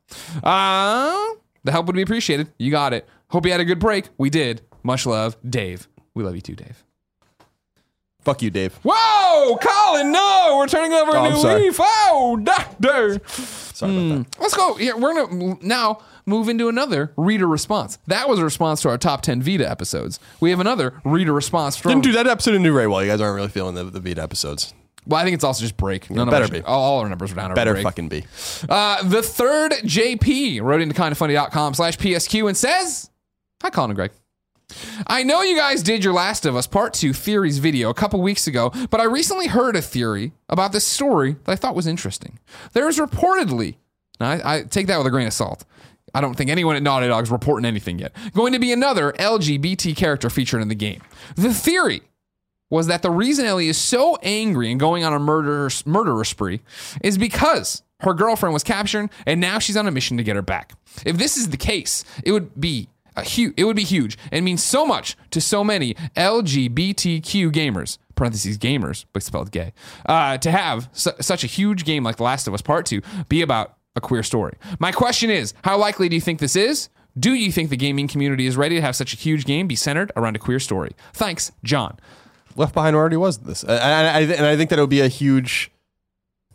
[0.43, 1.25] Uh,
[1.63, 2.51] the help would be appreciated.
[2.57, 3.07] You got it.
[3.29, 4.09] Hope you had a good break.
[4.17, 4.61] We did.
[4.83, 5.87] Much love, Dave.
[6.13, 6.83] We love you too, Dave.
[8.21, 8.73] Fuck you, Dave.
[8.83, 10.11] Whoa, Colin!
[10.11, 11.77] No, we're turning over Oh, a new leaf.
[11.79, 13.19] Oh, doctor.
[13.27, 14.41] Sorry about that.
[14.41, 14.77] Let's go.
[14.77, 17.97] Yeah, we're gonna now move into another reader response.
[18.07, 20.19] That was a response to our top ten Vita episodes.
[20.41, 21.91] We have another reader response from.
[21.91, 23.01] Didn't do that episode didn't do very well.
[23.01, 24.73] You guys aren't really feeling the, the Vita episodes.
[25.09, 26.09] Well, I think it's also just break.
[26.09, 26.61] None of better our- be.
[26.61, 27.53] All, our numbers are down.
[27.55, 27.83] Better break.
[27.83, 28.25] fucking be.
[28.69, 33.09] Uh, the third JP wrote into kindoffunny.com slash PSQ and says,
[33.61, 34.11] Hi, Colin and Greg.
[35.07, 38.21] I know you guys did your Last of Us Part 2 theories video a couple
[38.21, 41.87] weeks ago, but I recently heard a theory about this story that I thought was
[41.87, 42.37] interesting.
[42.73, 43.77] There is reportedly,
[44.19, 45.65] now I, I take that with a grain of salt.
[46.13, 48.15] I don't think anyone at Naughty Dog's reporting anything yet.
[48.33, 51.01] Going to be another LGBT character featured in the game.
[51.35, 52.01] The theory
[52.69, 56.61] was that the reason Ellie is so angry and going on a murder murderer spree
[57.01, 60.41] is because her girlfriend was captured and now she's on a mission to get her
[60.41, 60.73] back.
[61.05, 64.45] If this is the case, it would be a huge it would be huge and
[64.45, 69.73] mean so much to so many LGBTQ gamers parentheses gamers but spelled gay
[70.05, 73.01] uh, to have su- such a huge game like The Last of Us Part 2
[73.29, 74.53] be about a queer story.
[74.79, 76.89] My question is, how likely do you think this is?
[77.17, 79.75] Do you think the gaming community is ready to have such a huge game be
[79.75, 80.91] centered around a queer story?
[81.13, 81.97] Thanks, John.
[82.59, 84.99] Left Behind already was this, and I, I, and I think that it would be
[85.01, 85.71] a huge,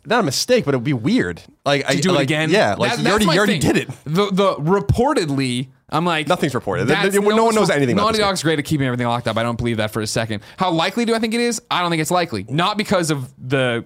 [0.05, 1.41] not a mistake, but it would be weird.
[1.65, 2.49] Like I to do like, it again.
[2.51, 3.73] Yeah, like That- you already, you already thing.
[3.73, 3.89] did it.
[4.05, 6.85] The the reportedly, I'm like Nothing's reported.
[6.87, 9.35] that's- No one knows anything about Naughty Dog's great at keeping everything locked up.
[9.37, 10.43] I don't believe that for a second.
[10.57, 11.61] How likely do I think it is?
[11.71, 12.45] I don't think it's likely.
[12.49, 13.83] Not because of the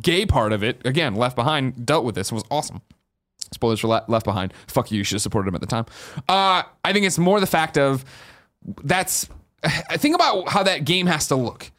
[0.00, 0.84] gay part of it.
[0.86, 2.82] Again, Left Behind dealt with this and was awesome.
[3.52, 4.52] Spoilers for Le- Left Behind.
[4.66, 4.98] Fuck you.
[4.98, 5.86] You should have supported him at the time.
[6.28, 8.04] Uh, I think it's more the fact of
[8.84, 9.26] that's.
[9.92, 11.70] Think about how that game has to look.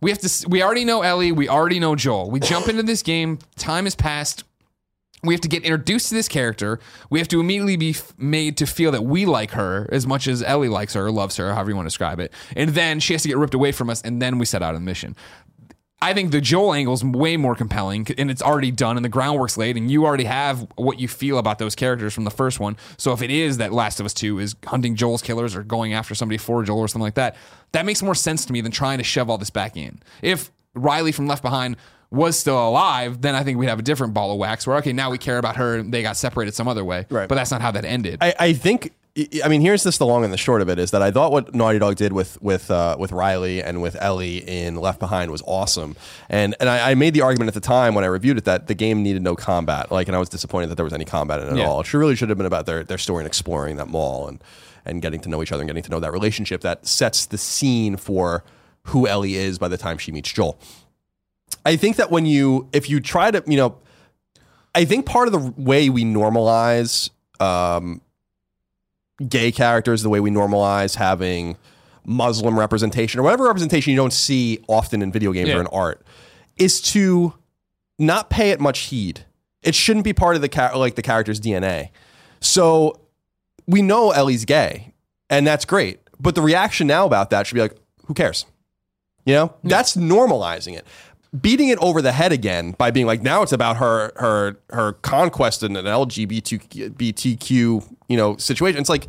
[0.00, 0.48] We have to.
[0.48, 1.32] We already know Ellie.
[1.32, 2.30] We already know Joel.
[2.30, 3.38] We jump into this game.
[3.56, 4.44] Time has passed.
[5.22, 6.80] We have to get introduced to this character.
[7.10, 10.26] We have to immediately be f- made to feel that we like her as much
[10.26, 12.32] as Ellie likes her or loves her, however you want to describe it.
[12.56, 14.74] And then she has to get ripped away from us, and then we set out
[14.74, 15.14] on the mission.
[16.02, 19.10] I think the Joel angle is way more compelling, and it's already done, and the
[19.10, 22.58] groundwork's laid, and you already have what you feel about those characters from the first
[22.58, 22.78] one.
[22.96, 25.92] So if it is that Last of Us Two is hunting Joel's killers or going
[25.92, 27.36] after somebody for Joel or something like that,
[27.72, 30.00] that makes more sense to me than trying to shove all this back in.
[30.22, 31.76] If Riley from Left Behind
[32.10, 34.66] was still alive, then I think we'd have a different ball of wax.
[34.66, 37.28] Where okay, now we care about her, and they got separated some other way, Right.
[37.28, 38.18] But that's not how that ended.
[38.22, 38.94] I, I think
[39.44, 41.32] I mean, here's just the long and the short of it is that I thought
[41.32, 45.30] what Naughty Dog did with with uh, with Riley and with Ellie in Left Behind
[45.32, 45.96] was awesome,
[46.28, 48.68] and and I, I made the argument at the time when I reviewed it that
[48.68, 51.40] the game needed no combat, like, and I was disappointed that there was any combat
[51.40, 51.66] in it at Yeah.
[51.66, 51.80] all.
[51.80, 54.42] It should, really should have been about their their story and exploring that mall and
[54.86, 57.36] and getting to know each other and getting to know that relationship that sets the
[57.38, 58.44] scene for
[58.84, 60.58] who Ellie is by the time she meets Joel.
[61.66, 63.76] I think that when you if you try to you know
[64.72, 68.00] I think part of the way we normalize um,
[69.28, 71.56] gay characters, the way we normalize having
[72.04, 75.56] Muslim representation or whatever representation you don't see often in video games Yeah.
[75.56, 76.02] or in art,
[76.56, 77.34] is to
[77.98, 79.24] not pay it much heed.
[79.62, 81.90] It shouldn't be part of the char- like the character's DNA.
[82.40, 82.98] So
[83.66, 84.94] we know Ellie's gay,
[85.28, 86.00] and that's great.
[86.18, 88.46] But the reaction now about that should be like, who cares?
[89.26, 90.86] You know, that's normalizing it.
[91.38, 94.94] Beating it over the head again by being like, now it's about her her her
[94.94, 98.80] conquest in an LGBTQ you know situation.
[98.80, 99.06] It's like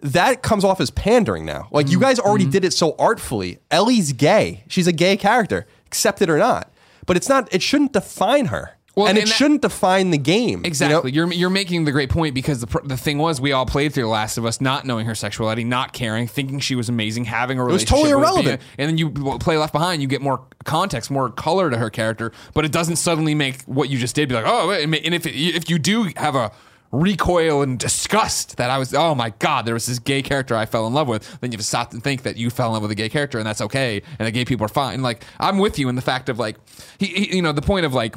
[0.00, 1.68] that comes off as pandering now.
[1.70, 1.92] Like Mm-hmm.
[1.92, 3.58] you guys already did it so artfully.
[3.70, 4.64] Ellie's gay.
[4.68, 6.70] She's a gay character, accept it or not.
[7.06, 7.52] But it's not.
[7.52, 10.62] It shouldn't define her, Well, and it that- shouldn't define the game.
[10.62, 10.66] know?
[10.66, 11.12] Exactly.
[11.12, 13.64] You are you're making the great point because the pr- the thing was we all
[13.64, 16.88] played through The Last of Us not knowing her sexuality, not caring, thinking she was
[16.88, 17.92] amazing, having a relationship.
[17.92, 18.60] It was totally irrelevant.
[18.60, 21.90] being- and then you play Left Behind, you get more context, more color to her
[21.90, 25.14] character, but it doesn't suddenly make what you just did be like, oh, and and
[25.14, 26.50] if it, if you do have a
[26.90, 30.66] recoil and disgust that I was, oh my god, there was this gay character I
[30.66, 32.72] fell in love with, then you have to stop and think that you fell in
[32.72, 35.02] love with a gay character and that's okay, and the gay people are fine.
[35.02, 36.56] Like I'm with you in the fact of like,
[36.98, 38.16] he, he you know, the point of like.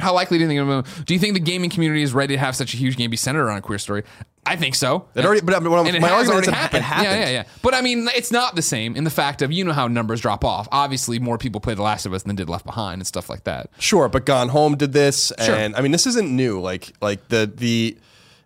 [0.00, 1.04] How likely do you think?
[1.06, 3.16] Do you think the gaming community is ready to have such a huge game be
[3.16, 4.02] centered around a queer story?
[4.46, 5.06] I think so.
[5.14, 6.80] It already- but, I'm- and it my argument already happened.
[6.80, 7.04] it happened.
[7.20, 7.44] Yeah, yeah, yeah.
[7.62, 10.20] But I mean, it's not the same in the fact of you know how numbers
[10.20, 10.68] drop off.
[10.70, 13.44] Obviously, more people play The Last of Us than did Left Behind and stuff like
[13.44, 13.70] that.
[13.78, 15.54] Sure, but Gone Home did this, Sure.
[15.54, 16.60] and I mean, this isn't new.
[16.60, 17.96] Like, like the the.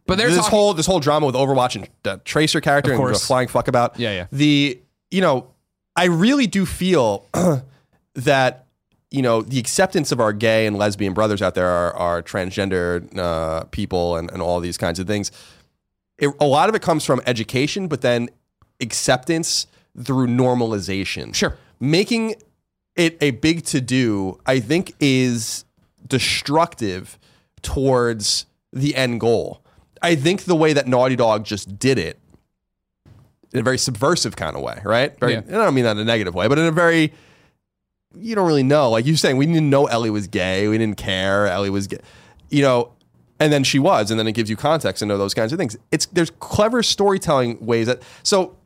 [0.06, 3.14] But they're this talking- whole this whole drama with Overwatch and the Tracer character and
[3.14, 3.98] the flying fuck about.
[3.98, 4.26] Yeah, yeah.
[4.30, 4.78] The
[5.10, 5.48] you know,
[5.96, 7.26] I really do feel
[8.14, 8.66] that
[9.10, 13.16] you know the acceptance of our gay and lesbian brothers out there, our, our transgender
[13.18, 15.30] uh, people, and, and all these kinds of things.
[16.18, 18.28] It, a lot of it comes from education, but then
[18.80, 19.66] acceptance
[20.02, 21.34] through normalization.
[21.34, 21.56] Sure.
[21.80, 22.34] making
[22.96, 25.64] it a big to do, I think, is
[26.06, 27.18] destructive
[27.62, 29.62] towards the end goal.
[30.02, 32.18] I think the way that Naughty Dog just did it
[33.52, 35.18] in a very subversive kind of way, right?
[35.18, 35.42] Very, Yeah.
[35.46, 37.12] I don't mean that in a negative way, but in a very
[38.14, 38.90] you don't really know.
[38.90, 40.68] Like you're saying, we didn't know Ellie was gay.
[40.68, 41.46] We didn't care.
[41.46, 41.98] Ellie was gay.
[42.50, 42.92] You know,
[43.40, 45.76] and then she was, and then it gives you context and those kinds of things.
[45.92, 48.56] It's there's clever storytelling ways that so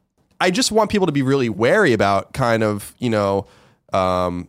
[0.40, 3.46] I just want people to be really wary about kind of, you know,
[3.92, 4.48] um,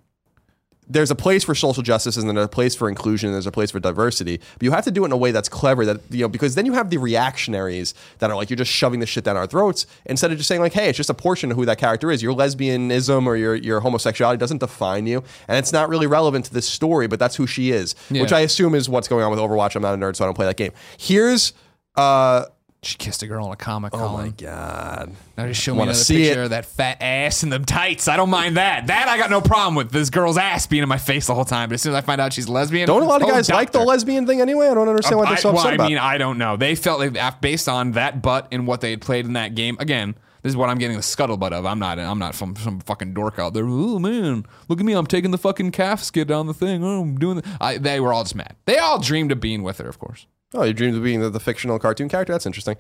[0.87, 3.51] there's a place for social justice and there's a place for inclusion and there's a
[3.51, 4.37] place for diversity.
[4.37, 6.55] But you have to do it in a way that's clever that, you know, because
[6.55, 9.47] then you have the reactionaries that are like, you're just shoving this shit down our
[9.47, 12.11] throats instead of just saying like, hey, it's just a portion of who that character
[12.11, 12.21] is.
[12.21, 15.23] Your lesbianism or your, your homosexuality doesn't define you.
[15.47, 18.41] And it's not really relevant to this story, but that's who she is, which I
[18.41, 19.75] assume is what's going on with Overwatch.
[19.75, 20.71] I'm not a nerd, so I don't play that game.
[20.97, 21.53] Here's,
[21.95, 22.45] uh,
[22.85, 23.93] She kissed a girl in a comic.
[23.93, 24.29] oh my.
[24.29, 25.11] God.
[25.37, 26.45] Now just show me another see picture it.
[26.45, 28.07] of that fat ass and the tights.
[28.07, 28.87] I don't mind that.
[28.87, 29.91] That I got no problem with.
[29.91, 31.69] This girl's ass being in my face the whole time.
[31.69, 33.49] But as soon as I find out she's lesbian, Don't a lot of oh, guys
[33.49, 34.67] like the lesbian thing anyway?
[34.67, 35.97] I don't understand why they're um, so I, well, upset I mean.
[35.97, 36.57] I don't know.
[36.57, 39.77] They felt like based on that butt and what they had played in that game.
[39.79, 41.65] Again, this is what I'm getting the scuttlebutt of.
[41.65, 41.97] I'm not.
[41.97, 43.65] I'm not from some fucking dork out there.
[43.65, 44.91] Oh man, look at me.
[44.91, 46.83] I'm taking the fucking calf skid down the thing.
[46.83, 47.37] Oh, I'm doing.
[47.37, 48.57] The, I, they were all just mad.
[48.65, 50.27] They all dreamed of being with her, of course.
[50.53, 52.33] Oh, your dreamed of being the, the fictional cartoon character?
[52.33, 52.75] That's interesting.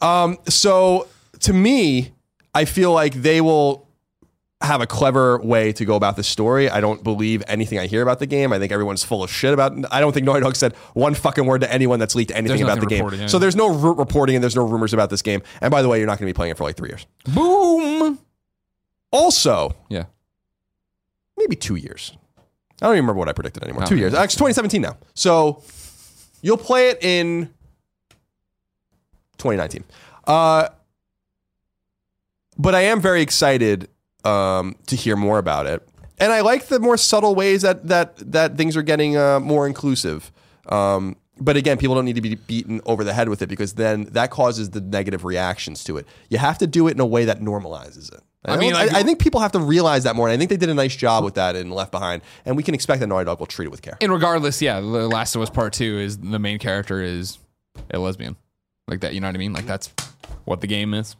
[0.00, 1.08] Um, so
[1.40, 2.12] to me,
[2.54, 3.88] I feel like they will
[4.62, 6.68] have a clever way to go about this story.
[6.68, 8.52] I don't believe anything I hear about the game.
[8.52, 9.72] I think everyone's full of shit about.
[9.90, 12.78] I don't think Naughty Dog said one fucking word to anyone that's leaked anything about
[12.80, 13.08] the game.
[13.14, 13.26] yeah.
[13.26, 15.42] So there's no r- reporting and there's no rumors about this game.
[15.62, 17.06] And by the way, you're not going to be playing it for like three years.
[17.34, 18.18] Boom.
[19.10, 20.04] Also, Yeah.
[21.36, 22.12] maybe two years.
[22.82, 23.82] I don't even remember what I predicted anymore.
[23.84, 24.14] Oh, two years.
[24.14, 24.96] Actually, 2017 now.
[25.14, 25.62] So
[26.42, 27.46] you'll play it in
[29.38, 29.84] 2019.
[30.26, 30.68] Uh,
[32.58, 33.88] but I am very excited
[34.24, 35.88] um, to hear more about it,
[36.18, 39.66] and I like the more subtle ways that that that things are getting uh, more
[39.66, 40.30] inclusive.
[40.68, 43.74] Um, but again, people don't need to be beaten over the head with it because
[43.74, 46.06] then that causes the negative reactions to it.
[46.28, 48.20] You have to do it in a way that normalizes it.
[48.44, 50.38] I, I mean, like- I, I think people have to realize that more, and I
[50.38, 53.00] think they did a nice job with that in Left Behind, and we can expect
[53.00, 53.98] that Naughty Dog will treat it with care.
[54.00, 57.38] And regardless, yeah, The Last of Us Part Two is the main character is
[57.90, 58.36] a lesbian,
[58.88, 59.12] like that.
[59.14, 59.52] You know what I mean?
[59.52, 59.92] Like that's
[60.44, 61.16] what the game is.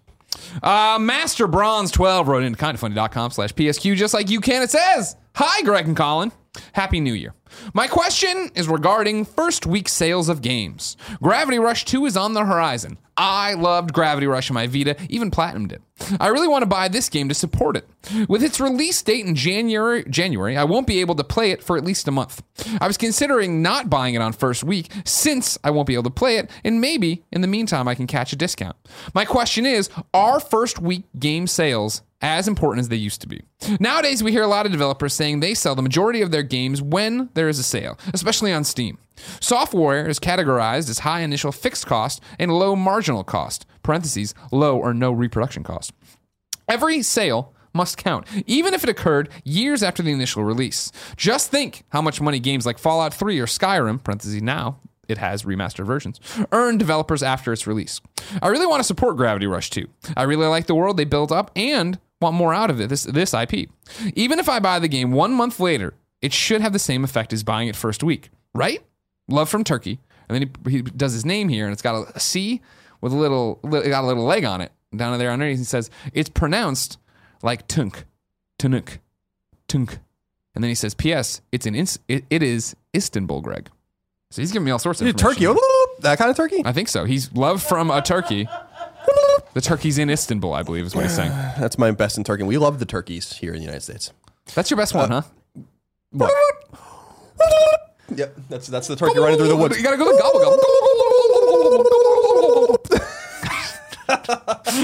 [0.63, 4.63] Uh, Master Bronze 12 wrote into kindoffunny.com slash PSQ just like you can.
[4.63, 6.33] It says, Hi, Greg and Colin.
[6.73, 7.35] Happy New Year.
[7.75, 10.97] My question is regarding first week sales of games.
[11.23, 12.99] Gravity Rush 2 is on the horizon.
[13.17, 15.83] I loved Gravity Rush on my Vita, even platinumed it.
[16.19, 17.87] I really want to buy this game to support it.
[18.29, 21.77] With its release date in January, January, I won't be able to play it for
[21.77, 22.43] at least a month.
[22.81, 26.11] I was considering not buying it on first week since I won't be able to
[26.11, 28.77] play it, and maybe in the meantime I can catch a discount.
[29.15, 33.43] My question is, are first week game sales as important as they used to be.
[33.79, 36.83] Nowadays, we hear a lot of developers saying they sell the majority of their games
[36.83, 38.99] when there is a sale, especially on Steam.
[39.41, 44.95] Software is categorized as high initial fixed cost and low marginal cost, parentheses, low or
[44.95, 45.93] no reproduction cost.
[46.69, 50.91] Every sale must count, even if it occurred years after the initial release.
[51.17, 55.43] Just think how much money games like Fallout 3 or Skyrim, parentheses now, it has
[55.43, 56.21] remastered versions,
[56.53, 58.01] earn developers after its release.
[58.41, 59.89] I really want to support Gravity Rush 2.
[60.17, 63.05] I really like the world they built up and want more out of it, this,
[63.05, 63.69] this IP.
[64.15, 67.33] Even if I buy the game one month later, it should have the same effect
[67.33, 68.83] as buying it first week, right?
[69.29, 69.99] Love from Turkey.
[70.29, 72.61] And then he, he does his name here, and it's got a, C
[73.01, 75.59] with a little, li- got a little leg on it down there underneath.
[75.59, 76.99] He says, it's pronounced
[77.43, 78.05] like tunk,
[78.59, 78.99] tunuk,
[79.67, 79.99] tunk.
[80.55, 81.41] And then he says, P.S.
[81.53, 83.71] It's an ins- it, it is Istanbul, Greg.
[84.31, 85.47] So he's giving me all sorts of Turkey,
[86.01, 86.63] that kind of turkey.
[86.65, 87.05] I think so.
[87.05, 88.49] He's love from a turkey.
[89.53, 91.31] The turkey's in Istanbul, I believe, is what he's saying.
[91.59, 92.45] That's my best in turkey.
[92.45, 94.13] We love the turkeys here in the United States.
[94.55, 95.23] That's your best one, huh?
[96.11, 96.33] What?
[98.13, 99.77] Yep, that's that's the turkey running through the woods.
[99.77, 100.61] You gotta go to gobble gobble.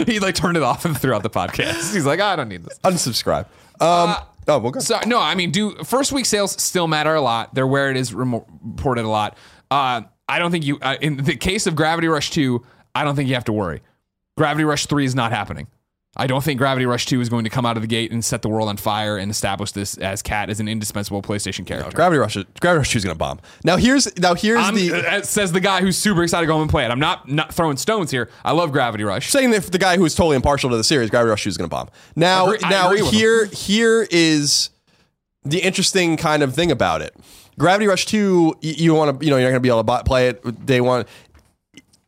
[0.13, 1.93] he like turned it off throughout the podcast.
[1.93, 2.79] He's like, I don't need this.
[2.85, 3.47] Unsubscribe.
[3.81, 4.15] Um,
[4.49, 4.81] oh, well, go.
[4.81, 7.55] So no, I mean, do first week sales still matter a lot?
[7.55, 9.37] They're where it is remo- reported a lot.
[9.71, 10.79] Uh, I don't think you.
[10.81, 12.65] Uh, in the case of Gravity Rush two,
[12.95, 13.83] I don't think you have to worry.
[14.37, 15.67] Gravity Rush three is not happening.
[16.19, 18.25] I don't think Gravity Rush 2 is going to come out of the gate and
[18.25, 21.95] set the world on fire and establish this as Cat as an indispensable PlayStation character.
[21.95, 22.39] Gravity Rush.
[22.59, 23.39] Gravity Rush Two is gonna bomb.
[23.65, 26.55] Now here's now here's I'm, the uh, says the guy who's super excited to go
[26.55, 26.91] home and play it.
[26.91, 28.31] I'm not not throwing stones here.
[28.47, 29.31] I love Gravity Rush.
[29.31, 31.69] saying that the guy who's totally impartial to the series, Gravity Rush Two is gonna
[31.69, 31.91] bomb.
[32.15, 34.71] Now Agree- now here here is
[35.45, 37.15] the interesting kind of thing about it.
[37.59, 39.85] Gravity Rush Two, y- you want to you know you're not gonna be able to
[39.85, 41.05] buy, play it day one.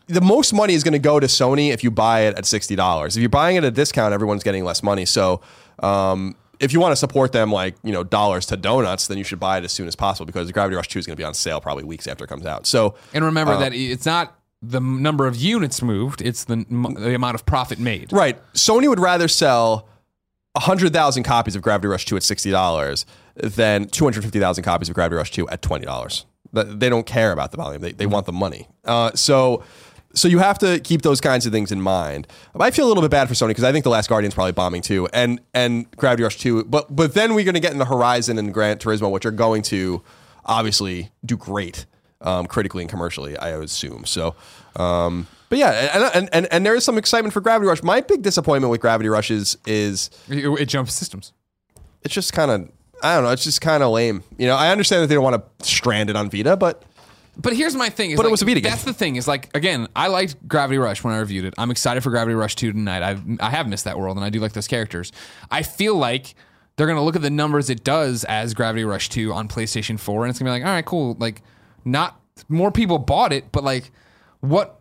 [0.08, 2.74] The most money is going to go to Sony if you buy it at sixty
[2.76, 3.16] dollars.
[3.16, 5.04] If you're buying it at a discount, everyone's getting less money.
[5.04, 5.40] So,
[5.80, 9.24] um, if you want to support them like you know dollars to donuts, then you
[9.24, 11.24] should buy it as soon as possible because Gravity Rush Two is going to be
[11.24, 12.66] on sale probably weeks after it comes out.
[12.66, 16.64] So, And remember that it's not the number of units moved; it's the
[16.98, 18.12] the amount of profit made.
[18.12, 18.38] Right.
[18.54, 19.88] Sony would rather sell
[20.54, 23.04] 100,000 copies of Gravity Rush 2 at $60
[23.36, 26.24] than 250,000 copies of Gravity Rush 2 at $20.
[26.52, 27.82] They don't care about the volume.
[27.82, 28.66] They, they want the money.
[28.84, 29.62] Uh, so
[30.18, 32.26] so you have to keep those kinds of things in mind.
[32.58, 34.52] I feel a little bit bad for Sony because I think The Last Guardian's probably
[34.52, 36.64] bombing too, and and Gravity Rush 2.
[36.64, 39.62] But but then we're going to get into Horizon and Gran Turismo, which are going
[39.62, 40.02] to
[40.44, 41.86] obviously do great
[42.20, 44.04] um, critically and commercially, I would assume.
[44.06, 44.34] So,
[44.76, 47.82] um, but yeah, and, and and and there is some excitement for Gravity Rush.
[47.82, 51.32] My big disappointment with Gravity Rush is is It, it jumps systems.
[52.02, 52.68] it's just kind of
[53.02, 53.30] I don't know.
[53.30, 54.24] It's just kind of lame.
[54.38, 56.82] You know, I understand that they don't want to strand it on Vita, but
[57.40, 58.70] But here's my thing: is But it was a Vita game.
[58.70, 59.16] That's the thing.
[59.16, 61.54] Is like again, I liked Gravity Rush when I reviewed it.
[61.56, 63.02] I'm excited for Gravity Rush 2 tonight.
[63.02, 65.12] I've I have missed that world, and I do like those characters.
[65.50, 66.34] I feel like
[66.76, 70.24] they're gonna look at the numbers it does as Gravity Rush 2 on PlayStation 4,
[70.24, 71.16] and it's gonna be like, all right, cool.
[71.18, 71.42] Like,
[71.84, 73.90] not more people bought it, but like,
[74.40, 74.80] what?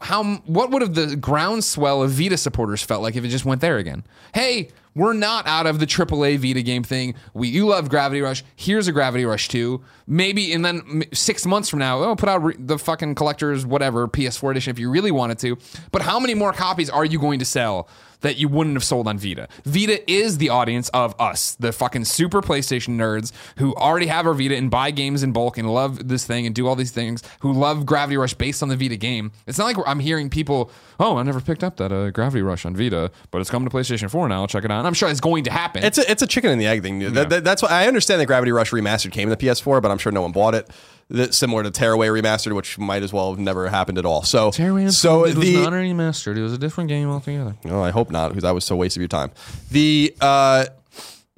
[0.00, 0.22] How?
[0.46, 3.78] What would have the groundswell of Vita supporters felt like if it just went there
[3.78, 4.04] again?
[4.32, 4.68] Hey,
[4.98, 7.14] we're not out of the AAA Vita game thing.
[7.32, 8.44] We you love Gravity Rush.
[8.56, 9.80] Here's a Gravity Rush 2.
[10.06, 14.08] Maybe and then six months from now, oh, put out re- the fucking collector's whatever
[14.08, 15.56] PS4 edition if you really wanted to.
[15.92, 17.88] But how many more copies are you going to sell
[18.20, 19.48] that you wouldn't have sold on Vita?
[19.64, 24.34] Vita is the audience of us, the fucking super PlayStation nerds who already have our
[24.34, 27.22] Vita and buy games in bulk and love this thing and do all these things.
[27.40, 29.30] Who love Gravity Rush based on the Vita game.
[29.46, 32.64] It's not like I'm hearing people, oh, I never picked up that uh, Gravity Rush
[32.64, 34.46] on Vita, but it's coming to PlayStation 4 now.
[34.46, 34.86] Check it out.
[34.88, 35.84] And I'm sure it's going to happen.
[35.84, 36.98] it's a it's a chicken and the egg thing.
[37.12, 39.90] That, that- that's why I understand that Gravity Rush remastered came in the PS4, but
[39.90, 40.68] I'm sure no one bought it.
[41.10, 44.22] That similar to Tearaway remastered, which might as well have never happened at all.
[44.24, 44.50] So
[44.98, 46.36] so it was the remastered.
[46.36, 47.54] It was a different game altogether.
[47.66, 49.30] Oh, I hope not, because that was so waste of your time.
[49.70, 50.66] The uh,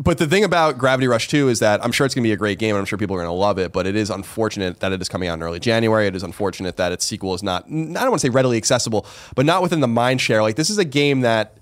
[0.02, 2.32] but the thing about Gravity Rush 2 is that I'm sure it's going to be
[2.32, 4.08] a great game and I'm sure people are going to love it, but it is
[4.08, 6.06] unfortunate that it is coming out in early January.
[6.06, 9.04] It is unfortunate that its sequel is not, I don't want to say readily accessible,
[9.36, 10.40] but not within the mind share.
[10.42, 11.58] Like, this is a game that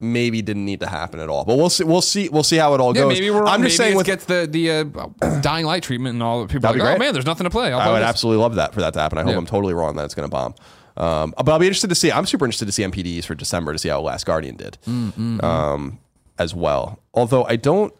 [0.00, 1.44] maybe didn't need to happen at all.
[1.44, 1.84] But we'll see.
[1.84, 2.28] We'll see.
[2.28, 3.14] We'll see how it all Yeah, goes.
[3.14, 6.22] maybe we're I'm just saying it with gets the the uh, dying light treatment and
[6.22, 6.46] all.
[6.46, 7.72] People like, oh man, there's nothing to play.
[7.72, 9.18] I'll i would this." absolutely love that for that to happen.
[9.18, 9.38] I hope Yeah.
[9.38, 10.54] I'm totally wrong that it's going to bomb.
[10.96, 12.10] Um, but I'll be interested to see.
[12.10, 15.42] I'm super interested to see NPDs for December to see how Last Guardian did Mm,
[15.44, 15.98] um,
[16.38, 16.98] as well.
[17.14, 17.92] Although I don't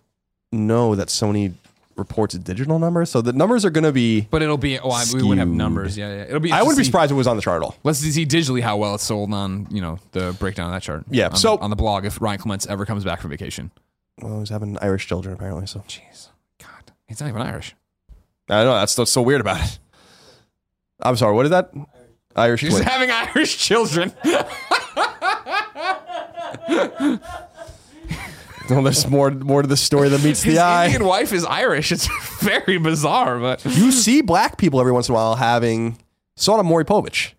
[0.51, 1.53] know that Sony
[1.99, 4.23] reports a digital numbers, so the numbers are going to be.
[4.23, 4.79] But it'll be.
[4.79, 5.57] Oh, I, we would have Skewed.
[5.59, 5.99] numbers.
[5.99, 6.23] Yeah, yeah.
[6.25, 6.53] It'll be.
[6.53, 7.77] I wouldn't be surprised if it was on the chart at all.
[7.85, 11.05] Let's see digitally how well it's sold on you know the breakdown of that chart.
[11.11, 13.71] Yeah, on, so- on the blog if Ryan Clements ever comes back from vacation.
[14.21, 17.75] Well, he's having Irish children apparently, so Jeez, God, he's not even Irish.
[18.49, 19.79] I know that's what's so weird about it.
[21.01, 21.35] I'm sorry.
[21.35, 21.71] What is that?
[22.35, 24.13] Irish He's having Irish children.
[28.71, 30.87] well, there's more more to the story than meets His the eye.
[30.87, 31.93] Indian wife is Irish.
[31.93, 32.09] It's
[32.41, 35.99] very bizarre, but you see black people every once in a while having
[36.37, 37.33] sort of Maury Povich.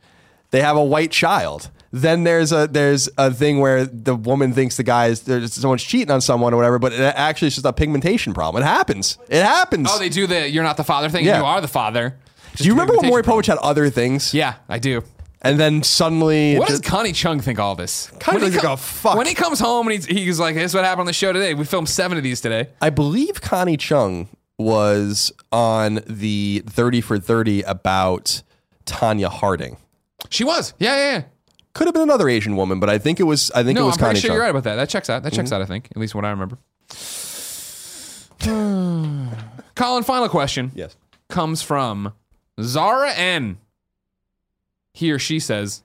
[0.51, 1.69] They have a white child.
[1.91, 5.83] Then there's a there's a thing where the woman thinks the guy is there's someone's
[5.83, 8.61] cheating on someone or whatever, but it actually it's just a pigmentation problem.
[8.61, 9.17] It happens.
[9.27, 9.87] It happens.
[9.91, 11.25] oh, they do the "you're not the father" thing.
[11.25, 11.39] Yeah.
[11.39, 12.15] You are the father.
[12.55, 14.33] do you remember when Maury Povich had other things?
[14.33, 15.03] Yeah, I do.
[15.41, 18.11] And then suddenly, What does just- Connie Chung think all this?
[18.19, 19.15] Connie When he doesn't co- give a fuck.
[19.17, 21.31] When he comes home and he's, he's like, "This is what happened on the show
[21.31, 21.53] today.
[21.53, 27.17] We filmed seven of these today." I believe Connie Chung was on the 30 for
[27.19, 28.41] 30 about
[28.85, 29.77] Tonya Harding.
[30.29, 30.73] She was.
[30.77, 31.21] Yeah, yeah, yeah.
[31.73, 33.49] Could have been another Asian woman, but I think it was.
[33.51, 34.35] I think it No, was I'm pretty Connie sure Chung.
[34.35, 34.75] you're right about that.
[34.75, 35.23] That checks out.
[35.23, 35.37] That Mm-hmm.
[35.37, 35.61] checks out.
[35.61, 36.57] I think, at least what I remember.
[39.75, 40.95] Colin, final question Yes.
[41.29, 42.13] comes from
[42.61, 43.57] Zara N.
[44.99, 45.83] He or she says,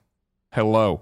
[0.51, 1.01] "Hello."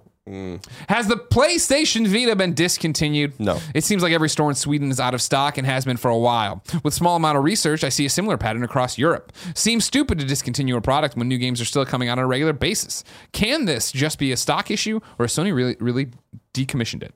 [0.88, 3.38] Has the PlayStation Vita been discontinued?
[3.41, 3.60] No.
[3.73, 6.10] It seems like every store in Sweden is out of stock and has been for
[6.10, 6.64] a while.
[6.84, 9.34] With small amount of research, I see a similar pattern across Europe.
[9.53, 12.27] Seems stupid to discontinue a product when new games are still coming out on a
[12.27, 13.03] regular basis.
[13.34, 16.11] Can this just be a stock issue, or has Sony really, really
[16.53, 17.14] decommissioned it?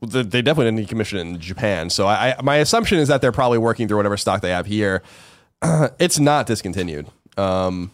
[0.00, 1.88] Well, they they definitely didn't decommission it in Japan.
[1.88, 4.66] So I, I, my assumption is that they're probably working through whatever stock they have
[4.66, 5.04] here.
[6.00, 7.06] it's not discontinued.
[7.36, 7.92] Um,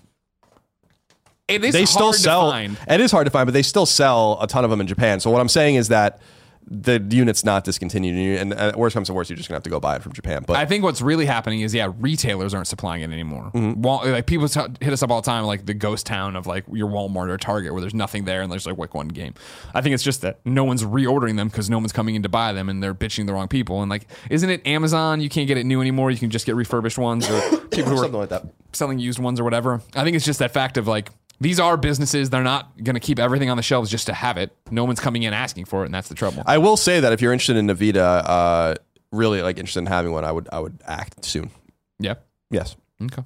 [1.49, 2.51] It is they hard still to sell.
[2.51, 2.77] find.
[2.89, 5.21] It is hard to find, but they still sell a ton of them in Japan.
[5.21, 6.21] So what I'm saying is that
[6.69, 9.63] the unit's not discontinued, and, and uh, worst comes to worst, you're just gonna have
[9.63, 10.43] to go buy it from Japan.
[10.45, 13.53] But I think what's really happening is, yeah, retailers aren't supplying it anymore.
[13.55, 13.83] Mm-hmm.
[13.83, 16.49] Wal- like people t- hit us up all the time, like the ghost town of
[16.49, 19.35] like your Walmart or Target, where there's nothing there and there's like like one game.
[19.75, 22.29] I think it's just that no one's reordering them because no one's coming in to
[22.29, 23.83] buy them and they're bitching the wrong people.
[23.83, 25.21] And like, isn't it Amazon?
[25.21, 26.11] You can't get it new anymore.
[26.11, 27.41] You can just get refurbished ones or
[27.71, 28.45] people who are something like that.
[28.73, 29.83] selling used ones or whatever.
[29.95, 31.11] I think it's just that fact of like
[31.41, 32.31] these are businesses.
[32.31, 34.57] They're not going to keep everything on the shelves just to have it.
[34.71, 36.43] No one's coming in asking for it, and that's the trouble.
[36.47, 38.75] I will say that if you're interested in Navita, uh,
[39.13, 41.51] really like interested in having one, I would I would act soon.
[41.99, 42.15] yeah.
[42.51, 42.77] Yes.
[43.03, 43.23] Okay.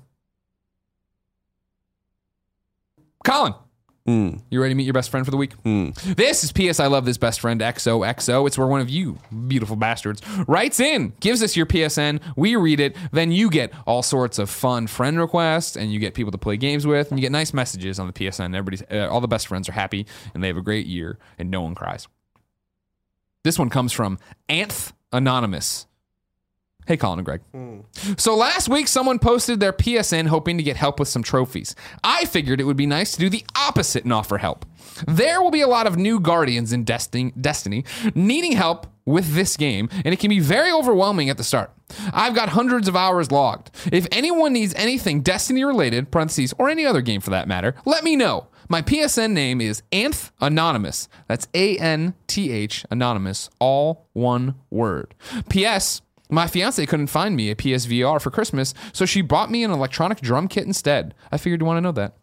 [3.25, 3.55] Colin.
[4.11, 4.43] Mm.
[4.51, 5.53] You ready to meet your best friend for the week?
[5.63, 8.45] This is PS I Love This Best Friend XOXO.
[8.45, 12.81] It's where one of you, beautiful bastards, writes in, gives us your PSN, we read
[12.81, 16.39] it, then you get all sorts of fun friend requests, and you get people to
[16.39, 18.47] play games with, and you get nice messages on the PSN.
[18.47, 21.49] Everybody's, uh, all the best friends are happy, and they have a great year, and
[21.49, 22.09] no one cries.
[23.45, 24.19] This one comes from
[24.49, 25.87] Anth Anonymous.
[26.91, 27.41] Hey, Colin and Greg.
[27.53, 27.83] Hmm.
[28.17, 31.77] So last week, someone posted their PSN hoping to get help with some trophies.
[32.03, 34.67] I figured it would be nice to do the opposite and offer help.
[35.07, 37.85] There will be a lot of new Guardians in Destiny, Destiny
[38.17, 41.71] needing help with this game, and it can be very overwhelming at the start.
[42.13, 43.71] I've got hundreds of hours logged.
[43.93, 48.03] If anyone needs anything Destiny related, parentheses, or any other game for that matter, let
[48.03, 48.49] me know.
[48.69, 51.09] My PSN name is Anth Anonymous.
[51.29, 55.15] That's A N T H Anonymous, all one word.
[55.49, 56.03] P.S.
[56.31, 60.21] My fiance couldn't find me a PSVR for Christmas, so she bought me an electronic
[60.21, 61.15] drum kit instead.
[61.33, 62.17] I figured you want to know that.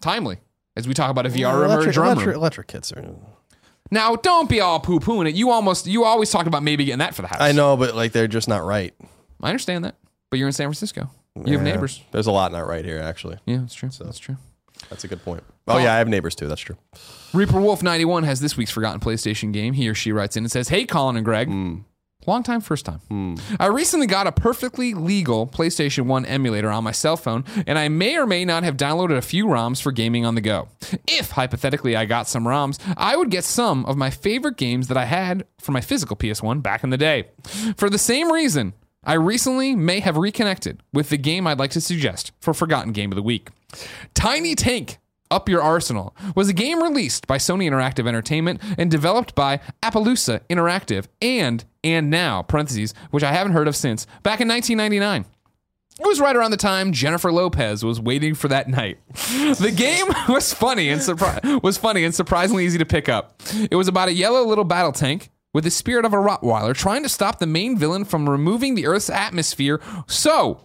[0.00, 0.38] Timely,
[0.76, 2.36] as we talk about a VR room or a electric, drum electric, room.
[2.36, 3.04] electric kits are.
[3.90, 5.34] Now, don't be all poo pooing it.
[5.34, 7.40] You almost, you always talk about maybe getting that for the house.
[7.40, 8.94] I know, but like they're just not right.
[9.42, 9.96] I understand that,
[10.30, 11.10] but you're in San Francisco.
[11.44, 11.72] You have Yeah.
[11.74, 12.00] neighbors.
[12.12, 13.38] There's a lot not right here, actually.
[13.46, 13.90] Yeah, that's true.
[14.00, 14.36] that's true.
[14.88, 15.42] That's a good point.
[15.68, 16.48] Oh yeah, I have neighbors too.
[16.48, 16.76] That's true.
[17.34, 19.74] Reaper Wolf 91 has this week's forgotten PlayStation game.
[19.74, 21.48] He or she writes in and says, Hey, Colin and Greg.
[21.48, 21.78] Hmm.
[22.26, 23.00] Long time, first time.
[23.08, 23.34] Hmm.
[23.58, 27.88] I recently got a perfectly legal PlayStation 1 emulator on my cell phone, and I
[27.88, 30.68] may or may not have downloaded a few ROMs for gaming on the go.
[31.06, 34.96] If, hypothetically, I got some ROMs, I would get some of my favorite games that
[34.96, 37.28] I had for my physical PS1 back in the day.
[37.76, 41.80] For the same reason, I recently may have reconnected with the game I'd like to
[41.80, 43.48] suggest for Forgotten Game of the Week.
[44.12, 44.98] Tiny Tank
[45.30, 50.40] up Your Arsenal was a game released by Sony Interactive Entertainment and developed by Appaloosa
[50.48, 55.24] Interactive and and now parentheses which I haven't heard of since back in 1999.
[55.98, 58.98] It was right around the time Jennifer Lopez was waiting for that night.
[59.10, 63.42] The game was funny and surpri- was funny and surprisingly easy to pick up.
[63.70, 67.02] It was about a yellow little battle tank with the spirit of a Rottweiler trying
[67.02, 70.60] to stop the main villain from removing the Earth's atmosphere so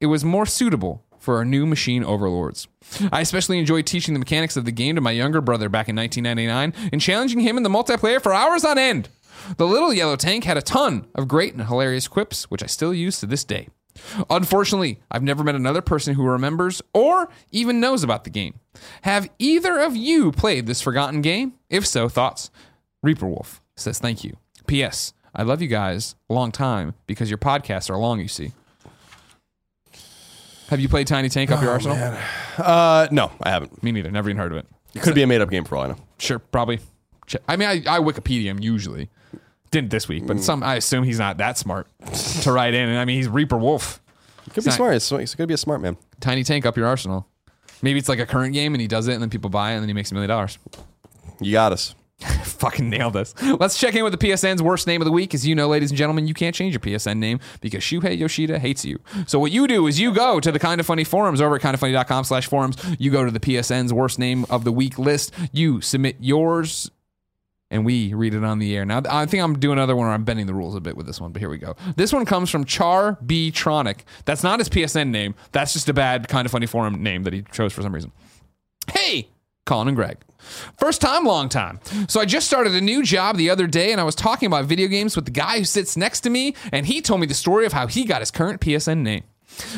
[0.00, 2.68] it was more suitable for our new machine overlords.
[3.10, 5.96] I especially enjoyed teaching the mechanics of the game to my younger brother back in
[5.96, 9.08] 1999 and challenging him in the multiplayer for hours on end.
[9.56, 12.94] The little yellow tank had a ton of great and hilarious quips, which I still
[12.94, 13.68] use to this day.
[14.28, 18.60] Unfortunately, I've never met another person who remembers or even knows about the game.
[19.02, 21.54] Have either of you played this forgotten game?
[21.70, 22.50] If so, thoughts?
[23.02, 24.36] Reaper Wolf says thank you.
[24.66, 25.12] P.S.
[25.34, 28.52] I love you guys a long time because your podcasts are long, you see.
[30.74, 31.96] Have you played Tiny Tank Up Your Arsenal?
[32.58, 33.80] Uh, no, I haven't.
[33.84, 34.10] Me neither.
[34.10, 34.66] Never even heard of it.
[34.92, 35.96] It could be a made up game for all I know.
[36.18, 36.80] Sure, probably.
[37.48, 39.08] I mean, I, I Wikipedia him usually.
[39.70, 40.64] Didn't this week, but some.
[40.64, 41.86] I assume he's not that smart
[42.42, 42.88] to write in.
[42.88, 44.02] And I mean, he's Reaper Wolf.
[44.46, 44.94] He could be not- smart.
[44.94, 45.96] He's going to be a smart man.
[46.18, 47.28] Tiny Tank Up Your Arsenal.
[47.80, 49.74] Maybe it's like a current game and he does it and then people buy it
[49.74, 50.58] and then he makes a million dollars.
[51.40, 51.94] You got us.
[52.44, 53.34] Fucking nailed this.
[53.42, 55.34] Let's check in with the PSN's worst name of the week.
[55.34, 58.58] As you know, ladies and gentlemen, you can't change your PSN name because Shuhei Yoshida
[58.58, 58.98] hates you.
[59.26, 61.62] So what you do is you go to the Kind of Funny forums over at
[61.62, 62.76] kindoffunny.com slash forums.
[62.98, 65.34] You go to the PSN's worst name of the week list.
[65.52, 66.90] You submit yours
[67.70, 68.84] and we read it on the air.
[68.84, 71.06] Now, I think I'm doing another one where I'm bending the rules a bit with
[71.06, 71.74] this one, but here we go.
[71.96, 73.50] This one comes from Char B.
[73.50, 74.00] Tronic.
[74.24, 75.34] That's not his PSN name.
[75.52, 78.12] That's just a bad Kind of Funny forum name that he chose for some reason.
[78.92, 79.28] Hey,
[79.66, 80.18] Colin and Greg.
[80.78, 81.80] First time, long time.
[82.08, 84.64] So I just started a new job the other day and I was talking about
[84.66, 87.34] video games with the guy who sits next to me, and he told me the
[87.34, 89.24] story of how he got his current PSN name.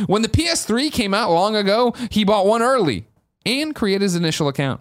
[0.07, 3.07] When the PS3 came out long ago, he bought one early
[3.45, 4.81] and created his initial account.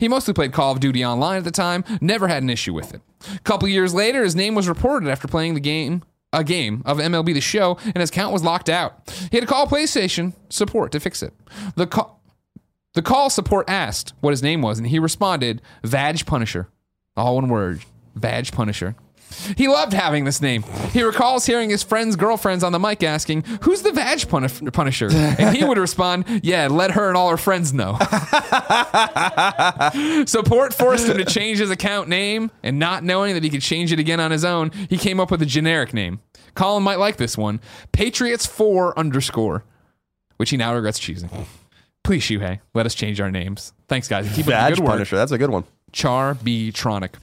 [0.00, 2.94] He mostly played Call of Duty online at the time, never had an issue with
[2.94, 3.02] it.
[3.34, 6.02] A couple years later, his name was reported after playing the game
[6.32, 9.10] a game of MLB The Show, and his account was locked out.
[9.30, 11.32] He had to call PlayStation support to fix it.
[11.76, 12.15] The call,
[12.96, 16.68] the call support asked what his name was, and he responded, Vag Punisher.
[17.16, 17.82] All one word,
[18.14, 18.96] Vag Punisher.
[19.56, 20.62] He loved having this name.
[20.92, 25.08] He recalls hearing his friends' girlfriends on the mic asking, Who's the Vag Puni- Punisher?
[25.12, 27.98] And he would respond, Yeah, let her and all her friends know.
[30.26, 33.92] Support forced him to change his account name, and not knowing that he could change
[33.92, 36.20] it again on his own, he came up with a generic name.
[36.54, 37.60] Colin might like this one
[37.92, 39.64] Patriots 4 underscore,
[40.38, 41.28] which he now regrets choosing.
[42.06, 43.72] Please, Shuhei, let us change our names.
[43.88, 44.28] Thanks, guys.
[44.28, 44.92] Keep up the Badge good work.
[44.92, 45.16] Punisher.
[45.16, 45.64] That's a good one.
[45.90, 46.70] Char B.
[46.70, 47.14] Tronic.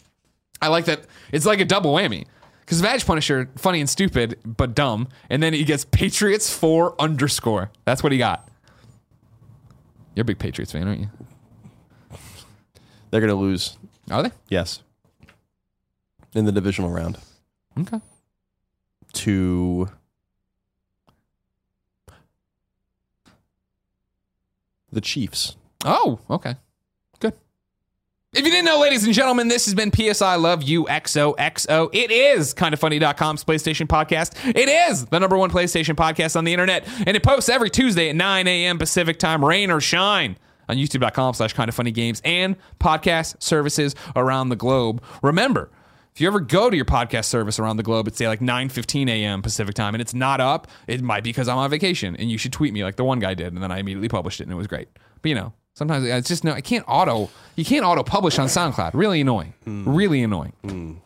[0.62, 1.06] I like that.
[1.32, 2.26] It's like a double whammy.
[2.60, 5.08] Because Vag Punisher, funny and stupid, but dumb.
[5.30, 7.72] And then he gets Patriots 4 underscore.
[7.86, 8.46] That's what he got.
[10.16, 11.10] You're a big Patriots fan, aren't you?
[13.10, 13.78] They're going to lose.
[14.12, 14.32] Are they?
[14.50, 14.82] Yes.
[16.36, 17.18] In the divisional round
[17.80, 18.02] Okay.
[19.14, 19.88] to
[24.94, 25.56] the Chiefs.
[25.86, 26.56] Oh, okay.
[27.20, 27.34] Good.
[28.34, 31.90] If you didn't know, ladies and gentlemen, this has been PS I Love You XOXO.
[31.94, 34.34] It is kindoffunny.com's PlayStation podcast.
[34.56, 38.10] It is the number one PlayStation podcast on the internet, and it posts every Tuesday
[38.10, 38.78] at 9 a.m.
[38.80, 40.38] Pacific time, rain or shine.
[40.70, 45.04] On youtube.com slash kind of funny games and podcast services around the globe.
[45.22, 45.70] Remember,
[46.14, 49.10] if you ever go to your podcast service around the globe it's say like 9:15
[49.10, 49.42] a.m.
[49.42, 52.38] Pacific time and it's not up, it might be because I'm on vacation and you
[52.38, 54.52] should tweet me like the one guy did and then I immediately published it and
[54.54, 54.88] it was great.
[55.22, 58.38] But you know, sometimes uh, it's just no I can't auto you can't auto publish
[58.40, 58.92] on SoundCloud.
[58.94, 59.54] Really annoying.
[59.66, 61.02] Really annoying.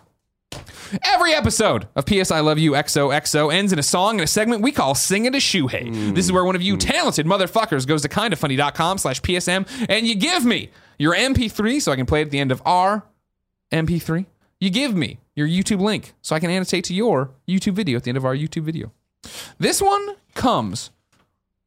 [1.03, 4.61] Every episode of PS I Love You XOXO ends in a song and a segment
[4.61, 6.15] we call Singing to Shuhei.
[6.15, 10.15] This is where one of you talented motherfuckers goes to kindoffunny.com slash PSM and you
[10.15, 13.03] give me your MP3 so I can play it at the end of our
[13.71, 14.25] MP3.
[14.59, 18.03] You give me your YouTube link so I can annotate to your YouTube video at
[18.03, 18.91] the end of our YouTube video.
[19.59, 20.91] This one comes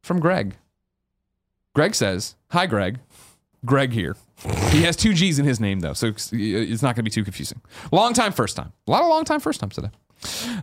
[0.02, 0.56] from Greg.
[1.74, 2.98] Greg says, Hi, Greg.
[3.64, 4.16] Greg here.
[4.70, 7.24] He has two G's in his name, though, so it's not going to be too
[7.24, 7.60] confusing.
[7.92, 8.72] Long time, first time.
[8.88, 9.90] A lot of long time, first times today.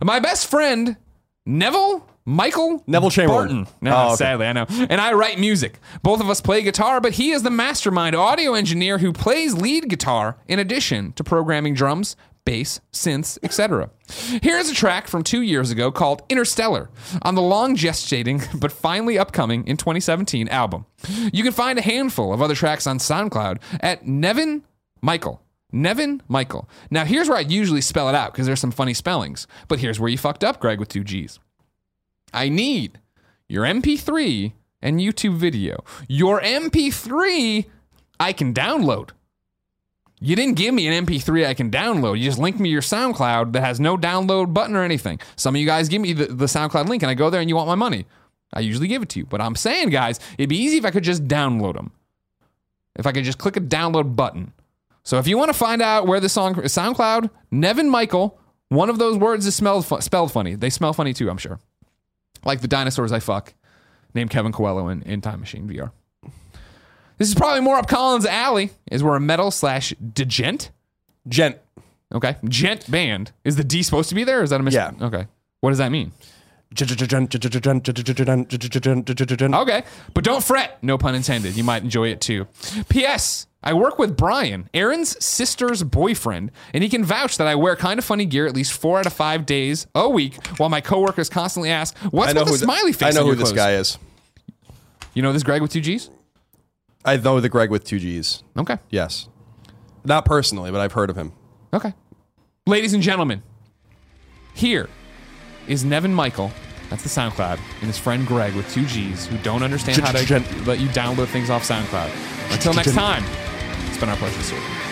[0.03, 0.97] My best friend,
[1.45, 3.47] Neville Michael Neville Chamberlain.
[3.63, 3.67] Barton.
[3.79, 4.15] No, Oh, okay.
[4.15, 4.65] sadly, I know.
[4.69, 5.79] And I write music.
[6.03, 9.87] Both of us play guitar, but he is the mastermind audio engineer who plays lead
[9.89, 13.89] guitar in addition to programming drums, bass, synths, etc.
[14.41, 16.89] Here's a track from two years ago called Interstellar
[17.21, 20.85] on the long gestating but finally upcoming in 2017 album.
[21.31, 24.63] You can find a handful of other tracks on SoundCloud at Nevin
[25.01, 25.41] Michael.
[25.71, 26.69] Nevin Michael.
[26.89, 29.97] Now, here's where I usually spell it out because there's some funny spellings, but here's
[29.99, 31.39] where you fucked up, Greg, with two G's.
[32.33, 32.99] I need
[33.47, 35.83] your MP3 and YouTube video.
[36.07, 37.65] Your MP3
[38.19, 39.11] I can download.
[40.19, 42.17] You didn't give me an MP3 I can download.
[42.17, 45.19] You just linked me your SoundCloud that has no download button or anything.
[45.35, 47.49] Some of you guys give me the, the SoundCloud link and I go there and
[47.49, 48.05] you want my money.
[48.53, 49.25] I usually give it to you.
[49.25, 51.91] But I'm saying, guys, it'd be easy if I could just download them.
[52.95, 54.53] If I could just click a download button.
[55.03, 58.39] So if you want to find out where the song SoundCloud, Nevin Michael,
[58.69, 60.55] one of those words is spelled, fu- spelled funny.
[60.55, 61.59] They smell funny too, I'm sure.
[62.45, 63.53] Like the dinosaurs I fuck,
[64.13, 65.91] named Kevin Coello in, in Time Machine VR.
[67.17, 70.71] This is probably more up Colin's alley, is we're a metal slash djent.
[71.27, 71.57] Gent.
[72.13, 72.35] Okay.
[72.45, 73.31] Gent band.
[73.43, 74.39] Is the D supposed to be there?
[74.39, 74.93] Or is that a mistake?
[74.99, 75.05] Yeah.
[75.07, 75.27] Okay.
[75.61, 76.11] What does that mean?
[79.53, 79.83] Okay,
[80.13, 80.77] but don't fret.
[80.83, 81.55] No pun intended.
[81.55, 82.47] You might enjoy it too.
[82.89, 83.47] P.S.
[83.63, 87.97] I work with Brian, Aaron's sister's boyfriend, and he can vouch that I wear kind
[87.97, 91.29] of funny gear at least four out of five days a week, while my coworkers
[91.29, 93.97] constantly ask, "What's with the smiley face?" I know who this guy is.
[95.13, 96.09] You know this Greg with two G's?
[97.03, 98.43] I know the Greg with two G's.
[98.57, 98.77] Okay.
[98.89, 99.27] Yes,
[100.05, 101.31] not personally, but I've heard of him.
[101.73, 101.93] Okay.
[102.65, 103.41] Ladies and gentlemen,
[104.53, 104.89] here
[105.67, 106.51] is Nevin Michael.
[106.89, 107.59] That's the SoundCloud.
[107.81, 111.27] And his friend Greg with two G's who don't understand how to let you download
[111.27, 112.53] things off SoundCloud.
[112.53, 113.23] Until next time,
[113.87, 114.86] it's been our pleasure to serve you.